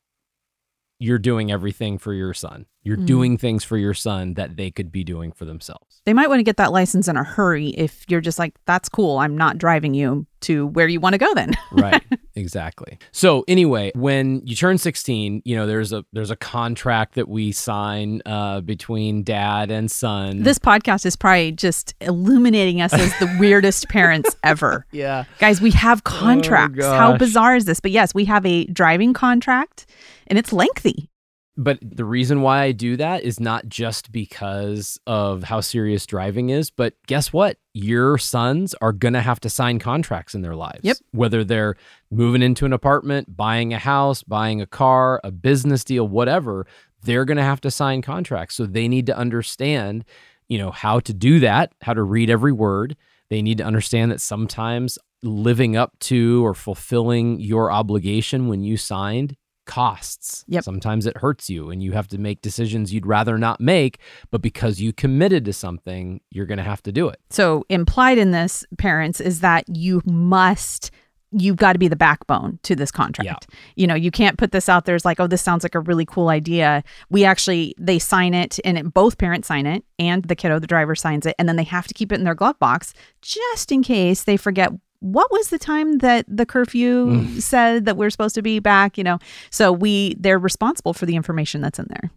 you're 0.98 1.18
doing 1.18 1.50
everything 1.50 1.96
for 1.96 2.12
your 2.12 2.34
son. 2.34 2.66
You're 2.88 2.96
Mhm. 2.96 3.06
doing 3.06 3.36
things 3.36 3.64
for 3.64 3.76
your 3.76 3.92
son 3.92 4.32
that 4.34 4.56
they 4.56 4.70
could 4.70 4.90
be 4.90 5.04
doing 5.04 5.30
for 5.32 5.44
themselves. 5.44 6.00
They 6.06 6.14
might 6.14 6.28
want 6.30 6.38
to 6.38 6.42
get 6.42 6.56
that 6.56 6.72
license 6.72 7.06
in 7.06 7.18
a 7.18 7.22
hurry 7.24 7.68
if 7.76 8.06
you're 8.08 8.22
just 8.22 8.38
like, 8.38 8.54
that's 8.64 8.88
cool. 8.88 9.18
I'm 9.18 9.36
not 9.36 9.58
driving 9.58 9.92
you 9.92 10.26
to 10.40 10.68
where 10.68 10.88
you 10.88 10.98
want 11.00 11.12
to 11.12 11.18
go 11.18 11.34
then. 11.34 11.52
right 11.72 12.02
exactly 12.36 12.96
so 13.10 13.44
anyway 13.48 13.90
when 13.96 14.40
you 14.46 14.54
turn 14.54 14.78
16 14.78 15.42
you 15.44 15.56
know 15.56 15.66
there's 15.66 15.92
a 15.92 16.04
there's 16.12 16.30
a 16.30 16.36
contract 16.36 17.14
that 17.16 17.28
we 17.28 17.50
sign 17.50 18.22
uh, 18.24 18.60
between 18.60 19.24
dad 19.24 19.72
and 19.72 19.90
son 19.90 20.44
This 20.44 20.58
podcast 20.60 21.04
is 21.04 21.16
probably 21.16 21.50
just 21.50 21.94
illuminating 22.00 22.80
us 22.80 22.94
as 22.94 23.10
the 23.18 23.36
weirdest 23.40 23.88
parents 23.88 24.36
ever. 24.44 24.86
yeah 24.92 25.24
Guys, 25.40 25.60
we 25.60 25.72
have 25.72 26.04
contracts. 26.04 26.84
How 26.84 27.08
Oh, 27.08 27.12
gosh. 27.12 27.18
bizarre 27.18 27.56
is 27.56 27.64
this? 27.64 27.80
But 27.80 27.90
yes, 27.90 28.14
we 28.14 28.24
have 28.26 28.46
a 28.46 28.64
driving 28.66 29.12
contract 29.14 29.86
and 30.28 30.38
it's 30.38 30.52
lengthy. 30.52 31.10
But 31.58 31.78
the 31.82 32.04
reason 32.04 32.40
why 32.40 32.62
i 32.62 32.72
do 32.72 32.96
that 32.96 33.22
is 33.22 33.38
not 33.38 33.68
just 33.68 34.10
because 34.10 34.98
of 35.06 35.42
how 35.42 35.60
serious 35.60 36.06
driving 36.06 36.48
is 36.48 36.70
but 36.70 36.94
guess 37.06 37.32
what? 37.32 37.58
Your 37.74 38.18
sons 38.18 38.74
are 38.80 38.92
going 38.92 39.14
to 39.14 39.20
have 39.20 39.40
to 39.40 39.50
sign 39.50 39.78
contracts 39.78 40.34
in 40.34 40.42
their 40.42 40.54
lives. 40.54 40.80
Yep. 40.82 40.96
whether 41.10 41.44
they're 41.44 41.76
moving 42.10 42.42
into 42.42 42.64
an 42.64 42.72
apartment 42.72 43.36
buying 43.36 43.74
a 43.74 43.78
house 43.78 44.22
buying 44.22 44.62
a 44.62 44.66
car 44.66 45.20
a 45.24 45.30
business 45.30 45.84
deal 45.84 46.08
whatever 46.08 46.66
they're 47.02 47.24
going 47.24 47.36
to 47.36 47.42
have 47.42 47.60
to 47.60 47.70
sign 47.70 48.02
contracts. 48.02 48.54
So 48.54 48.66
they 48.66 48.88
need 48.88 49.06
to 49.06 49.16
understand 49.16 50.04
you 50.48 50.58
know 50.58 50.70
how 50.70 51.00
to 51.00 51.12
do 51.12 51.40
that 51.40 51.72
how 51.82 51.94
to 51.94 52.02
read 52.02 52.30
every 52.30 52.52
word. 52.52 52.96
They 53.28 53.42
need 53.42 53.58
to 53.58 53.64
understand 53.64 54.10
that 54.10 54.20
sometimes 54.20 54.98
living 55.22 55.76
up 55.76 55.98
to 55.98 56.46
or 56.46 56.54
fulfilling 56.54 57.40
your 57.40 57.70
obligation 57.70 58.48
when 58.48 58.62
you 58.62 58.76
signed 58.76 59.36
costs. 59.68 60.44
Yep. 60.48 60.64
Sometimes 60.64 61.06
it 61.06 61.16
hurts 61.18 61.48
you 61.48 61.70
and 61.70 61.80
you 61.80 61.92
have 61.92 62.08
to 62.08 62.18
make 62.18 62.42
decisions 62.42 62.92
you'd 62.92 63.06
rather 63.06 63.38
not 63.38 63.60
make, 63.60 64.00
but 64.32 64.42
because 64.42 64.80
you 64.80 64.92
committed 64.92 65.44
to 65.44 65.52
something, 65.52 66.20
you're 66.30 66.46
going 66.46 66.58
to 66.58 66.64
have 66.64 66.82
to 66.82 66.90
do 66.90 67.08
it. 67.08 67.20
So, 67.30 67.64
implied 67.68 68.18
in 68.18 68.32
this, 68.32 68.64
parents, 68.78 69.20
is 69.20 69.40
that 69.40 69.64
you 69.68 70.02
must. 70.04 70.90
You've 71.30 71.56
got 71.56 71.74
to 71.74 71.78
be 71.78 71.88
the 71.88 71.96
backbone 71.96 72.58
to 72.62 72.74
this 72.74 72.90
contract. 72.90 73.48
You 73.76 73.86
know, 73.86 73.94
you 73.94 74.10
can't 74.10 74.38
put 74.38 74.50
this 74.50 74.66
out 74.66 74.86
there 74.86 74.94
as 74.94 75.04
like, 75.04 75.20
oh, 75.20 75.26
this 75.26 75.42
sounds 75.42 75.62
like 75.62 75.74
a 75.74 75.80
really 75.80 76.06
cool 76.06 76.30
idea. 76.30 76.82
We 77.10 77.26
actually, 77.26 77.74
they 77.78 77.98
sign 77.98 78.32
it 78.32 78.58
and 78.64 78.78
it, 78.78 78.94
both 78.94 79.18
parents 79.18 79.46
sign 79.46 79.66
it 79.66 79.84
and 79.98 80.24
the 80.24 80.34
kiddo, 80.34 80.58
the 80.58 80.66
driver 80.66 80.94
signs 80.94 81.26
it. 81.26 81.34
And 81.38 81.46
then 81.46 81.56
they 81.56 81.64
have 81.64 81.86
to 81.86 81.92
keep 81.92 82.12
it 82.12 82.14
in 82.14 82.24
their 82.24 82.34
glove 82.34 82.58
box 82.58 82.94
just 83.20 83.70
in 83.70 83.82
case 83.82 84.24
they 84.24 84.38
forget 84.38 84.72
what 85.00 85.30
was 85.30 85.48
the 85.48 85.58
time 85.58 85.98
that 85.98 86.24
the 86.28 86.46
curfew 86.46 87.24
said 87.40 87.84
that 87.84 87.96
we're 87.96 88.10
supposed 88.10 88.34
to 88.34 88.42
be 88.42 88.58
back, 88.58 88.98
you 88.98 89.04
know? 89.04 89.18
So 89.50 89.72
we, 89.72 90.16
they're 90.18 90.38
responsible 90.38 90.92
for 90.92 91.06
the 91.06 91.16
information 91.16 91.60
that's 91.60 91.78
in 91.78 91.86
there. 91.88 92.10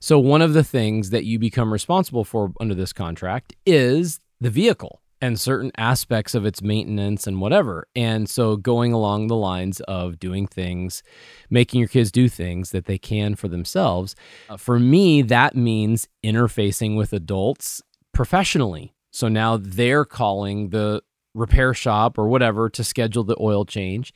So, 0.00 0.18
one 0.18 0.42
of 0.42 0.52
the 0.52 0.64
things 0.64 1.10
that 1.10 1.26
you 1.26 1.38
become 1.38 1.72
responsible 1.72 2.24
for 2.24 2.52
under 2.58 2.74
this 2.74 2.92
contract 2.92 3.54
is 3.64 4.18
the 4.40 4.50
vehicle 4.50 5.00
and 5.20 5.38
certain 5.38 5.70
aspects 5.78 6.34
of 6.34 6.44
its 6.44 6.60
maintenance 6.60 7.28
and 7.28 7.40
whatever. 7.40 7.86
And 7.94 8.28
so, 8.28 8.56
going 8.56 8.92
along 8.92 9.28
the 9.28 9.36
lines 9.36 9.78
of 9.82 10.18
doing 10.18 10.48
things, 10.48 11.04
making 11.50 11.78
your 11.78 11.88
kids 11.88 12.10
do 12.10 12.28
things 12.28 12.70
that 12.70 12.86
they 12.86 12.98
can 12.98 13.36
for 13.36 13.46
themselves, 13.46 14.16
uh, 14.50 14.56
for 14.56 14.80
me, 14.80 15.22
that 15.22 15.54
means 15.54 16.08
interfacing 16.24 16.96
with 16.96 17.12
adults 17.12 17.80
professionally. 18.12 18.94
So 19.12 19.28
now 19.28 19.58
they're 19.58 20.04
calling 20.04 20.70
the 20.70 21.02
repair 21.34 21.74
shop 21.74 22.18
or 22.18 22.28
whatever 22.28 22.68
to 22.70 22.84
schedule 22.84 23.24
the 23.24 23.36
oil 23.40 23.64
change. 23.64 24.12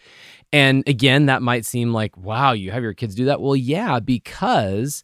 And 0.52 0.86
again, 0.86 1.26
that 1.26 1.42
might 1.42 1.64
seem 1.64 1.92
like, 1.92 2.16
wow, 2.16 2.52
you 2.52 2.70
have 2.70 2.82
your 2.82 2.94
kids 2.94 3.14
do 3.14 3.24
that. 3.26 3.40
Well, 3.40 3.56
yeah, 3.56 4.00
because 4.00 5.02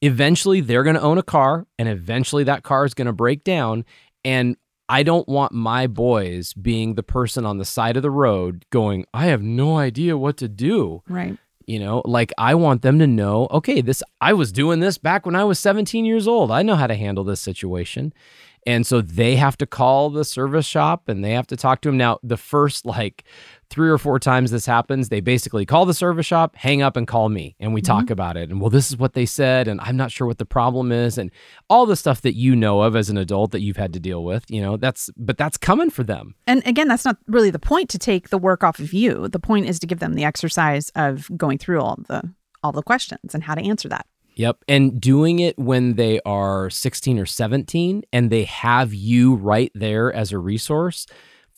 eventually 0.00 0.60
they're 0.60 0.82
going 0.82 0.96
to 0.96 1.02
own 1.02 1.18
a 1.18 1.22
car 1.22 1.66
and 1.78 1.88
eventually 1.88 2.44
that 2.44 2.62
car 2.62 2.84
is 2.84 2.94
going 2.94 3.06
to 3.06 3.12
break 3.12 3.44
down. 3.44 3.84
And 4.24 4.56
I 4.88 5.02
don't 5.02 5.28
want 5.28 5.52
my 5.52 5.86
boys 5.86 6.52
being 6.54 6.94
the 6.94 7.02
person 7.02 7.46
on 7.46 7.58
the 7.58 7.64
side 7.64 7.96
of 7.96 8.02
the 8.02 8.10
road 8.10 8.64
going, 8.70 9.06
I 9.14 9.26
have 9.26 9.42
no 9.42 9.76
idea 9.76 10.18
what 10.18 10.36
to 10.38 10.48
do. 10.48 11.02
Right. 11.08 11.36
You 11.66 11.78
know, 11.78 12.02
like 12.04 12.32
I 12.36 12.56
want 12.56 12.82
them 12.82 12.98
to 12.98 13.06
know, 13.06 13.46
okay, 13.52 13.80
this, 13.80 14.02
I 14.20 14.32
was 14.32 14.50
doing 14.50 14.80
this 14.80 14.98
back 14.98 15.24
when 15.24 15.36
I 15.36 15.44
was 15.44 15.60
17 15.60 16.04
years 16.04 16.26
old. 16.26 16.50
I 16.50 16.62
know 16.62 16.74
how 16.74 16.88
to 16.88 16.96
handle 16.96 17.22
this 17.22 17.40
situation. 17.40 18.12
And 18.66 18.86
so 18.86 19.00
they 19.00 19.36
have 19.36 19.56
to 19.58 19.66
call 19.66 20.10
the 20.10 20.24
service 20.24 20.66
shop 20.66 21.08
and 21.08 21.24
they 21.24 21.32
have 21.32 21.46
to 21.48 21.56
talk 21.56 21.80
to 21.82 21.88
him. 21.88 21.96
Now, 21.96 22.18
the 22.22 22.36
first 22.36 22.84
like 22.84 23.24
three 23.70 23.88
or 23.88 23.98
four 23.98 24.18
times 24.18 24.50
this 24.50 24.66
happens, 24.66 25.08
they 25.08 25.20
basically 25.20 25.64
call 25.64 25.86
the 25.86 25.94
service 25.94 26.26
shop, 26.26 26.56
hang 26.56 26.82
up, 26.82 26.96
and 26.96 27.06
call 27.06 27.28
me. 27.28 27.56
And 27.58 27.72
we 27.72 27.80
talk 27.80 28.04
mm-hmm. 28.04 28.12
about 28.12 28.36
it. 28.36 28.50
And 28.50 28.60
well, 28.60 28.70
this 28.70 28.90
is 28.90 28.98
what 28.98 29.14
they 29.14 29.24
said. 29.24 29.68
And 29.68 29.80
I'm 29.80 29.96
not 29.96 30.10
sure 30.10 30.26
what 30.26 30.38
the 30.38 30.44
problem 30.44 30.92
is. 30.92 31.16
And 31.16 31.30
all 31.68 31.86
the 31.86 31.96
stuff 31.96 32.20
that 32.22 32.34
you 32.34 32.54
know 32.54 32.82
of 32.82 32.96
as 32.96 33.08
an 33.08 33.16
adult 33.16 33.52
that 33.52 33.60
you've 33.60 33.76
had 33.76 33.92
to 33.94 34.00
deal 34.00 34.24
with, 34.24 34.50
you 34.50 34.60
know, 34.60 34.76
that's, 34.76 35.08
but 35.16 35.38
that's 35.38 35.56
coming 35.56 35.90
for 35.90 36.02
them. 36.02 36.34
And 36.46 36.62
again, 36.66 36.88
that's 36.88 37.04
not 37.04 37.16
really 37.28 37.50
the 37.50 37.58
point 37.58 37.88
to 37.90 37.98
take 37.98 38.28
the 38.28 38.38
work 38.38 38.62
off 38.62 38.78
of 38.78 38.92
you. 38.92 39.28
The 39.28 39.40
point 39.40 39.66
is 39.66 39.78
to 39.78 39.86
give 39.86 40.00
them 40.00 40.14
the 40.14 40.24
exercise 40.24 40.90
of 40.94 41.30
going 41.36 41.58
through 41.58 41.80
all 41.80 41.98
the 42.08 42.34
all 42.62 42.72
the 42.72 42.82
questions 42.82 43.34
and 43.34 43.42
how 43.42 43.54
to 43.54 43.62
answer 43.62 43.88
that. 43.88 44.06
Yep. 44.40 44.64
And 44.68 44.98
doing 44.98 45.40
it 45.40 45.58
when 45.58 45.96
they 45.96 46.18
are 46.24 46.70
16 46.70 47.18
or 47.18 47.26
17 47.26 48.04
and 48.10 48.30
they 48.30 48.44
have 48.44 48.94
you 48.94 49.34
right 49.34 49.70
there 49.74 50.10
as 50.10 50.32
a 50.32 50.38
resource 50.38 51.06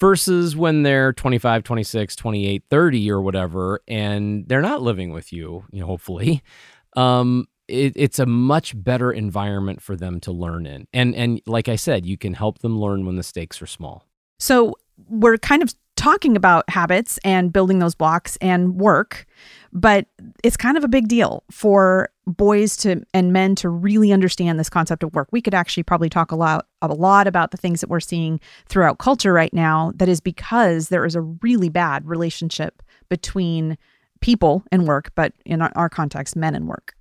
versus 0.01 0.57
when 0.57 0.83
they're 0.83 1.13
25, 1.13 1.63
26, 1.63 2.17
28, 2.17 2.65
30 2.69 3.11
or 3.13 3.23
whatever 3.23 3.83
and 3.87 4.49
they're 4.49 4.61
not 4.61 4.83
living 4.83 5.13
with 5.13 5.33
you, 5.33 5.65
you 5.71 5.81
know, 5.81 5.87
hopefully. 5.87 6.43
Um 6.95 7.47
it, 7.69 7.95
it's 7.97 8.19
a 8.19 8.27
much 8.27 8.75
better 8.77 9.11
environment 9.11 9.81
for 9.81 9.97
them 9.97 10.21
to 10.21 10.31
learn 10.31 10.67
in. 10.67 10.87
And 10.93 11.15
and 11.15 11.41
like 11.47 11.71
I 11.71 11.77
said, 11.77 12.05
you 12.05 12.19
can 12.19 12.35
help 12.35 12.59
them 12.59 12.79
learn 12.79 13.07
when 13.07 13.17
the 13.17 13.23
stakes 13.23 13.63
are 13.63 13.67
small. 13.67 14.07
So 14.39 14.75
we're 15.09 15.39
kind 15.39 15.63
of 15.63 15.75
talking 15.97 16.37
about 16.37 16.69
habits 16.69 17.19
and 17.25 17.51
building 17.51 17.79
those 17.79 17.95
blocks 17.95 18.37
and 18.43 18.75
work, 18.75 19.25
but 19.73 20.05
it's 20.45 20.59
kind 20.59 20.77
of 20.77 20.85
a 20.85 20.89
big 20.89 21.09
deal 21.09 21.45
for 21.51 22.11
boys 22.27 22.77
to 22.79 23.03
and 23.13 23.33
men 23.33 23.55
to 23.57 23.69
really 23.69 24.13
understand 24.13 24.59
this 24.59 24.71
concept 24.71 25.03
of 25.03 25.15
work. 25.15 25.29
We 25.33 25.43
could 25.43 25.55
actually 25.55 25.83
probably 25.83 26.09
talk 26.09 26.31
a 26.31 26.37
lot 26.37 26.67
a 26.81 26.89
lot 26.89 27.27
about 27.27 27.51
the 27.51 27.57
things 27.57 27.81
that 27.81 27.91
we're 27.91 28.01
seeing 28.01 28.41
throughout 28.67 28.99
culture 28.99 29.33
right 29.33 29.53
now 29.53 29.93
that 29.97 30.09
is 30.09 30.21
because 30.21 30.89
there 30.89 31.05
is 31.05 31.15
a 31.15 31.21
really 31.21 31.69
bad 31.69 32.07
relationship 32.07 32.83
between 33.09 33.77
people 34.21 34.63
and 34.71 34.87
work, 34.87 35.13
but 35.15 35.33
in 35.45 35.61
our, 35.61 35.73
our 35.75 35.89
context, 35.89 36.37
men 36.37 36.55
and 36.55 36.69
work. 36.69 36.95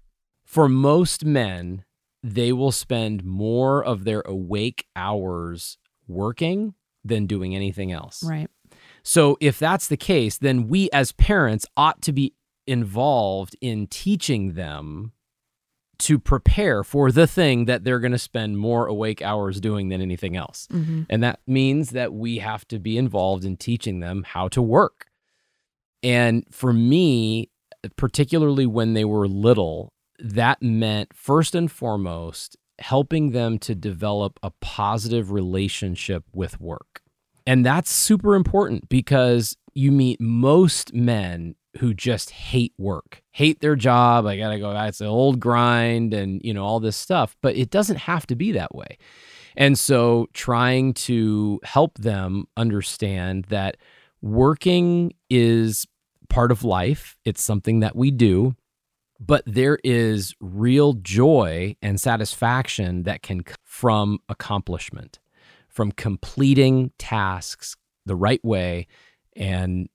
For 0.44 0.68
most 0.68 1.24
men, 1.24 1.86
they 2.24 2.52
will 2.52 2.72
spend 2.72 3.24
more 3.24 3.84
of 3.84 4.04
their 4.04 4.22
awake 4.26 4.86
hours 4.96 5.78
working 6.08 6.74
than 7.04 7.26
doing 7.26 7.56
anything 7.56 7.92
else. 7.92 8.24
Right. 8.24 8.50
So 9.04 9.38
if 9.40 9.58
that's 9.58 9.88
the 9.88 9.98
case, 9.98 10.38
then 10.38 10.68
we 10.68 10.90
as 10.92 11.12
parents 11.14 11.66
ought 11.76 12.02
to 12.04 12.12
be 12.12 12.34
involved 12.72 13.56
in 13.62 13.86
teaching 13.88 14.54
them 14.54 15.12
to 16.00 16.18
prepare 16.18 16.84
for 16.84 17.12
the 17.12 17.28
thing 17.28 17.66
that 17.66 17.84
they're 17.84 18.00
going 18.00 18.12
to 18.12 18.18
spend 18.18 18.58
more 18.58 18.88
awake 18.88 19.22
hours 19.22 19.60
doing 19.60 19.90
than 19.90 20.02
anything 20.02 20.36
else. 20.36 20.68
Mm-hmm. 20.72 21.04
And 21.10 21.22
that 21.22 21.42
means 21.46 21.92
that 21.92 22.14
we 22.14 22.40
have 22.40 22.68
to 22.70 22.80
be 22.80 22.98
involved 22.98 23.46
in 23.46 23.58
teaching 23.58 24.00
them 24.00 24.24
how 24.24 24.48
to 24.48 24.62
work. 24.62 25.08
And 26.02 26.44
for 26.50 26.74
me, 26.74 27.52
particularly 27.98 28.66
when 28.66 28.94
they 28.94 29.06
were 29.06 29.28
little, 29.28 29.94
that 30.18 30.64
meant 30.64 31.14
first 31.14 31.54
and 31.54 31.72
foremost 31.72 32.58
helping 32.80 33.30
them 33.30 33.60
to 33.60 33.76
develop 33.76 34.40
a 34.42 34.52
positive 34.62 35.32
relationship 35.32 36.24
with 36.34 36.60
work. 36.60 37.02
And 37.46 37.64
that's 37.66 37.92
super 37.92 38.34
important 38.34 38.90
because 38.90 39.56
you 39.74 39.92
meet 39.92 40.20
most 40.20 40.94
men 40.94 41.56
who 41.80 41.94
just 41.94 42.32
hate 42.32 42.74
work, 42.78 43.22
hate 43.32 43.62
their 43.62 43.76
job. 43.76 44.26
I 44.26 44.38
got 44.38 44.50
to 44.50 44.60
go, 44.60 44.72
it's 44.82 45.02
an 45.02 45.08
old 45.08 45.40
grind 45.40 46.14
and, 46.14 46.42
you 46.44 46.54
know, 46.54 46.64
all 46.64 46.80
this 46.80 46.98
stuff. 46.98 47.36
But 47.42 47.56
it 47.56 47.70
doesn't 47.70 47.98
have 47.98 48.28
to 48.28 48.36
be 48.36 48.52
that 48.54 48.76
way. 48.76 48.98
And 49.56 49.78
so 49.78 50.28
trying 50.34 50.94
to 50.94 51.60
help 51.64 51.98
them 51.98 52.46
understand 52.58 53.46
that 53.46 53.78
working 54.22 55.14
is 55.30 55.86
part 56.30 56.52
of 56.52 56.64
life, 56.64 57.18
it's 57.26 57.44
something 57.44 57.82
that 57.82 57.96
we 57.96 58.12
do. 58.12 58.56
But 59.20 59.44
there 59.46 59.78
is 59.84 60.34
real 60.40 60.94
joy 60.94 61.76
and 61.82 62.02
satisfaction 62.02 63.04
that 63.04 63.22
can 63.22 63.44
come 63.44 63.56
from 63.64 64.20
accomplishment, 64.30 65.20
from 65.70 65.92
completing 65.92 66.92
tasks 66.98 67.78
the 68.06 68.16
right 68.16 68.44
way 68.44 68.88
and 69.36 69.88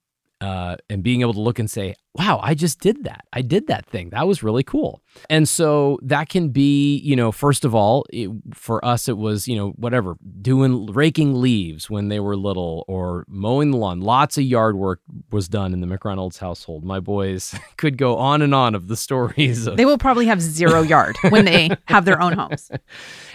uh, 0.47 0.77
and 0.89 1.03
being 1.03 1.23
able 1.23 1.33
to 1.33 1.41
look 1.41 1.59
and 1.59 1.69
say, 1.69 1.97
wow, 2.15 2.39
I 2.41 2.55
just 2.55 2.79
did 2.79 3.03
that. 3.03 3.25
I 3.33 3.43
did 3.43 3.67
that 3.67 3.85
thing. 3.85 4.11
That 4.11 4.29
was 4.29 4.45
really 4.45 4.63
cool. 4.63 5.03
And 5.29 5.49
so 5.49 5.99
that 6.03 6.29
can 6.29 6.51
be, 6.51 6.99
you 6.99 7.17
know, 7.17 7.33
first 7.33 7.65
of 7.65 7.75
all, 7.75 8.07
it, 8.11 8.31
for 8.55 8.83
us, 8.85 9.09
it 9.09 9.17
was, 9.19 9.49
you 9.49 9.57
know, 9.57 9.71
whatever, 9.71 10.17
doing 10.41 10.87
raking 10.87 11.41
leaves 11.41 11.91
when 11.91 12.09
they 12.09 12.21
were 12.21 12.37
little 12.37 12.85
or 12.87 13.25
mowing 13.29 13.73
the 13.73 13.77
lawn. 13.77 14.01
Lots 14.01 14.39
of 14.39 14.45
yard 14.45 14.77
work 14.77 15.01
was 15.33 15.49
done 15.49 15.73
in 15.73 15.81
the 15.81 15.87
McReynolds 15.87 16.39
household. 16.39 16.85
My 16.85 17.01
boys 17.01 17.53
could 17.77 17.99
go 17.99 18.17
on 18.17 18.41
and 18.41 18.55
on 18.55 18.77
of 18.77 18.87
the 18.87 18.97
stories. 18.97 19.67
Of, 19.67 19.77
They 19.77 19.85
will 19.85 19.99
probably 19.99 20.27
have 20.27 20.41
zero 20.41 20.83
yard 20.83 21.17
when 21.31 21.45
they 21.45 21.71
have 21.87 22.05
their 22.05 22.23
own 22.23 22.35
homes. 22.35 22.71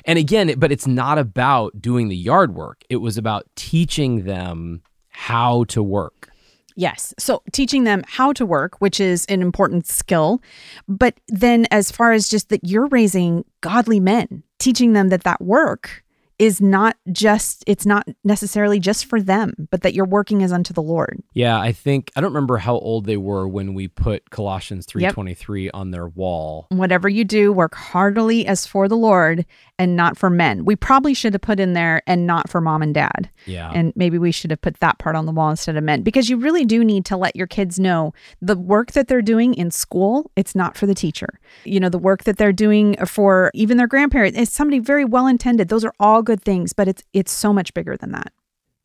and 0.06 0.18
again, 0.18 0.54
but 0.58 0.72
it's 0.72 0.88
not 0.88 1.18
about 1.18 1.82
doing 1.82 2.08
the 2.08 2.16
yard 2.16 2.56
work, 2.56 2.86
it 2.90 2.98
was 2.98 3.18
about 3.18 3.48
teaching 3.58 4.24
them 4.24 4.82
how 5.10 5.66
to 5.66 5.84
work. 5.84 6.31
Yes. 6.76 7.14
So 7.20 7.44
teaching 7.52 7.84
them 7.84 8.04
how 8.08 8.34
to 8.34 8.46
work, 8.46 8.80
which 8.80 9.00
is 9.00 9.26
an 9.26 9.42
important 9.42 9.88
skill. 9.88 10.42
But 10.88 11.20
then, 11.28 11.68
as 11.72 11.92
far 11.92 12.12
as 12.12 12.30
just 12.30 12.50
that 12.50 12.64
you're 12.64 12.88
raising 12.88 13.46
godly 13.62 14.00
men, 14.00 14.44
teaching 14.60 14.94
them 14.94 15.10
that 15.10 15.24
that 15.24 15.42
work 15.42 16.04
is 16.42 16.60
not 16.60 16.98
just, 17.12 17.64
it's 17.68 17.86
not 17.86 18.08
necessarily 18.24 18.80
just 18.80 19.06
for 19.06 19.22
them, 19.22 19.54
but 19.70 19.84
that 19.84 19.94
you're 19.94 20.08
working 20.08 20.42
as 20.42 20.52
unto 20.52 20.74
the 20.74 20.82
Lord. 20.82 21.22
Yeah, 21.36 21.60
I 21.60 21.72
think 21.72 22.12
I 22.16 22.22
don't 22.22 22.34
remember 22.34 22.58
how 22.58 22.80
old 22.80 23.06
they 23.06 23.16
were 23.16 23.48
when 23.48 23.76
we 23.76 23.88
put 23.88 24.32
Colossians 24.32 24.88
3:23 24.88 25.70
on 25.72 25.92
their 25.92 26.08
wall. 26.08 26.66
Whatever 26.70 27.08
you 27.08 27.26
do, 27.26 27.54
work 27.54 27.76
heartily 27.76 28.48
as 28.48 28.66
for 28.66 28.88
the 28.88 28.98
Lord 28.98 29.46
and 29.82 29.96
not 29.96 30.16
for 30.16 30.30
men. 30.30 30.64
We 30.64 30.76
probably 30.76 31.16
should 31.16 31.34
have 31.34 31.42
put 31.42 31.60
in 31.60 31.74
there 31.74 32.04
and 32.06 32.28
not 32.28 32.52
for 32.52 32.62
mom 32.62 32.84
and 32.84 32.94
dad. 32.94 33.32
Yeah. 33.48 33.72
And 33.74 33.92
maybe 33.96 34.20
we 34.20 34.32
should 34.32 34.52
have 34.52 34.62
put 34.62 34.80
that 34.80 35.00
part 35.00 35.16
on 35.16 35.26
the 35.26 35.32
wall 35.32 35.50
instead 35.50 35.76
of 35.76 35.84
men 35.84 36.04
because 36.04 36.30
you 36.30 36.38
really 36.38 36.66
do 36.66 36.84
need 36.84 37.04
to 37.06 37.18
let 37.18 37.36
your 37.36 37.48
kids 37.48 37.80
know 37.80 38.14
the 38.44 38.56
work 38.56 38.92
that 38.92 39.08
they're 39.08 39.24
doing 39.24 39.56
in 39.56 39.72
school, 39.72 40.30
it's 40.36 40.54
not 40.54 40.78
for 40.78 40.86
the 40.86 40.94
teacher. 40.94 41.40
You 41.64 41.80
know, 41.80 41.90
the 41.90 41.98
work 41.98 42.26
that 42.26 42.38
they're 42.38 42.54
doing 42.54 42.96
for 43.08 43.50
even 43.56 43.78
their 43.78 43.88
grandparents, 43.88 44.38
it's 44.38 44.54
somebody 44.54 44.78
very 44.78 45.04
well 45.04 45.26
intended. 45.26 45.70
Those 45.70 45.84
are 45.84 45.94
all 46.00 46.22
good 46.22 46.44
things, 46.44 46.74
but 46.74 46.88
it's 46.88 47.02
it's 47.14 47.32
so 47.32 47.52
much 47.52 47.74
bigger 47.74 47.98
than 47.98 48.12
that. 48.12 48.32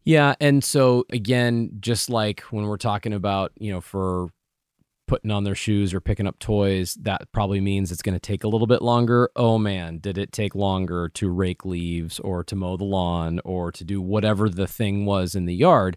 Yeah, 0.05 0.35
and 0.41 0.65
so 0.65 1.05
again, 1.11 1.73
just 1.79 2.09
like 2.09 2.41
when 2.53 2.65
we're 2.65 2.79
talking 2.79 3.13
about, 3.13 3.53
you 3.59 3.71
know, 3.71 3.83
for 3.83 4.29
putting 5.07 5.31
on 5.31 5.45
their 5.45 5.55
shoes 5.55 5.95
or 5.95 6.01
picking 6.01 6.27
up 6.27 6.39
toys, 6.39 6.95
that 7.03 7.31
probably 7.33 7.61
means 7.61 7.91
it's 7.91 8.03
going 8.03 8.15
to 8.15 8.21
take 8.21 8.45
a 8.45 8.49
little 8.49 8.67
bit 8.67 8.83
longer. 8.83 9.31
Oh 9.37 9.59
man, 9.59 9.99
did 9.99 10.19
it 10.19 10.33
take 10.33 10.55
longer 10.55 11.09
to 11.11 11.31
rake 11.31 11.65
leaves 11.65 12.19
or 12.21 12.45
to 12.45 12.57
mow 12.57 12.77
the 12.77 12.85
lawn 12.85 13.41
or 13.45 13.73
to 13.73 13.85
do 13.85 14.01
whatever 14.01 14.49
the 14.49 14.67
thing 14.67 15.07
was 15.07 15.35
in 15.35 15.47
the 15.47 15.55
yard? 15.55 15.97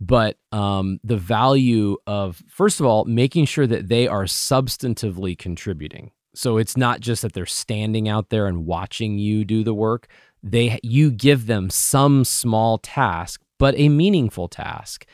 But 0.00 0.38
um, 0.52 1.00
the 1.02 1.16
value 1.16 1.96
of, 2.06 2.42
first 2.48 2.78
of 2.78 2.86
all, 2.86 3.04
making 3.04 3.46
sure 3.46 3.66
that 3.66 3.88
they 3.88 4.06
are 4.06 4.24
substantively 4.24 5.36
contributing. 5.36 6.12
So 6.34 6.56
it's 6.56 6.76
not 6.76 7.00
just 7.00 7.22
that 7.22 7.32
they're 7.32 7.46
standing 7.46 8.08
out 8.08 8.30
there 8.30 8.46
and 8.46 8.64
watching 8.64 9.18
you 9.18 9.44
do 9.44 9.64
the 9.64 9.74
work. 9.74 10.06
They 10.40 10.78
you 10.84 11.10
give 11.10 11.46
them 11.46 11.68
some 11.68 12.24
small 12.24 12.78
task, 12.78 13.42
but 13.58 13.74
a 13.76 13.88
meaningful 13.88 14.46
task 14.46 15.04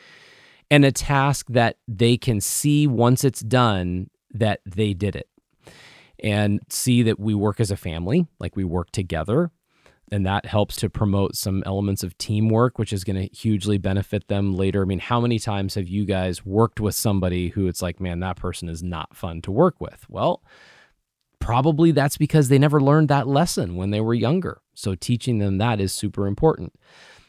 and 0.69 0.85
a 0.85 0.91
task 0.91 1.47
that 1.49 1.77
they 1.87 2.17
can 2.17 2.41
see 2.41 2.87
once 2.87 3.23
it's 3.23 3.41
done 3.41 4.09
that 4.31 4.61
they 4.65 4.93
did 4.93 5.15
it 5.15 5.29
and 6.23 6.59
see 6.69 7.03
that 7.03 7.19
we 7.19 7.33
work 7.33 7.59
as 7.59 7.71
a 7.71 7.77
family, 7.77 8.27
like 8.39 8.55
we 8.55 8.63
work 8.63 8.91
together. 8.91 9.51
And 10.11 10.25
that 10.25 10.45
helps 10.45 10.75
to 10.77 10.89
promote 10.89 11.35
some 11.35 11.63
elements 11.65 12.03
of 12.03 12.15
teamwork, 12.19 12.77
which 12.77 12.93
is 12.93 13.03
going 13.03 13.15
to 13.15 13.35
hugely 13.35 13.79
benefit 13.79 14.27
them 14.27 14.53
later. 14.53 14.83
I 14.83 14.85
mean, 14.85 14.99
how 14.99 15.19
many 15.19 15.39
times 15.39 15.73
have 15.75 15.87
you 15.87 16.05
guys 16.05 16.45
worked 16.45 16.79
with 16.79 16.93
somebody 16.93 17.49
who 17.49 17.67
it's 17.67 17.81
like, 17.81 17.99
man, 17.99 18.19
that 18.19 18.37
person 18.37 18.69
is 18.69 18.83
not 18.83 19.15
fun 19.15 19.41
to 19.41 19.51
work 19.51 19.81
with? 19.81 20.05
Well, 20.07 20.43
probably 21.39 21.91
that's 21.91 22.17
because 22.17 22.49
they 22.49 22.59
never 22.59 22.79
learned 22.79 23.07
that 23.09 23.27
lesson 23.27 23.75
when 23.75 23.89
they 23.89 23.99
were 23.99 24.13
younger. 24.13 24.61
So 24.75 24.93
teaching 24.93 25.39
them 25.39 25.57
that 25.57 25.79
is 25.79 25.91
super 25.91 26.27
important. 26.27 26.73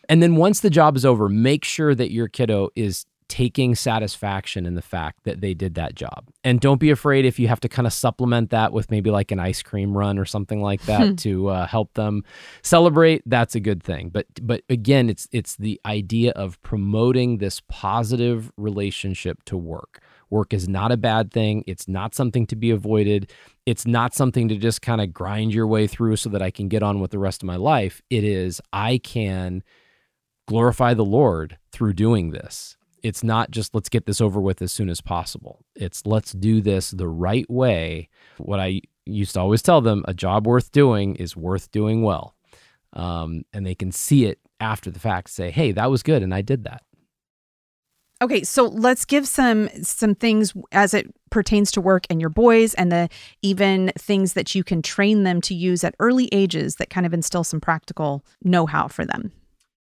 And 0.08 0.22
then 0.22 0.36
once 0.36 0.60
the 0.60 0.70
job 0.70 0.96
is 0.96 1.04
over, 1.04 1.28
make 1.28 1.64
sure 1.64 1.94
that 1.94 2.12
your 2.12 2.28
kiddo 2.28 2.68
is 2.76 3.06
taking 3.28 3.74
satisfaction 3.74 4.66
in 4.66 4.74
the 4.74 4.82
fact 4.82 5.24
that 5.24 5.40
they 5.40 5.52
did 5.52 5.74
that 5.74 5.94
job. 5.94 6.28
And 6.44 6.60
don't 6.60 6.78
be 6.78 6.90
afraid 6.90 7.24
if 7.24 7.38
you 7.38 7.48
have 7.48 7.60
to 7.60 7.68
kind 7.68 7.86
of 7.86 7.92
supplement 7.92 8.50
that 8.50 8.72
with 8.72 8.90
maybe 8.90 9.10
like 9.10 9.32
an 9.32 9.40
ice 9.40 9.62
cream 9.62 9.96
run 9.96 10.18
or 10.18 10.24
something 10.24 10.62
like 10.62 10.82
that 10.82 11.18
to 11.18 11.48
uh, 11.48 11.66
help 11.66 11.94
them 11.94 12.22
celebrate. 12.62 13.22
That's 13.26 13.54
a 13.54 13.60
good 13.60 13.82
thing. 13.82 14.10
But 14.10 14.26
but 14.42 14.62
again, 14.68 15.10
it's 15.10 15.28
it's 15.32 15.56
the 15.56 15.80
idea 15.84 16.32
of 16.32 16.60
promoting 16.62 17.38
this 17.38 17.60
positive 17.68 18.52
relationship 18.56 19.42
to 19.44 19.56
work. 19.56 20.00
Work 20.30 20.52
is 20.52 20.68
not 20.68 20.92
a 20.92 20.96
bad 20.96 21.32
thing. 21.32 21.64
It's 21.66 21.88
not 21.88 22.14
something 22.14 22.46
to 22.46 22.56
be 22.56 22.70
avoided. 22.70 23.32
It's 23.64 23.86
not 23.86 24.14
something 24.14 24.48
to 24.48 24.56
just 24.56 24.82
kind 24.82 25.00
of 25.00 25.12
grind 25.12 25.52
your 25.52 25.66
way 25.66 25.86
through 25.86 26.16
so 26.16 26.30
that 26.30 26.42
I 26.42 26.50
can 26.50 26.68
get 26.68 26.82
on 26.82 27.00
with 27.00 27.10
the 27.10 27.18
rest 27.18 27.42
of 27.42 27.46
my 27.46 27.56
life. 27.56 28.02
It 28.10 28.24
is 28.24 28.60
I 28.72 28.98
can 28.98 29.62
glorify 30.46 30.94
the 30.94 31.04
Lord 31.04 31.58
through 31.72 31.94
doing 31.94 32.30
this. 32.30 32.75
It's 33.06 33.22
not 33.22 33.50
just 33.50 33.74
let's 33.74 33.88
get 33.88 34.06
this 34.06 34.20
over 34.20 34.40
with 34.40 34.60
as 34.62 34.72
soon 34.72 34.88
as 34.88 35.00
possible. 35.00 35.64
It's 35.76 36.04
let's 36.06 36.32
do 36.32 36.60
this 36.60 36.90
the 36.90 37.08
right 37.08 37.48
way. 37.48 38.08
What 38.38 38.58
I 38.58 38.80
used 39.04 39.34
to 39.34 39.40
always 39.40 39.62
tell 39.62 39.80
them 39.80 40.04
a 40.08 40.14
job 40.14 40.46
worth 40.46 40.72
doing 40.72 41.14
is 41.16 41.36
worth 41.36 41.70
doing 41.70 42.02
well. 42.02 42.34
Um, 42.92 43.44
and 43.52 43.64
they 43.64 43.74
can 43.74 43.92
see 43.92 44.24
it 44.24 44.40
after 44.58 44.90
the 44.90 44.98
fact, 44.98 45.30
say, 45.30 45.50
hey, 45.50 45.72
that 45.72 45.90
was 45.90 46.02
good. 46.02 46.22
And 46.22 46.34
I 46.34 46.42
did 46.42 46.64
that. 46.64 46.82
Okay, 48.22 48.42
so 48.42 48.64
let's 48.64 49.04
give 49.04 49.28
some 49.28 49.68
some 49.82 50.14
things 50.14 50.54
as 50.72 50.94
it 50.94 51.06
pertains 51.30 51.70
to 51.72 51.82
work 51.82 52.06
and 52.08 52.18
your 52.20 52.30
boys 52.30 52.72
and 52.74 52.90
the 52.90 53.08
even 53.42 53.92
things 53.98 54.32
that 54.32 54.54
you 54.54 54.64
can 54.64 54.80
train 54.80 55.22
them 55.22 55.40
to 55.42 55.54
use 55.54 55.84
at 55.84 55.94
early 56.00 56.28
ages 56.32 56.76
that 56.76 56.88
kind 56.88 57.04
of 57.04 57.12
instill 57.12 57.44
some 57.44 57.60
practical 57.60 58.24
know-how 58.42 58.88
for 58.88 59.04
them. 59.04 59.32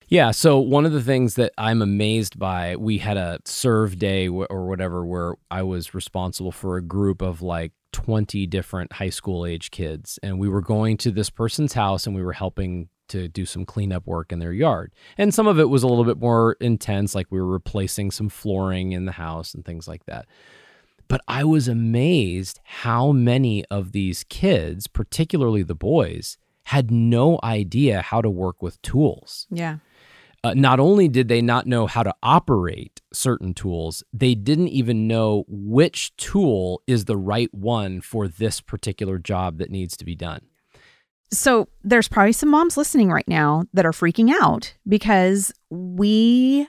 Yeah. 0.10 0.32
So 0.32 0.60
one 0.60 0.86
of 0.86 0.92
the 0.92 1.04
things 1.04 1.36
that 1.36 1.54
I'm 1.58 1.82
amazed 1.82 2.40
by, 2.40 2.76
we 2.76 2.98
had 2.98 3.16
a 3.16 3.40
serve 3.46 4.00
day 4.00 4.28
or 4.28 4.68
whatever 4.68 5.06
where 5.06 5.36
I 5.52 5.62
was 5.62 5.94
responsible 5.94 6.52
for 6.52 6.78
a 6.78 6.82
group 6.82 7.22
of 7.22 7.42
like 7.44 7.74
20 7.92 8.48
different 8.48 8.94
high 8.94 9.10
school 9.10 9.46
age 9.46 9.70
kids. 9.70 10.20
And 10.24 10.40
we 10.40 10.50
were 10.50 10.62
going 10.62 10.98
to 10.98 11.12
this 11.12 11.30
person's 11.30 11.74
house 11.74 12.08
and 12.08 12.16
we 12.16 12.24
were 12.24 12.34
helping 12.34 12.90
to 13.10 13.28
do 13.28 13.46
some 13.46 13.66
cleanup 13.66 14.06
work 14.08 14.32
in 14.32 14.40
their 14.40 14.54
yard. 14.54 14.94
And 15.18 15.34
some 15.34 15.48
of 15.48 15.60
it 15.60 15.70
was 15.70 15.84
a 15.84 15.88
little 15.88 16.06
bit 16.06 16.20
more 16.20 16.58
intense, 16.60 17.14
like 17.14 17.28
we 17.30 17.40
were 17.40 17.48
replacing 17.48 18.12
some 18.12 18.30
flooring 18.30 18.92
in 18.92 19.06
the 19.06 19.12
house 19.12 19.54
and 19.54 19.64
things 19.64 19.88
like 19.88 20.06
that. 20.06 20.28
But 21.08 21.22
I 21.28 21.44
was 21.44 21.68
amazed 21.68 22.60
how 22.64 23.12
many 23.12 23.66
of 23.66 23.92
these 23.92 24.24
kids, 24.26 24.88
particularly 24.88 25.64
the 25.64 25.76
boys, 25.76 26.38
had 26.66 26.92
no 26.92 27.40
idea 27.44 28.02
how 28.02 28.22
to 28.22 28.30
work 28.30 28.62
with 28.62 28.80
tools. 28.84 29.48
Yeah. 29.50 29.78
Uh, 30.44 30.54
not 30.54 30.80
only 30.80 31.08
did 31.10 31.28
they 31.28 31.42
not 31.42 31.68
know 31.68 31.86
how 31.86 32.02
to 32.02 32.14
operate 32.24 33.02
certain 33.12 33.54
tools, 33.54 34.04
they 34.14 34.36
didn't 34.36 34.70
even 34.70 35.08
know 35.08 35.44
which 35.48 36.16
tool 36.16 36.82
is 36.88 37.06
the 37.06 37.18
right 37.18 37.54
one 37.54 38.00
for 38.00 38.28
this 38.28 38.62
particular 38.62 39.18
job 39.18 39.58
that 39.58 39.70
needs 39.70 39.98
to 39.98 40.06
be 40.06 40.16
done. 40.16 40.42
So 41.32 41.68
there's 41.84 42.08
probably 42.08 42.32
some 42.32 42.50
moms 42.50 42.78
listening 42.78 43.10
right 43.10 43.28
now 43.28 43.66
that 43.74 43.86
are 43.86 43.92
freaking 43.92 44.32
out 44.42 44.74
because 44.88 45.52
we 45.70 46.68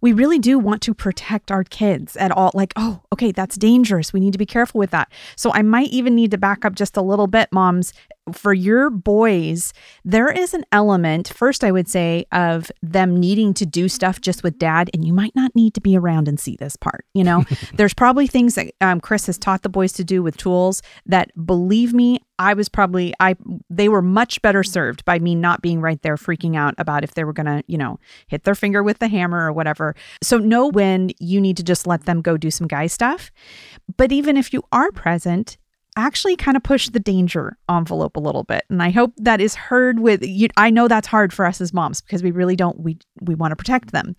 we 0.00 0.12
really 0.12 0.38
do 0.38 0.58
want 0.58 0.82
to 0.82 0.92
protect 0.92 1.50
our 1.50 1.64
kids 1.64 2.16
at 2.16 2.32
all. 2.32 2.50
Like 2.54 2.72
oh 2.76 3.02
okay 3.12 3.30
that's 3.30 3.56
dangerous. 3.56 4.12
We 4.12 4.20
need 4.20 4.32
to 4.32 4.38
be 4.38 4.46
careful 4.46 4.78
with 4.78 4.90
that. 4.90 5.12
So 5.36 5.52
i 5.52 5.62
might 5.62 5.90
even 5.90 6.14
need 6.14 6.32
to 6.32 6.38
back 6.38 6.64
up 6.64 6.74
just 6.74 6.96
a 6.96 7.02
little 7.02 7.28
bit 7.28 7.48
moms 7.52 7.92
for 8.32 8.54
your 8.54 8.90
boys, 8.90 9.72
there 10.04 10.30
is 10.30 10.54
an 10.54 10.64
element, 10.72 11.28
first, 11.28 11.62
I 11.62 11.70
would 11.70 11.88
say, 11.88 12.24
of 12.32 12.72
them 12.82 13.18
needing 13.20 13.52
to 13.54 13.66
do 13.66 13.88
stuff 13.88 14.20
just 14.20 14.42
with 14.42 14.58
dad, 14.58 14.90
and 14.94 15.04
you 15.04 15.12
might 15.12 15.34
not 15.34 15.54
need 15.54 15.74
to 15.74 15.80
be 15.80 15.96
around 15.96 16.28
and 16.28 16.40
see 16.40 16.56
this 16.56 16.76
part. 16.76 17.04
You 17.12 17.24
know, 17.24 17.44
there's 17.74 17.94
probably 17.94 18.26
things 18.26 18.54
that 18.54 18.72
um, 18.80 19.00
Chris 19.00 19.26
has 19.26 19.38
taught 19.38 19.62
the 19.62 19.68
boys 19.68 19.92
to 19.94 20.04
do 20.04 20.22
with 20.22 20.36
tools 20.36 20.82
that, 21.06 21.30
believe 21.46 21.92
me, 21.92 22.20
I 22.38 22.54
was 22.54 22.68
probably, 22.68 23.14
I, 23.20 23.36
they 23.70 23.88
were 23.88 24.02
much 24.02 24.42
better 24.42 24.64
served 24.64 25.04
by 25.04 25.18
me 25.18 25.34
not 25.34 25.62
being 25.62 25.80
right 25.80 26.00
there 26.02 26.16
freaking 26.16 26.56
out 26.56 26.74
about 26.78 27.04
if 27.04 27.14
they 27.14 27.24
were 27.24 27.32
going 27.32 27.46
to, 27.46 27.62
you 27.68 27.78
know, 27.78 28.00
hit 28.26 28.44
their 28.44 28.56
finger 28.56 28.82
with 28.82 28.98
the 28.98 29.08
hammer 29.08 29.46
or 29.46 29.52
whatever. 29.52 29.94
So 30.22 30.38
know 30.38 30.68
when 30.68 31.10
you 31.20 31.40
need 31.40 31.56
to 31.58 31.62
just 31.62 31.86
let 31.86 32.06
them 32.06 32.22
go 32.22 32.36
do 32.36 32.50
some 32.50 32.66
guy 32.66 32.86
stuff. 32.86 33.30
But 33.96 34.10
even 34.10 34.36
if 34.36 34.52
you 34.52 34.62
are 34.72 34.90
present, 34.90 35.58
actually 35.96 36.36
kind 36.36 36.56
of 36.56 36.62
push 36.62 36.88
the 36.88 37.00
danger 37.00 37.56
envelope 37.70 38.16
a 38.16 38.20
little 38.20 38.44
bit. 38.44 38.64
And 38.68 38.82
i 38.82 38.90
hope 38.90 39.12
that 39.18 39.40
is 39.40 39.54
heard 39.54 40.00
with 40.00 40.22
you 40.22 40.48
i 40.56 40.70
know 40.70 40.88
that's 40.88 41.06
hard 41.06 41.32
for 41.32 41.44
us 41.46 41.60
as 41.60 41.72
moms 41.72 42.00
because 42.00 42.22
we 42.22 42.30
really 42.30 42.56
don't 42.56 42.80
we 42.80 42.98
we 43.20 43.34
want 43.34 43.52
to 43.52 43.56
protect 43.56 43.92
them 43.92 44.16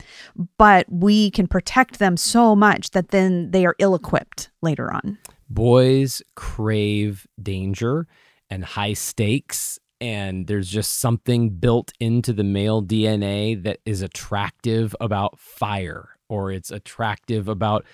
but 0.58 0.86
we 0.90 1.32
can 1.32 1.48
protect 1.48 2.00
them 2.00 2.18
so 2.18 2.56
much 2.56 2.92
that 2.92 3.10
then 3.10 3.52
they 3.52 3.66
are 3.66 3.76
ill 3.80 3.96
equipped 3.96 4.50
later 4.62 4.92
on. 4.92 5.18
Boys 5.50 6.22
crave 6.36 7.28
danger 7.42 8.08
and 8.50 8.64
high 8.64 8.94
stakes 8.94 9.80
and 10.02 10.48
there's 10.48 10.70
just 10.70 11.00
something 11.00 11.50
built 11.50 11.94
into 12.00 12.34
the 12.34 12.44
male 12.44 12.84
dna 12.84 13.62
that 13.64 13.80
is 13.86 14.02
attractive 14.02 14.96
about 15.00 15.40
fire 15.40 16.10
or 16.28 16.52
it's 16.52 16.72
attractive 16.72 17.48
about 17.48 17.86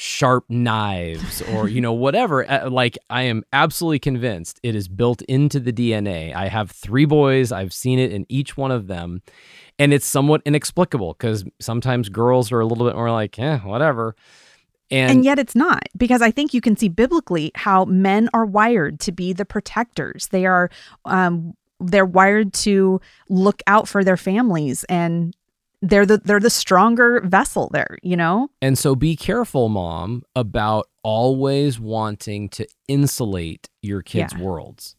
sharp 0.00 0.44
knives 0.48 1.42
or 1.42 1.68
you 1.68 1.80
know 1.80 1.92
whatever 1.92 2.48
uh, 2.48 2.70
like 2.70 2.96
i 3.10 3.22
am 3.22 3.42
absolutely 3.52 3.98
convinced 3.98 4.60
it 4.62 4.76
is 4.76 4.86
built 4.86 5.22
into 5.22 5.58
the 5.58 5.72
dna 5.72 6.32
i 6.34 6.46
have 6.46 6.70
three 6.70 7.04
boys. 7.04 7.52
I've 7.52 7.72
seen 7.72 7.98
it 7.98 8.12
in 8.12 8.26
each 8.28 8.56
one 8.56 8.70
of 8.70 8.86
them. 8.86 9.22
And 9.78 9.92
it's 9.92 10.06
somewhat 10.06 10.42
inexplicable 10.44 11.14
because 11.14 11.44
sometimes 11.60 12.08
girls 12.08 12.50
are 12.50 12.60
a 12.60 12.66
little 12.66 12.86
bit 12.86 12.96
more 12.96 13.10
like 13.10 13.38
eh 13.38 13.58
whatever. 13.58 14.16
And, 14.90 15.10
and, 15.10 15.24
yet 15.24 15.38
it's 15.38 15.54
not 15.54 15.82
because 15.96 16.22
I 16.22 16.30
think 16.30 16.54
you 16.54 16.62
can 16.62 16.76
see 16.76 16.88
biblically 16.88 17.52
how 17.54 17.84
men 17.84 18.30
are 18.32 18.46
wired 18.46 19.00
to 19.00 19.12
be 19.12 19.34
the 19.34 19.44
protectors. 19.44 20.28
They 20.28 20.46
are 20.46 20.70
um, 21.04 21.54
they're 21.78 22.06
wired 22.06 22.54
to 22.54 23.00
look 23.28 23.62
out 23.66 23.86
for 23.86 24.02
their 24.02 24.16
families 24.16 24.84
and 24.84 25.36
they're 25.82 26.06
the 26.06 26.18
they're 26.18 26.40
the 26.40 26.50
stronger 26.50 27.20
vessel 27.20 27.70
there, 27.72 27.98
you 28.02 28.16
know? 28.16 28.50
And 28.60 28.76
so 28.76 28.94
be 28.94 29.16
careful, 29.16 29.68
mom, 29.68 30.24
about 30.34 30.88
always 31.02 31.78
wanting 31.78 32.48
to 32.50 32.66
insulate 32.88 33.68
your 33.82 34.02
kids' 34.02 34.34
yeah. 34.36 34.42
worlds. 34.42 34.96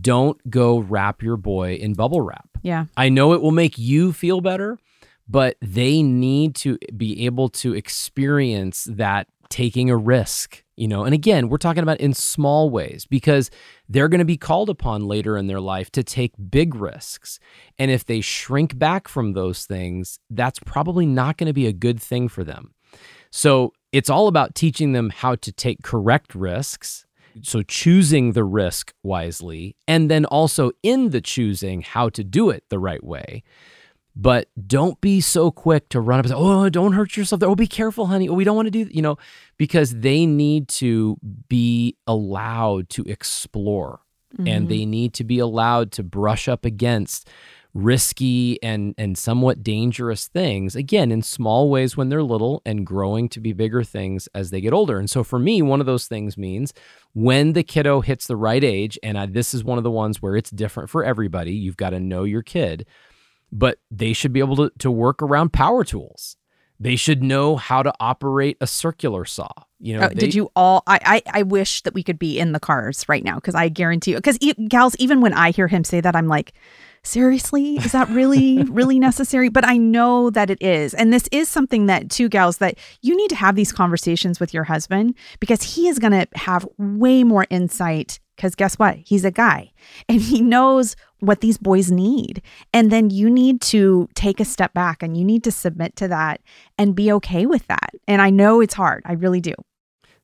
Don't 0.00 0.50
go 0.50 0.78
wrap 0.78 1.22
your 1.22 1.36
boy 1.36 1.74
in 1.74 1.94
bubble 1.94 2.20
wrap. 2.20 2.48
Yeah. 2.62 2.86
I 2.96 3.08
know 3.08 3.32
it 3.32 3.40
will 3.40 3.52
make 3.52 3.78
you 3.78 4.12
feel 4.12 4.40
better, 4.40 4.78
but 5.26 5.56
they 5.62 6.02
need 6.02 6.54
to 6.56 6.78
be 6.96 7.24
able 7.24 7.48
to 7.50 7.74
experience 7.74 8.86
that 8.90 9.28
taking 9.50 9.90
a 9.90 9.96
risk, 9.96 10.62
you 10.76 10.88
know. 10.88 11.04
And 11.04 11.14
again, 11.14 11.48
we're 11.48 11.58
talking 11.58 11.82
about 11.82 12.00
in 12.00 12.14
small 12.14 12.70
ways 12.70 13.06
because 13.06 13.50
they're 13.88 14.08
going 14.08 14.20
to 14.20 14.24
be 14.24 14.36
called 14.36 14.70
upon 14.70 15.06
later 15.06 15.36
in 15.36 15.46
their 15.46 15.60
life 15.60 15.90
to 15.92 16.02
take 16.02 16.32
big 16.50 16.74
risks. 16.74 17.38
And 17.78 17.90
if 17.90 18.04
they 18.04 18.20
shrink 18.20 18.78
back 18.78 19.08
from 19.08 19.32
those 19.32 19.66
things, 19.66 20.18
that's 20.30 20.58
probably 20.60 21.06
not 21.06 21.36
going 21.36 21.48
to 21.48 21.52
be 21.52 21.66
a 21.66 21.72
good 21.72 22.00
thing 22.00 22.28
for 22.28 22.44
them. 22.44 22.74
So, 23.30 23.72
it's 23.90 24.10
all 24.10 24.28
about 24.28 24.54
teaching 24.54 24.92
them 24.92 25.10
how 25.10 25.34
to 25.36 25.50
take 25.52 25.82
correct 25.82 26.34
risks. 26.34 27.06
So, 27.42 27.62
choosing 27.62 28.32
the 28.32 28.44
risk 28.44 28.92
wisely, 29.02 29.76
and 29.86 30.10
then 30.10 30.24
also 30.24 30.72
in 30.82 31.10
the 31.10 31.20
choosing 31.20 31.82
how 31.82 32.08
to 32.10 32.24
do 32.24 32.50
it 32.50 32.64
the 32.68 32.78
right 32.78 33.04
way 33.04 33.44
but 34.20 34.48
don't 34.66 35.00
be 35.00 35.20
so 35.20 35.52
quick 35.52 35.88
to 35.90 36.00
run 36.00 36.18
up 36.18 36.24
and 36.24 36.32
say, 36.32 36.36
"Oh, 36.36 36.68
don't 36.68 36.92
hurt 36.92 37.16
yourself." 37.16 37.40
Oh, 37.44 37.54
be 37.54 37.68
careful, 37.68 38.06
honey. 38.06 38.28
Oh, 38.28 38.34
we 38.34 38.42
don't 38.42 38.56
want 38.56 38.66
to 38.66 38.70
do, 38.70 38.90
you 38.90 39.00
know, 39.00 39.16
because 39.56 39.94
they 39.94 40.26
need 40.26 40.68
to 40.68 41.16
be 41.48 41.96
allowed 42.06 42.88
to 42.90 43.04
explore, 43.04 44.00
mm-hmm. 44.34 44.48
and 44.48 44.68
they 44.68 44.84
need 44.84 45.14
to 45.14 45.24
be 45.24 45.38
allowed 45.38 45.92
to 45.92 46.02
brush 46.02 46.48
up 46.48 46.64
against 46.64 47.30
risky 47.74 48.60
and 48.62 48.94
and 48.98 49.16
somewhat 49.16 49.62
dangerous 49.62 50.26
things 50.26 50.74
again 50.74 51.12
in 51.12 51.22
small 51.22 51.70
ways 51.70 51.96
when 51.96 52.08
they're 52.08 52.22
little 52.22 52.62
and 52.64 52.86
growing 52.86 53.28
to 53.28 53.40
be 53.40 53.52
bigger 53.52 53.84
things 53.84 54.26
as 54.34 54.50
they 54.50 54.60
get 54.60 54.72
older 54.72 54.98
and 54.98 55.10
so 55.10 55.22
for 55.22 55.38
me 55.38 55.60
one 55.60 55.78
of 55.78 55.86
those 55.86 56.06
things 56.06 56.38
means 56.38 56.72
when 57.12 57.52
the 57.52 57.62
kiddo 57.62 58.00
hits 58.00 58.26
the 58.26 58.36
right 58.36 58.64
age 58.64 58.98
and 59.02 59.18
I, 59.18 59.26
this 59.26 59.52
is 59.52 59.62
one 59.62 59.76
of 59.76 59.84
the 59.84 59.90
ones 59.90 60.22
where 60.22 60.34
it's 60.34 60.50
different 60.50 60.88
for 60.88 61.04
everybody 61.04 61.52
you've 61.52 61.76
got 61.76 61.90
to 61.90 62.00
know 62.00 62.24
your 62.24 62.42
kid 62.42 62.86
but 63.52 63.78
they 63.90 64.12
should 64.12 64.32
be 64.32 64.40
able 64.40 64.56
to, 64.56 64.70
to 64.78 64.90
work 64.90 65.22
around 65.22 65.52
power 65.52 65.84
tools. 65.84 66.36
They 66.80 66.96
should 66.96 67.22
know 67.22 67.56
how 67.56 67.82
to 67.82 67.92
operate 67.98 68.56
a 68.60 68.66
circular 68.66 69.24
saw. 69.24 69.48
You 69.80 69.98
know, 69.98 70.06
oh, 70.06 70.08
they, 70.08 70.14
did 70.14 70.34
you 70.34 70.50
all? 70.54 70.82
I, 70.86 71.22
I 71.26 71.40
I 71.40 71.42
wish 71.42 71.82
that 71.82 71.94
we 71.94 72.02
could 72.02 72.18
be 72.18 72.38
in 72.38 72.52
the 72.52 72.60
cars 72.60 73.08
right 73.08 73.24
now 73.24 73.36
because 73.36 73.54
I 73.54 73.68
guarantee 73.68 74.12
you. 74.12 74.16
Because 74.16 74.38
e- 74.40 74.54
gals, 74.68 74.94
even 74.98 75.20
when 75.20 75.32
I 75.32 75.50
hear 75.50 75.66
him 75.66 75.82
say 75.82 76.00
that, 76.00 76.14
I'm 76.14 76.28
like, 76.28 76.52
seriously, 77.02 77.76
is 77.76 77.92
that 77.92 78.08
really 78.10 78.62
really 78.70 79.00
necessary? 79.00 79.48
But 79.48 79.64
I 79.64 79.76
know 79.76 80.30
that 80.30 80.50
it 80.50 80.62
is, 80.62 80.94
and 80.94 81.12
this 81.12 81.28
is 81.32 81.48
something 81.48 81.86
that 81.86 82.10
two 82.10 82.28
gals 82.28 82.58
that 82.58 82.76
you 83.02 83.16
need 83.16 83.30
to 83.30 83.36
have 83.36 83.56
these 83.56 83.72
conversations 83.72 84.38
with 84.38 84.54
your 84.54 84.64
husband 84.64 85.16
because 85.40 85.62
he 85.62 85.88
is 85.88 85.98
going 85.98 86.12
to 86.12 86.28
have 86.34 86.66
way 86.76 87.24
more 87.24 87.46
insight 87.50 88.20
because 88.38 88.54
guess 88.54 88.78
what? 88.78 88.96
He's 88.96 89.24
a 89.24 89.32
guy 89.32 89.72
and 90.08 90.20
he 90.20 90.40
knows 90.40 90.94
what 91.20 91.40
these 91.40 91.58
boys 91.58 91.90
need. 91.90 92.42
And 92.72 92.90
then 92.90 93.10
you 93.10 93.28
need 93.30 93.60
to 93.62 94.08
take 94.14 94.40
a 94.40 94.44
step 94.44 94.72
back 94.74 95.02
and 95.02 95.16
you 95.16 95.24
need 95.24 95.44
to 95.44 95.52
submit 95.52 95.96
to 95.96 96.08
that 96.08 96.40
and 96.76 96.94
be 96.94 97.12
okay 97.12 97.46
with 97.46 97.66
that. 97.66 97.90
And 98.06 98.22
I 98.22 98.30
know 98.30 98.60
it's 98.60 98.74
hard. 98.74 99.02
I 99.04 99.12
really 99.14 99.40
do. 99.40 99.54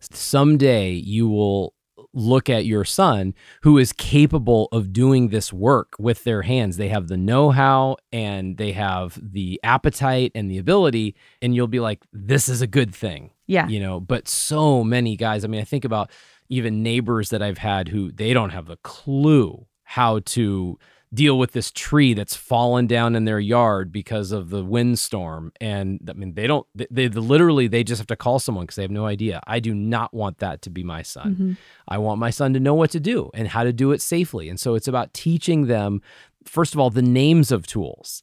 Someday 0.00 0.92
you 0.92 1.28
will 1.28 1.74
look 2.12 2.48
at 2.48 2.64
your 2.64 2.84
son 2.84 3.34
who 3.62 3.76
is 3.76 3.92
capable 3.92 4.68
of 4.70 4.92
doing 4.92 5.28
this 5.28 5.52
work 5.52 5.94
with 5.98 6.24
their 6.24 6.42
hands. 6.42 6.76
They 6.76 6.88
have 6.88 7.08
the 7.08 7.16
know 7.16 7.50
how 7.50 7.96
and 8.12 8.56
they 8.56 8.72
have 8.72 9.18
the 9.20 9.60
appetite 9.64 10.30
and 10.34 10.50
the 10.50 10.58
ability. 10.58 11.16
And 11.42 11.54
you'll 11.54 11.66
be 11.66 11.80
like, 11.80 12.04
this 12.12 12.48
is 12.48 12.62
a 12.62 12.66
good 12.66 12.94
thing. 12.94 13.30
Yeah. 13.46 13.66
You 13.66 13.80
know, 13.80 14.00
but 14.00 14.28
so 14.28 14.84
many 14.84 15.16
guys, 15.16 15.44
I 15.44 15.48
mean, 15.48 15.60
I 15.60 15.64
think 15.64 15.84
about 15.84 16.10
even 16.48 16.82
neighbors 16.82 17.30
that 17.30 17.42
I've 17.42 17.58
had 17.58 17.88
who 17.88 18.12
they 18.12 18.32
don't 18.32 18.50
have 18.50 18.70
a 18.70 18.76
clue 18.76 19.66
how 19.84 20.20
to 20.20 20.78
deal 21.12 21.38
with 21.38 21.52
this 21.52 21.70
tree 21.70 22.12
that's 22.12 22.34
fallen 22.34 22.86
down 22.86 23.14
in 23.14 23.24
their 23.24 23.38
yard 23.38 23.92
because 23.92 24.32
of 24.32 24.50
the 24.50 24.64
windstorm. 24.64 25.52
And 25.60 26.00
i 26.10 26.12
mean 26.12 26.34
they 26.34 26.46
don't 26.46 26.66
they, 26.74 26.86
they 26.90 27.08
literally 27.08 27.68
they 27.68 27.84
just 27.84 28.00
have 28.00 28.08
to 28.08 28.16
call 28.16 28.38
someone 28.40 28.64
because 28.64 28.76
they 28.76 28.82
have 28.82 28.90
no 28.90 29.06
idea. 29.06 29.40
I 29.46 29.60
do 29.60 29.74
not 29.74 30.12
want 30.12 30.38
that 30.38 30.62
to 30.62 30.70
be 30.70 30.82
my 30.82 31.02
son. 31.02 31.34
Mm-hmm. 31.34 31.52
i 31.88 31.98
want 31.98 32.18
my 32.18 32.30
son 32.30 32.52
to 32.54 32.60
know 32.60 32.74
what 32.74 32.90
to 32.90 33.00
do 33.00 33.30
and 33.34 33.48
how 33.48 33.62
to 33.62 33.72
do 33.72 33.92
it 33.92 34.00
safely. 34.00 34.48
And 34.48 34.58
so 34.58 34.74
it's 34.74 34.88
about 34.88 35.14
teaching 35.14 35.66
them 35.66 36.02
first 36.44 36.74
of 36.74 36.80
all 36.80 36.90
the 36.90 37.02
names 37.02 37.52
of 37.52 37.66
tools 37.66 38.22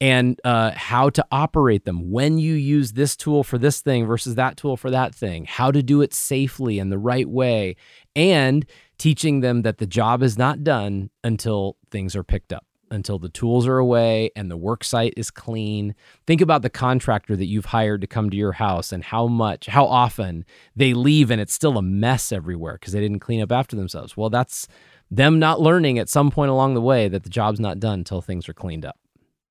and 0.00 0.40
uh, 0.44 0.70
how 0.72 1.10
to 1.10 1.26
operate 1.32 1.84
them 1.84 2.10
when 2.10 2.38
you 2.38 2.54
use 2.54 2.92
this 2.92 3.16
tool 3.16 3.42
for 3.42 3.58
this 3.58 3.80
thing 3.80 4.06
versus 4.06 4.36
that 4.36 4.56
tool 4.56 4.76
for 4.76 4.90
that 4.90 5.14
thing, 5.14 5.44
how 5.44 5.70
to 5.70 5.82
do 5.82 6.00
it 6.02 6.14
safely 6.14 6.78
and 6.78 6.92
the 6.92 6.98
right 6.98 7.28
way, 7.28 7.74
and 8.14 8.64
teaching 8.96 9.40
them 9.40 9.62
that 9.62 9.78
the 9.78 9.86
job 9.86 10.22
is 10.22 10.38
not 10.38 10.62
done 10.62 11.10
until 11.24 11.76
things 11.90 12.14
are 12.14 12.22
picked 12.22 12.52
up, 12.52 12.64
until 12.90 13.18
the 13.18 13.28
tools 13.28 13.66
are 13.66 13.78
away 13.78 14.30
and 14.36 14.50
the 14.50 14.56
work 14.56 14.84
site 14.84 15.14
is 15.16 15.32
clean. 15.32 15.94
Think 16.26 16.40
about 16.40 16.62
the 16.62 16.70
contractor 16.70 17.34
that 17.34 17.46
you've 17.46 17.66
hired 17.66 18.00
to 18.00 18.06
come 18.06 18.30
to 18.30 18.36
your 18.36 18.52
house 18.52 18.92
and 18.92 19.02
how 19.02 19.26
much, 19.26 19.66
how 19.66 19.84
often 19.84 20.44
they 20.76 20.94
leave 20.94 21.30
and 21.30 21.40
it's 21.40 21.54
still 21.54 21.76
a 21.76 21.82
mess 21.82 22.30
everywhere 22.30 22.74
because 22.74 22.92
they 22.92 23.00
didn't 23.00 23.20
clean 23.20 23.42
up 23.42 23.50
after 23.50 23.74
themselves. 23.74 24.16
Well, 24.16 24.30
that's 24.30 24.68
them 25.10 25.40
not 25.40 25.60
learning 25.60 25.98
at 25.98 26.08
some 26.08 26.30
point 26.30 26.50
along 26.50 26.74
the 26.74 26.82
way 26.82 27.08
that 27.08 27.24
the 27.24 27.30
job's 27.30 27.58
not 27.58 27.80
done 27.80 28.00
until 28.00 28.20
things 28.20 28.48
are 28.48 28.54
cleaned 28.54 28.84
up. 28.84 28.98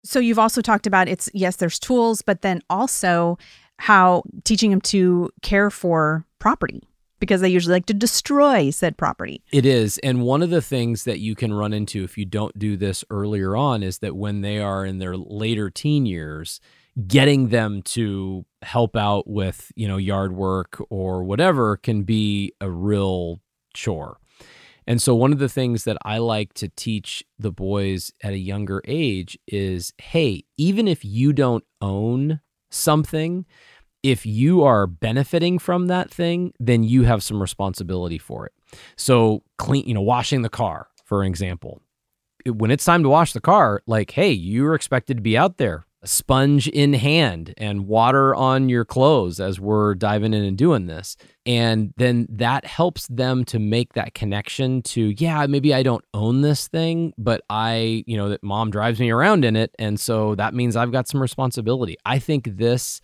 So 0.08 0.20
you've 0.20 0.39
also 0.39 0.62
talked 0.62 0.88
about 0.88 1.10
it's 1.10 1.30
yes, 1.34 1.58
there's 1.58 1.80
tools, 1.80 2.22
but 2.22 2.41
then 2.41 2.62
also 2.70 3.38
how 3.78 4.24
teaching 4.43 4.72
them 4.72 4.82
to 4.82 5.30
care 5.41 5.70
for 5.70 6.26
property 6.39 6.82
because 7.20 7.41
they 7.41 7.49
usually 7.49 7.74
like 7.74 7.88
to 7.88 7.93
destroy 7.93 8.70
said 8.70 8.97
property. 8.97 9.43
It 9.51 9.66
is. 9.66 9.97
And 9.99 10.22
one 10.22 10.41
of 10.41 10.49
the 10.49 10.62
things 10.62 11.03
that 11.03 11.20
you 11.20 11.36
can 11.36 11.53
run 11.53 11.74
into 11.74 12.03
if 12.03 12.18
you 12.18 12.26
don't 12.26 12.58
do 12.58 12.78
this 12.78 13.03
earlier 13.10 13.55
on 13.55 13.84
is 13.84 13.99
that 13.99 14.16
when 14.16 14.41
they 14.41 14.60
are 14.60 14.86
in 14.86 14.99
their 14.99 15.18
later 15.18 15.70
teen 15.70 16.05
years, 16.05 16.62
getting 17.08 17.49
them 17.49 17.82
to 17.84 18.45
help 18.62 18.95
out 18.95 19.28
with, 19.28 19.72
you 19.76 19.88
know, 19.88 19.97
yard 19.97 20.34
work 20.34 20.82
or 20.89 21.24
whatever 21.24 21.78
can 21.78 22.03
be 22.03 22.53
a 22.62 22.70
real 22.70 23.39
chore. 23.74 24.18
And 24.88 25.01
so, 25.01 25.13
one 25.13 25.33
of 25.33 25.39
the 25.39 25.49
things 25.49 25.83
that 25.83 25.97
I 26.05 26.17
like 26.19 26.53
to 26.55 26.69
teach 26.69 27.23
the 27.38 27.51
boys 27.51 28.11
at 28.23 28.33
a 28.33 28.38
younger 28.38 28.81
age 28.88 29.38
is 29.47 29.93
hey, 29.99 30.45
even 30.57 30.88
if 30.88 31.03
you 31.03 31.33
don't 31.33 31.65
own 31.81 32.39
something, 32.71 33.45
if 34.01 34.25
you 34.25 34.63
are 34.63 34.88
benefiting 34.88 35.59
from 35.59 35.88
that 35.88 36.09
thing, 36.09 36.53
then 36.59 36.83
you 36.83 37.03
have 37.03 37.21
some 37.21 37.41
responsibility 37.41 38.17
for 38.17 38.45
it. 38.45 38.53
So, 38.95 39.43
clean, 39.57 39.85
you 39.85 39.93
know, 39.93 40.01
washing 40.01 40.41
the 40.41 40.49
car, 40.49 40.88
for 41.03 41.23
example. 41.23 41.81
When 42.45 42.71
it's 42.71 42.85
time 42.85 43.03
to 43.03 43.09
wash 43.09 43.33
the 43.33 43.41
car, 43.41 43.81
like, 43.88 44.11
hey, 44.11 44.31
you're 44.31 44.73
expected 44.73 45.17
to 45.17 45.23
be 45.23 45.38
out 45.38 45.57
there 45.57 45.86
sponge 46.03 46.67
in 46.67 46.93
hand 46.93 47.53
and 47.57 47.87
water 47.87 48.35
on 48.35 48.69
your 48.69 48.85
clothes 48.85 49.39
as 49.39 49.59
we're 49.59 49.95
diving 49.95 50.33
in 50.33 50.43
and 50.43 50.57
doing 50.57 50.85
this. 50.85 51.17
And 51.45 51.93
then 51.97 52.27
that 52.29 52.65
helps 52.65 53.07
them 53.07 53.43
to 53.45 53.59
make 53.59 53.93
that 53.93 54.13
connection 54.13 54.81
to, 54.83 55.09
yeah, 55.17 55.45
maybe 55.47 55.73
I 55.73 55.83
don't 55.83 56.05
own 56.13 56.41
this 56.41 56.67
thing, 56.67 57.13
but 57.17 57.41
I, 57.49 58.03
you 58.05 58.15
know, 58.15 58.29
that 58.29 58.43
mom 58.43 58.69
drives 58.69 58.99
me 58.99 59.09
around 59.09 59.43
in 59.43 59.55
it. 59.55 59.73
And 59.79 59.99
so 59.99 60.35
that 60.35 60.53
means 60.53 60.75
I've 60.75 60.91
got 60.91 61.07
some 61.07 61.21
responsibility. 61.21 61.97
I 62.05 62.19
think 62.19 62.57
this 62.57 63.01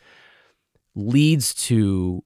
leads 0.95 1.53
to 1.55 2.23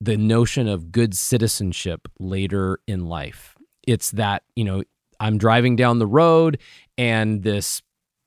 the 0.00 0.16
notion 0.16 0.68
of 0.68 0.92
good 0.92 1.16
citizenship 1.16 2.08
later 2.20 2.78
in 2.86 3.06
life. 3.06 3.56
It's 3.86 4.12
that, 4.12 4.42
you 4.54 4.64
know, 4.64 4.82
I'm 5.18 5.38
driving 5.38 5.76
down 5.76 5.98
the 5.98 6.06
road 6.06 6.58
and 6.98 7.42
this 7.42 7.82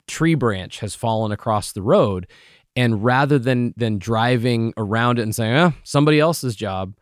tree 0.09 0.35
branch 0.35 0.79
has 0.79 0.95
fallen 0.95 1.31
across 1.31 1.71
the 1.71 1.81
road 1.81 2.27
and 2.75 3.03
rather 3.03 3.37
than 3.37 3.73
than 3.77 3.99
driving 3.99 4.73
around 4.75 5.19
it 5.19 5.23
and 5.23 5.35
saying 5.35 5.55
oh 5.55 5.73
somebody 5.83 6.19
else's 6.19 6.55
job 6.55 6.95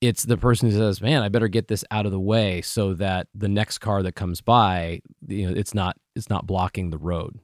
it's 0.00 0.24
the 0.24 0.36
person 0.36 0.70
who 0.70 0.76
says 0.76 1.00
man 1.00 1.22
i 1.22 1.28
better 1.28 1.48
get 1.48 1.68
this 1.68 1.84
out 1.90 2.06
of 2.06 2.12
the 2.12 2.20
way 2.20 2.62
so 2.62 2.94
that 2.94 3.28
the 3.34 3.48
next 3.48 3.78
car 3.78 4.02
that 4.02 4.14
comes 4.14 4.40
by 4.40 5.00
you 5.28 5.46
know 5.46 5.54
it's 5.54 5.74
not 5.74 5.96
it's 6.16 6.30
not 6.30 6.46
blocking 6.46 6.90
the 6.90 6.98
road 6.98 7.38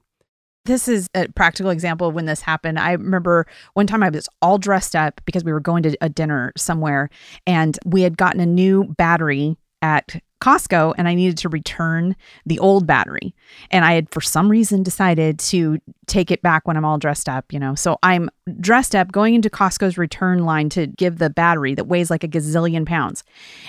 this 0.66 0.89
is 0.89 1.09
a 1.14 1.27
practical 1.29 1.71
example 1.71 2.09
of 2.09 2.14
when 2.14 2.27
this 2.27 2.43
happened. 2.43 2.79
I 2.79 2.93
remember 2.93 3.47
one 3.73 3.87
time 3.87 4.03
I 4.03 4.11
was 4.11 4.29
all 4.43 4.59
dressed 4.59 4.95
up 4.95 5.21
because 5.25 5.43
we 5.43 5.53
were 5.53 5.61
going 5.61 5.83
to 5.85 5.97
a 6.03 6.11
dinner 6.11 6.53
somewhere 6.57 7.09
and 7.47 7.79
we 7.87 8.03
had 8.03 8.18
gotten 8.18 8.41
a 8.41 8.47
new 8.47 8.85
battery 8.85 9.57
at 9.81 10.23
Costco 10.41 10.95
and 10.97 11.07
I 11.07 11.14
needed 11.14 11.38
to 11.38 11.49
return 11.49 12.16
the 12.47 12.59
old 12.59 12.86
battery. 12.86 13.34
And 13.70 13.84
I 13.84 13.93
had, 13.93 14.11
for 14.11 14.20
some 14.20 14.51
reason, 14.51 14.82
decided 14.82 15.38
to 15.41 15.78
take 16.07 16.30
it 16.30 16.43
back 16.43 16.66
when 16.66 16.76
I'm 16.76 16.84
all 16.84 16.99
dressed 16.99 17.28
up, 17.28 17.53
you 17.53 17.59
know. 17.59 17.74
So 17.74 17.99
I'm 18.03 18.30
dressed 18.61 18.94
up 18.94 19.12
going 19.12 19.34
into 19.34 19.51
Costco's 19.51 19.98
return 19.98 20.44
line 20.44 20.68
to 20.70 20.86
give 20.86 21.18
the 21.18 21.30
battery 21.30 21.74
that 21.74 21.84
weighs 21.84 22.11
like 22.11 22.24
a 22.24 22.28
gazillion 22.28 22.86
pounds. 22.86 23.24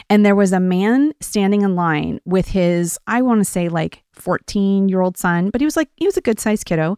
And 0.10 0.26
there 0.26 0.36
was 0.36 0.54
a 0.54 0.60
man 0.60 1.14
standing 1.20 1.62
in 1.62 1.76
line 1.76 2.20
with 2.26 2.48
his, 2.48 2.98
I 3.08 3.22
want 3.22 3.42
to 3.42 3.46
say 3.46 3.70
like 3.70 4.04
14 4.14 4.90
year 4.90 5.02
old 5.02 5.18
son, 5.18 5.50
but 5.50 5.62
he 5.62 5.66
was 5.66 5.76
like, 5.76 5.90
he 5.96 6.06
was 6.06 6.18
a 6.18 6.22
good 6.22 6.40
sized 6.40 6.66
kiddo. 6.66 6.98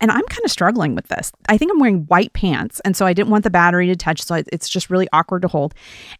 And 0.00 0.10
I'm 0.10 0.24
kind 0.26 0.44
of 0.44 0.50
struggling 0.50 0.94
with 0.94 1.08
this. 1.08 1.32
I 1.48 1.56
think 1.56 1.72
I'm 1.72 1.80
wearing 1.80 2.04
white 2.06 2.32
pants. 2.32 2.80
And 2.80 2.96
so 2.96 3.06
I 3.06 3.12
didn't 3.12 3.30
want 3.30 3.44
the 3.44 3.50
battery 3.50 3.86
to 3.86 3.96
touch. 3.96 4.22
So 4.22 4.42
it's 4.52 4.68
just 4.68 4.90
really 4.90 5.08
awkward 5.12 5.42
to 5.42 5.48
hold. 5.48 5.74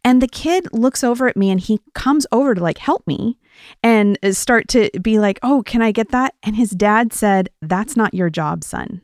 And 0.05 0.21
the 0.21 0.29
kid 0.29 0.69
looks 0.73 1.05
over 1.05 1.29
at 1.29 1.37
me 1.37 1.51
and 1.51 1.61
he 1.61 1.81
comes 1.95 2.27
over 2.33 2.55
to 2.55 2.63
like 2.63 2.79
help 2.79 3.07
me 3.07 3.39
and 3.83 4.19
uh, 4.23 4.33
start 4.33 4.69
to 4.69 4.91
be 5.01 5.19
like, 5.19 5.39
oh, 5.43 5.63
can 5.65 5.83
I 5.83 5.93
get 5.93 6.11
that? 6.11 6.35
And 6.43 6.57
his 6.57 6.71
dad 6.71 7.13
said, 7.13 7.51
that's 7.61 7.97
not 7.97 8.15
your 8.15 8.31
job, 8.31 8.65
son. 8.65 9.03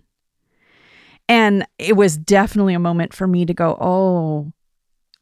And 1.29 1.66
it 1.79 1.97
was 1.97 2.16
definitely 2.16 2.74
a 2.74 2.79
moment 2.79 3.12
for 3.12 3.27
me 3.27 3.45
to 3.47 3.55
go, 3.55 3.77
oh, 3.81 4.53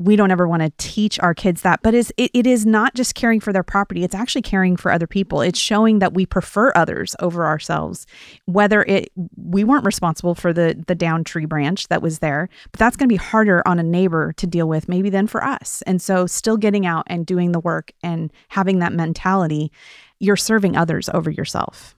we 0.01 0.17
don't 0.17 0.31
ever 0.31 0.49
want 0.49 0.63
to 0.63 0.73
teach 0.77 1.21
our 1.21 1.35
kids 1.35 1.63
that. 1.63 1.81
But 1.83 1.95
is 1.95 2.13
it, 2.17 2.31
it 2.35 2.47
is 2.47 2.67
not 2.67 2.95
just 2.95 3.15
caring 3.15 3.41
for 3.41 3.53
their 3.53 3.63
property 3.63 4.03
it's 4.03 4.15
actually 4.15 4.43
caring 4.43 4.77
for 4.77 4.91
other 4.91 5.07
people. 5.07 5.41
It's 5.41 5.59
showing 5.59 6.01
that 6.01 6.15
we 6.15 6.27
prefer 6.27 6.73
others 6.75 7.15
over 7.21 7.47
ourselves 7.47 8.07
whether 8.47 8.83
it 8.83 9.11
we 9.37 9.65
weren't 9.65 9.85
responsible 9.85 10.35
for 10.35 10.53
the 10.53 10.83
the 10.87 10.95
down 10.95 11.25
tree 11.25 11.47
branch 11.47 11.89
that 11.89 12.03
was 12.03 12.19
there 12.19 12.49
but 12.73 12.79
that's 12.79 12.97
going 12.97 13.09
to 13.09 13.13
be 13.13 13.17
harder 13.17 13.63
on 13.67 13.79
a 13.79 13.83
neighbor 13.83 14.33
to 14.37 14.47
deal 14.47 14.69
with 14.69 14.89
maybe 14.89 15.11
than 15.11 15.27
for 15.27 15.45
us. 15.45 15.83
And 15.87 16.03
so 16.03 16.27
still 16.27 16.57
getting 16.57 16.87
out 16.87 17.05
and 17.07 17.25
doing 17.25 17.53
the 17.53 17.61
work 17.61 17.93
and 18.03 18.33
having 18.49 18.81
that 18.81 18.93
mentality 18.93 19.71
you're 20.19 20.37
serving 20.37 20.77
others 20.77 21.09
over 21.11 21.31
yourself 21.31 21.97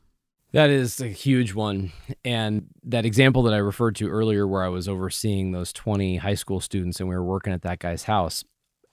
that 0.53 0.71
is 0.71 1.01
a 1.01 1.09
huge 1.09 1.55
one. 1.55 1.93
And 2.25 2.67
that 2.85 3.05
example 3.05 3.43
that 3.45 3.55
I 3.55 3.59
referred 3.59 3.97
to 3.97 4.09
earlier, 4.09 4.47
where 4.47 4.63
I 4.63 4.69
was 4.69 4.89
overseeing 4.89 5.53
those 5.53 5.73
20 5.73 6.17
high 6.17 6.35
school 6.35 6.61
students 6.61 7.01
and 7.01 7.09
we 7.09 7.15
were 7.15 7.25
working 7.25 7.53
at 7.53 7.63
that 7.63 7.79
guy's 7.79 8.05
house, 8.05 8.45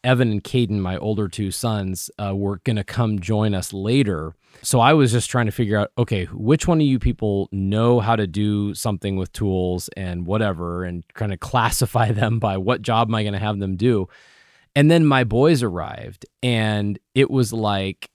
Evan 0.04 0.32
and 0.32 0.44
Caden, 0.44 0.80
my 0.80 0.98
older 0.98 1.30
two 1.30 1.52
sons, 1.52 2.12
uh, 2.22 2.36
were 2.36 2.58
going 2.66 2.76
to 2.76 2.84
come 2.84 3.20
join 3.20 3.54
us 3.54 3.72
later. 3.72 4.36
So 4.62 4.82
I 4.82 4.94
was 4.94 5.12
just 5.12 5.30
trying 5.30 5.46
to 5.46 5.52
figure 5.52 5.78
out 5.80 5.92
okay, 5.98 6.26
which 6.26 6.68
one 6.68 6.82
of 6.82 6.88
you 6.88 7.00
people 7.00 7.48
know 7.52 8.00
how 8.00 8.16
to 8.16 8.28
do 8.28 8.74
something 8.74 9.16
with 9.16 9.32
tools 9.32 9.90
and 9.96 10.26
whatever, 10.26 10.84
and 10.84 11.06
kind 11.14 11.32
of 11.34 11.40
classify 11.40 12.12
them 12.14 12.40
by 12.40 12.58
what 12.58 12.82
job 12.82 13.10
am 13.10 13.16
I 13.16 13.24
going 13.24 13.34
to 13.34 13.40
have 13.40 13.60
them 13.60 13.78
do. 13.78 14.10
And 14.76 14.92
then 14.92 15.06
my 15.06 15.24
boys 15.24 15.64
arrived, 15.64 16.26
and 16.42 17.00
it 17.16 17.32
was 17.32 17.54
like 17.54 18.10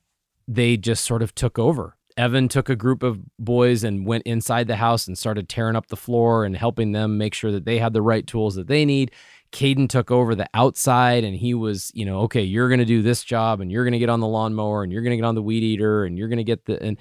they 0.46 0.76
just 0.76 1.04
sort 1.04 1.22
of 1.22 1.34
took 1.34 1.58
over 1.58 1.97
Evan 2.18 2.48
took 2.48 2.68
a 2.68 2.76
group 2.76 3.02
of 3.04 3.20
boys 3.38 3.84
and 3.84 4.04
went 4.04 4.24
inside 4.24 4.66
the 4.66 4.76
house 4.76 5.06
and 5.06 5.16
started 5.16 5.48
tearing 5.48 5.76
up 5.76 5.86
the 5.86 5.96
floor 5.96 6.44
and 6.44 6.56
helping 6.56 6.90
them 6.92 7.16
make 7.16 7.32
sure 7.32 7.52
that 7.52 7.64
they 7.64 7.78
had 7.78 7.92
the 7.92 8.02
right 8.02 8.26
tools 8.26 8.56
that 8.56 8.66
they 8.66 8.84
need. 8.84 9.12
Caden 9.52 9.88
took 9.88 10.10
over 10.10 10.34
the 10.34 10.48
outside 10.52 11.22
and 11.24 11.36
he 11.36 11.54
was, 11.54 11.92
you 11.94 12.04
know, 12.04 12.20
okay, 12.22 12.42
you're 12.42 12.68
going 12.68 12.80
to 12.80 12.84
do 12.84 13.02
this 13.02 13.22
job 13.22 13.60
and 13.60 13.70
you're 13.70 13.84
going 13.84 13.92
to 13.92 13.98
get 13.98 14.10
on 14.10 14.20
the 14.20 14.26
lawnmower 14.26 14.82
and 14.82 14.92
you're 14.92 15.00
going 15.02 15.12
to 15.12 15.16
get 15.16 15.24
on 15.24 15.36
the 15.36 15.42
weed 15.42 15.62
eater 15.62 16.04
and 16.04 16.18
you're 16.18 16.28
going 16.28 16.38
to 16.38 16.44
get 16.44 16.66
the 16.66 16.82
and 16.82 16.98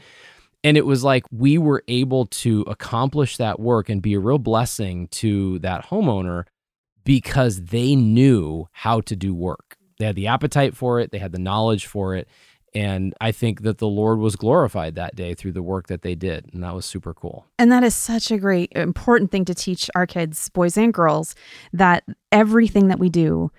and 0.64 0.78
it 0.78 0.86
was 0.86 1.04
like 1.04 1.24
we 1.32 1.58
were 1.58 1.84
able 1.88 2.26
to 2.28 2.62
accomplish 2.68 3.38
that 3.38 3.60
work 3.60 3.90
and 3.90 4.02
be 4.02 4.14
a 4.14 4.20
real 4.20 4.40
blessing 4.40 5.08
to 5.10 5.60
that 5.60 5.86
homeowner 5.86 6.46
because 7.04 7.66
they 7.66 7.96
knew 7.96 8.68
how 8.72 9.02
to 9.02 9.16
do 9.16 9.34
work. 9.34 9.78
They 9.98 10.06
had 10.06 10.16
the 10.16 10.28
appetite 10.28 10.76
for 10.76 11.00
it, 11.00 11.12
they 11.12 11.20
had 11.20 11.32
the 11.32 11.40
knowledge 11.40 11.86
for 11.86 12.16
it, 12.16 12.28
and 12.78 13.16
I 13.20 13.32
think 13.32 13.64
that 13.64 13.80
the 13.80 13.88
Lord 13.88 14.20
was 14.20 14.36
glorified 14.36 14.94
that 14.94 15.16
day 15.16 15.34
through 15.34 15.54
the 15.54 15.64
work 15.64 15.88
that 15.88 16.04
they 16.04 16.14
did. 16.14 16.54
And 16.54 16.64
that 16.64 16.76
was 16.76 16.86
super 16.86 17.12
cool. 17.12 17.48
And 17.58 17.72
that 17.72 17.84
is 17.84 17.96
such 17.96 18.30
a 18.30 18.38
great, 18.38 18.72
important 18.76 19.32
thing 19.32 19.46
to 19.46 19.56
teach 19.56 19.90
our 19.96 20.06
kids, 20.06 20.50
boys 20.50 20.78
and 20.78 20.94
girls, 20.94 21.34
that 21.74 22.04
everything 22.32 22.88
that 22.90 23.00
we 23.00 23.10
do 23.10 23.52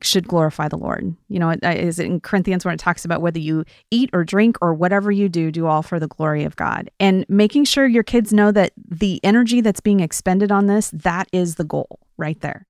should 0.00 0.28
glorify 0.28 0.68
the 0.68 0.78
Lord. 0.78 1.16
You 1.26 1.40
know, 1.40 1.50
is 1.50 1.98
it 1.98 2.06
in 2.06 2.20
Corinthians 2.20 2.64
when 2.64 2.72
it 2.72 2.78
talks 2.78 3.04
about 3.04 3.20
whether 3.20 3.40
you 3.40 3.64
eat 3.90 4.10
or 4.12 4.22
drink 4.22 4.56
or 4.62 4.74
whatever 4.74 5.10
you 5.10 5.28
do, 5.28 5.50
do 5.50 5.66
all 5.66 5.82
for 5.82 5.98
the 5.98 6.06
glory 6.06 6.44
of 6.44 6.54
God. 6.54 6.88
And 7.00 7.26
making 7.28 7.64
sure 7.64 7.88
your 7.88 8.04
kids 8.04 8.32
know 8.32 8.52
that 8.52 8.74
the 8.76 9.18
energy 9.24 9.60
that's 9.60 9.80
being 9.80 9.98
expended 9.98 10.52
on 10.52 10.68
this, 10.68 10.92
that 10.94 11.26
is 11.32 11.56
the 11.56 11.64
goal 11.64 11.98
right 12.16 12.40
there. 12.42 12.68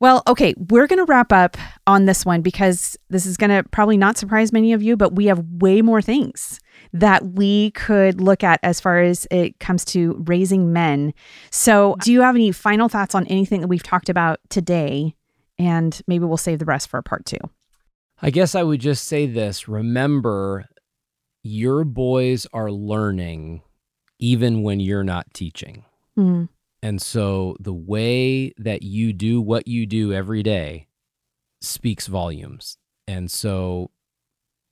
Well, 0.00 0.22
okay, 0.28 0.54
we're 0.56 0.86
going 0.86 1.04
to 1.04 1.10
wrap 1.10 1.32
up 1.32 1.56
on 1.86 2.04
this 2.04 2.24
one 2.24 2.40
because 2.40 2.96
this 3.10 3.26
is 3.26 3.36
going 3.36 3.50
to 3.50 3.68
probably 3.70 3.96
not 3.96 4.16
surprise 4.16 4.52
many 4.52 4.72
of 4.72 4.82
you, 4.82 4.96
but 4.96 5.16
we 5.16 5.26
have 5.26 5.44
way 5.60 5.82
more 5.82 6.00
things 6.00 6.60
that 6.92 7.26
we 7.32 7.72
could 7.72 8.20
look 8.20 8.44
at 8.44 8.60
as 8.62 8.78
far 8.78 9.00
as 9.00 9.26
it 9.32 9.58
comes 9.58 9.84
to 9.86 10.22
raising 10.26 10.72
men. 10.72 11.12
So, 11.50 11.96
do 12.00 12.12
you 12.12 12.20
have 12.20 12.36
any 12.36 12.52
final 12.52 12.88
thoughts 12.88 13.16
on 13.16 13.26
anything 13.26 13.60
that 13.60 13.68
we've 13.68 13.82
talked 13.82 14.08
about 14.08 14.38
today? 14.50 15.14
And 15.58 16.00
maybe 16.06 16.24
we'll 16.24 16.36
save 16.36 16.60
the 16.60 16.64
rest 16.64 16.88
for 16.88 17.02
part 17.02 17.26
two. 17.26 17.38
I 18.22 18.30
guess 18.30 18.54
I 18.54 18.62
would 18.62 18.80
just 18.80 19.04
say 19.04 19.26
this 19.26 19.66
remember, 19.66 20.68
your 21.42 21.84
boys 21.84 22.46
are 22.52 22.70
learning 22.70 23.62
even 24.20 24.62
when 24.62 24.78
you're 24.78 25.04
not 25.04 25.32
teaching. 25.34 25.84
Mm-hmm. 26.16 26.44
And 26.82 27.02
so 27.02 27.56
the 27.60 27.72
way 27.72 28.52
that 28.56 28.82
you 28.82 29.12
do 29.12 29.40
what 29.40 29.66
you 29.66 29.86
do 29.86 30.12
every 30.12 30.42
day 30.42 30.86
speaks 31.60 32.06
volumes. 32.06 32.76
And 33.06 33.30
so 33.30 33.90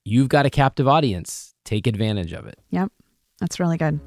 you've 0.05 0.29
got 0.29 0.47
a 0.47 0.51
captive 0.51 0.87
audience. 0.87 1.55
Take 1.65 1.87
advantage 1.87 2.33
of 2.33 2.47
it. 2.47 2.61
Yep. 2.71 2.93
That's 3.41 3.61
really 3.61 3.77
good. 3.77 4.01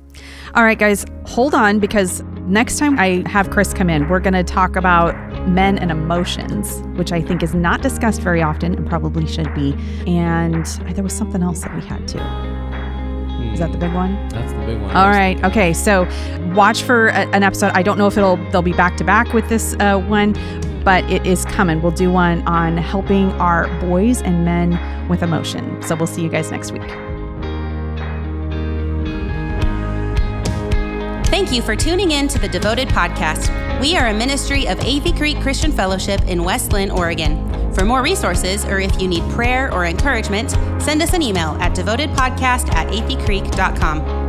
All 0.56 0.64
right, 0.64 0.80
guys, 0.80 1.06
hold 1.26 1.54
on 1.54 1.80
because 1.80 2.24
next 2.48 2.80
time 2.80 2.98
I 2.98 3.24
have 3.28 3.52
Chris 3.52 3.74
come 3.76 3.90
in, 3.90 4.10
we're 4.10 4.20
going 4.20 4.34
to 4.34 4.44
talk 4.44 4.76
about 4.76 5.14
men 5.48 5.78
and 5.78 5.92
emotions, 5.92 6.82
which 6.98 7.12
I 7.12 7.22
think 7.22 7.44
is 7.44 7.54
not 7.54 7.84
discussed 7.84 8.22
very 8.22 8.42
often 8.42 8.74
and 8.74 8.88
probably 8.88 9.28
should 9.28 9.54
be. 9.54 9.76
And 10.08 10.66
there 10.96 11.04
was 11.04 11.14
something 11.14 11.44
else 11.44 11.62
that 11.62 11.76
we 11.76 11.82
had 11.82 12.08
too. 12.08 12.59
Is 13.54 13.60
that 13.60 13.72
the 13.72 13.78
big 13.78 13.94
one? 13.94 14.16
That's 14.30 14.52
the 14.54 14.60
big 14.66 14.80
one. 14.80 14.96
All 14.96 15.10
right. 15.10 15.42
Okay. 15.44 15.74
So 15.74 16.08
watch 16.54 16.84
for 16.84 17.08
a, 17.08 17.28
an 17.30 17.44
episode. 17.44 17.72
I 17.74 17.84
don't 17.84 17.98
know 17.98 18.08
if 18.08 18.18
it'll 18.18 18.38
they'll 18.52 18.62
be 18.62 18.74
back 18.74 18.98
to 18.98 19.04
back 19.04 19.34
with 19.34 19.50
this 19.50 19.76
uh, 19.80 20.00
one, 20.00 20.34
but 20.84 21.04
it 21.12 21.26
is 21.26 21.46
coming. 21.46 21.82
We'll 21.82 21.92
do 21.92 22.12
one 22.12 22.42
on 22.48 22.78
helping 22.78 23.32
our 23.34 23.68
boys 23.80 24.22
and 24.22 24.46
men 24.46 25.08
with 25.10 25.24
emotion. 25.24 25.82
So 25.82 25.96
we'll 25.96 26.08
see 26.08 26.22
you 26.22 26.30
guys 26.30 26.52
next 26.52 26.72
week. 26.72 27.09
Thank 31.30 31.52
you 31.52 31.62
for 31.62 31.76
tuning 31.76 32.10
in 32.10 32.28
to 32.30 32.40
the 32.40 32.48
Devoted 32.48 32.88
Podcast. 32.88 33.50
We 33.80 33.96
are 33.96 34.08
a 34.08 34.14
ministry 34.14 34.68
of 34.68 34.80
AV 34.80 35.16
Creek 35.16 35.40
Christian 35.42 35.72
Fellowship 35.72 36.22
in 36.28 36.44
West 36.44 36.74
Linn, 36.74 36.90
Oregon. 36.90 37.72
For 37.72 37.86
more 37.86 38.02
resources 38.02 38.66
or 38.66 38.80
if 38.80 39.00
you 39.00 39.08
need 39.08 39.22
prayer 39.30 39.72
or 39.72 39.86
encouragement, 39.86 40.50
send 40.82 41.04
us 41.04 41.14
an 41.14 41.22
email 41.22 41.50
at 41.62 41.76
devotedpodcast 41.76 42.74
at 42.74 42.88
avcreek.com. 42.88 44.29